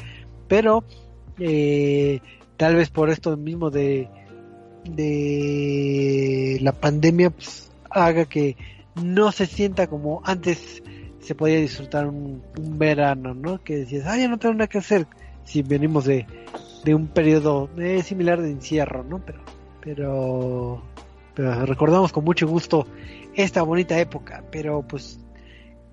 pero 0.48 0.84
eh, 1.40 2.20
tal 2.58 2.76
vez 2.76 2.90
por 2.90 3.10
esto 3.10 3.38
mismo 3.38 3.70
de, 3.70 4.10
de 4.84 6.58
la 6.62 6.74
pandemia 6.74 7.30
pues, 7.30 7.72
haga 7.90 8.26
que 8.26 8.58
no 9.02 9.32
se 9.32 9.46
sienta 9.46 9.88
como 9.88 10.22
antes 10.26 10.84
se 11.20 11.36
podía 11.36 11.60
disfrutar 11.60 12.08
un, 12.08 12.42
verano, 12.78 13.34
¿no? 13.34 13.64
Que 13.64 13.78
decías, 13.78 14.06
ah, 14.08 14.18
ya 14.18 14.28
no 14.28 14.40
tengo 14.40 14.56
nada 14.56 14.68
que 14.68 14.80
hacer 14.80 15.06
si 15.44 15.62
venimos 15.62 16.06
de, 16.06 16.26
de 16.84 16.96
un 16.96 17.08
periodo 17.08 17.70
eh, 17.78 18.02
similar 18.04 18.42
de 18.42 18.52
encierro, 18.52 19.04
¿no? 19.04 19.24
Pero, 19.26 19.40
pero, 19.82 20.82
recordamos 21.36 22.12
con 22.12 22.24
mucho 22.24 22.48
gusto 22.48 22.88
esta 23.36 23.62
bonita 23.62 24.00
época, 24.00 24.44
pero 24.52 24.82
pues 24.82 25.20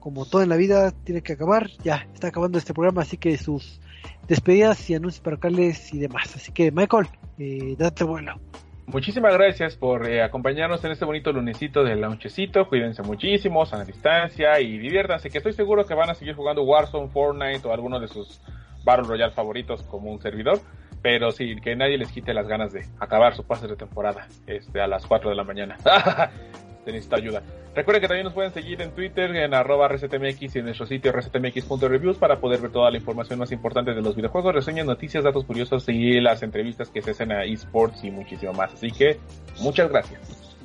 como 0.01 0.25
todo 0.25 0.43
en 0.43 0.49
la 0.49 0.57
vida 0.57 0.93
tiene 1.05 1.23
que 1.23 1.33
acabar, 1.33 1.69
ya 1.83 2.07
está 2.15 2.29
acabando 2.29 2.59
este 2.59 2.73
programa, 2.73 3.03
así 3.03 3.17
que 3.17 3.37
sus 3.37 3.81
despedidas 4.29 4.89
y 4.89 4.95
anuncios 4.95 5.21
parroquiales 5.21 5.93
y 5.93 5.99
demás. 5.99 6.35
Así 6.37 6.53
que, 6.53 6.71
Michael, 6.71 7.09
eh, 7.39 7.75
date 7.77 8.05
vuelo. 8.05 8.39
Muchísimas 8.87 9.35
gracias 9.35 9.75
por 9.75 10.09
eh, 10.09 10.23
acompañarnos 10.23 10.85
en 10.85 10.93
este 10.93 11.05
bonito 11.05 11.33
lunesito 11.33 11.83
del 11.83 12.01
launchecito. 12.01 12.69
Cuídense 12.69 13.03
muchísimo, 13.03 13.65
a 13.65 13.85
distancia 13.85 14.61
y 14.61 14.79
diviértanse, 14.79 15.29
que 15.29 15.39
estoy 15.39 15.55
seguro 15.55 15.85
que 15.85 15.95
van 15.95 16.11
a 16.11 16.15
seguir 16.15 16.37
jugando 16.37 16.63
Warzone, 16.63 17.09
Fortnite 17.09 17.67
o 17.67 17.73
alguno 17.73 17.99
de 17.99 18.07
sus 18.07 18.41
Battle 18.85 19.09
Royale 19.09 19.33
favoritos 19.33 19.83
como 19.83 20.13
un 20.13 20.21
servidor. 20.21 20.61
Pero 21.07 21.31
sí, 21.31 21.55
que 21.63 21.77
nadie 21.77 21.99
les 21.99 22.11
quite 22.11 22.35
las 22.35 22.49
ganas 22.49 22.73
de 22.73 22.85
acabar 22.99 23.37
su 23.37 23.45
pase 23.45 23.69
de 23.69 23.77
temporada 23.77 24.27
este, 24.45 24.81
a 24.81 24.89
las 24.89 25.07
4 25.07 25.31
de 25.31 25.37
la 25.37 25.45
mañana. 25.45 25.77
Se 26.85 26.91
necesita 26.91 27.15
ayuda. 27.15 27.45
Recuerden 27.77 28.01
que 28.01 28.09
también 28.09 28.25
nos 28.25 28.33
pueden 28.33 28.53
seguir 28.53 28.83
en 28.83 28.91
Twitter, 28.91 29.37
en 29.37 29.55
arroba 29.55 29.87
resetmx 29.87 30.57
y 30.57 30.59
en 30.59 30.65
nuestro 30.65 30.85
sitio 30.85 31.13
resetmx.reviews 31.13 32.19
para 32.19 32.41
poder 32.41 32.61
ver 32.61 32.73
toda 32.73 32.91
la 32.91 32.97
información 32.97 33.39
más 33.39 33.53
importante 33.53 33.95
de 33.95 34.03
los 34.03 34.17
videojuegos, 34.17 34.53
reseñas, 34.53 34.85
noticias, 34.85 35.23
datos 35.23 35.45
curiosos 35.45 35.89
y 35.89 36.21
las 36.21 36.43
entrevistas 36.43 36.91
que 36.91 37.03
se 37.03 37.13
hacen 37.13 37.31
a 37.31 37.45
esports 37.45 38.03
y 38.03 38.11
muchísimo 38.11 38.53
más. 38.55 38.75
Así 38.75 38.91
que, 38.91 39.21
muchas 39.61 39.89
gracias. 39.89 40.57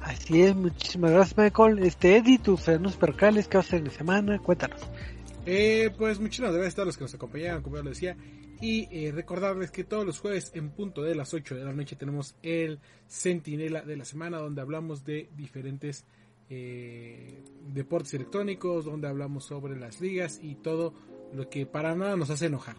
Así 0.00 0.44
es, 0.44 0.56
muchísimas 0.56 1.10
gracias 1.10 1.36
Michael. 1.36 1.80
Este 1.80 2.16
Eddie, 2.16 2.38
tus 2.38 2.66
anuncios 2.70 2.96
percales 2.96 3.48
que 3.48 3.58
hacer 3.58 3.80
en 3.80 3.84
la 3.84 3.90
semana, 3.90 4.38
cuéntanos. 4.38 4.80
Eh, 5.46 5.90
pues 5.98 6.20
muchísimas 6.20 6.52
gracias 6.52 6.74
a 6.74 6.76
todos 6.76 6.86
los 6.86 6.96
que 6.96 7.04
nos 7.04 7.14
acompañaron, 7.14 7.62
como 7.62 7.76
ya 7.76 7.82
lo 7.82 7.90
decía. 7.90 8.16
Y 8.60 8.88
eh, 8.90 9.12
recordarles 9.12 9.70
que 9.70 9.84
todos 9.84 10.06
los 10.06 10.18
jueves 10.18 10.52
en 10.54 10.70
punto 10.70 11.02
de 11.02 11.14
las 11.14 11.34
8 11.34 11.56
de 11.56 11.64
la 11.64 11.72
noche 11.72 11.96
tenemos 11.96 12.34
el 12.42 12.78
Centinela 13.08 13.82
de 13.82 13.96
la 13.96 14.04
semana 14.04 14.38
donde 14.38 14.62
hablamos 14.62 15.04
de 15.04 15.28
diferentes 15.36 16.06
eh, 16.48 17.42
deportes 17.72 18.14
electrónicos, 18.14 18.86
donde 18.86 19.08
hablamos 19.08 19.44
sobre 19.44 19.78
las 19.78 20.00
ligas 20.00 20.40
y 20.42 20.54
todo 20.54 20.94
lo 21.32 21.50
que 21.50 21.66
para 21.66 21.94
nada 21.94 22.16
nos 22.16 22.30
hace 22.30 22.46
enojar. 22.46 22.76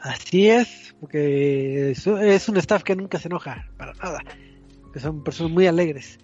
Así 0.00 0.48
es, 0.48 0.96
porque 0.98 1.90
es 1.90 2.48
un 2.48 2.56
staff 2.56 2.82
que 2.82 2.96
nunca 2.96 3.18
se 3.18 3.28
enoja, 3.28 3.70
para 3.76 3.92
nada, 3.94 4.20
que 4.92 4.98
son 4.98 5.22
personas 5.22 5.52
muy 5.52 5.66
alegres. 5.66 6.18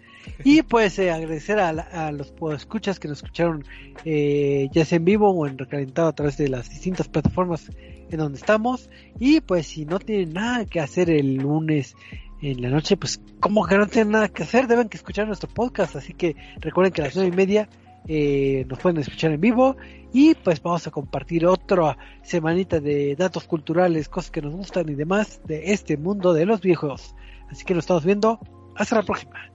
Y 0.44 0.62
pues 0.62 0.98
eh, 0.98 1.10
agradecer 1.10 1.58
a, 1.58 1.68
a 1.68 2.12
los 2.12 2.32
escuchas 2.54 2.98
que 2.98 3.08
nos 3.08 3.18
escucharon 3.18 3.64
eh, 4.04 4.68
ya 4.72 4.84
sea 4.84 4.96
en 4.96 5.04
vivo 5.04 5.30
o 5.30 5.46
en 5.46 5.58
recalentado 5.58 6.08
a 6.08 6.14
través 6.14 6.36
de 6.36 6.48
las 6.48 6.68
distintas 6.70 7.08
plataformas 7.08 7.70
en 8.10 8.18
donde 8.18 8.38
estamos. 8.38 8.90
Y 9.18 9.40
pues 9.40 9.66
si 9.66 9.84
no 9.84 9.98
tienen 9.98 10.34
nada 10.34 10.64
que 10.64 10.80
hacer 10.80 11.10
el 11.10 11.36
lunes 11.36 11.96
en 12.42 12.60
la 12.62 12.68
noche, 12.68 12.96
pues 12.96 13.20
como 13.40 13.66
que 13.66 13.78
no 13.78 13.86
tienen 13.86 14.12
nada 14.12 14.28
que 14.28 14.42
hacer, 14.42 14.66
deben 14.66 14.88
que 14.88 14.96
escuchar 14.96 15.26
nuestro 15.26 15.48
podcast. 15.48 15.96
Así 15.96 16.14
que 16.14 16.36
recuerden 16.60 16.92
que 16.92 17.02
a 17.02 17.06
las 17.06 17.16
nueve 17.16 17.30
y 17.32 17.36
media 17.36 17.68
eh, 18.08 18.64
nos 18.68 18.78
pueden 18.78 18.98
escuchar 18.98 19.32
en 19.32 19.40
vivo 19.40 19.76
y 20.12 20.34
pues 20.34 20.62
vamos 20.62 20.86
a 20.86 20.90
compartir 20.92 21.44
otra 21.46 21.98
semanita 22.22 22.78
de 22.78 23.16
datos 23.16 23.44
culturales, 23.44 24.08
cosas 24.08 24.30
que 24.30 24.42
nos 24.42 24.54
gustan 24.54 24.88
y 24.88 24.94
demás 24.94 25.40
de 25.44 25.72
este 25.72 25.96
mundo 25.96 26.32
de 26.32 26.46
los 26.46 26.60
viejos. 26.60 27.14
Así 27.50 27.64
que 27.64 27.74
nos 27.74 27.84
estamos 27.84 28.04
viendo. 28.04 28.38
Hasta 28.76 28.96
la 28.96 29.02
próxima. 29.02 29.50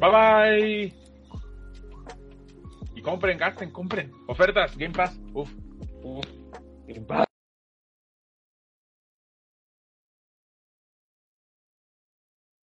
Bye 0.00 0.10
bye. 0.10 0.94
Y 2.96 3.02
compren, 3.02 3.38
gasten, 3.38 3.70
compren. 3.70 4.12
Ofertas, 4.26 4.76
Game 4.76 4.92
Pass. 4.92 5.18
Uf, 5.32 5.50
uf. 6.02 6.26
Game 6.86 7.06
Pass. 7.06 7.33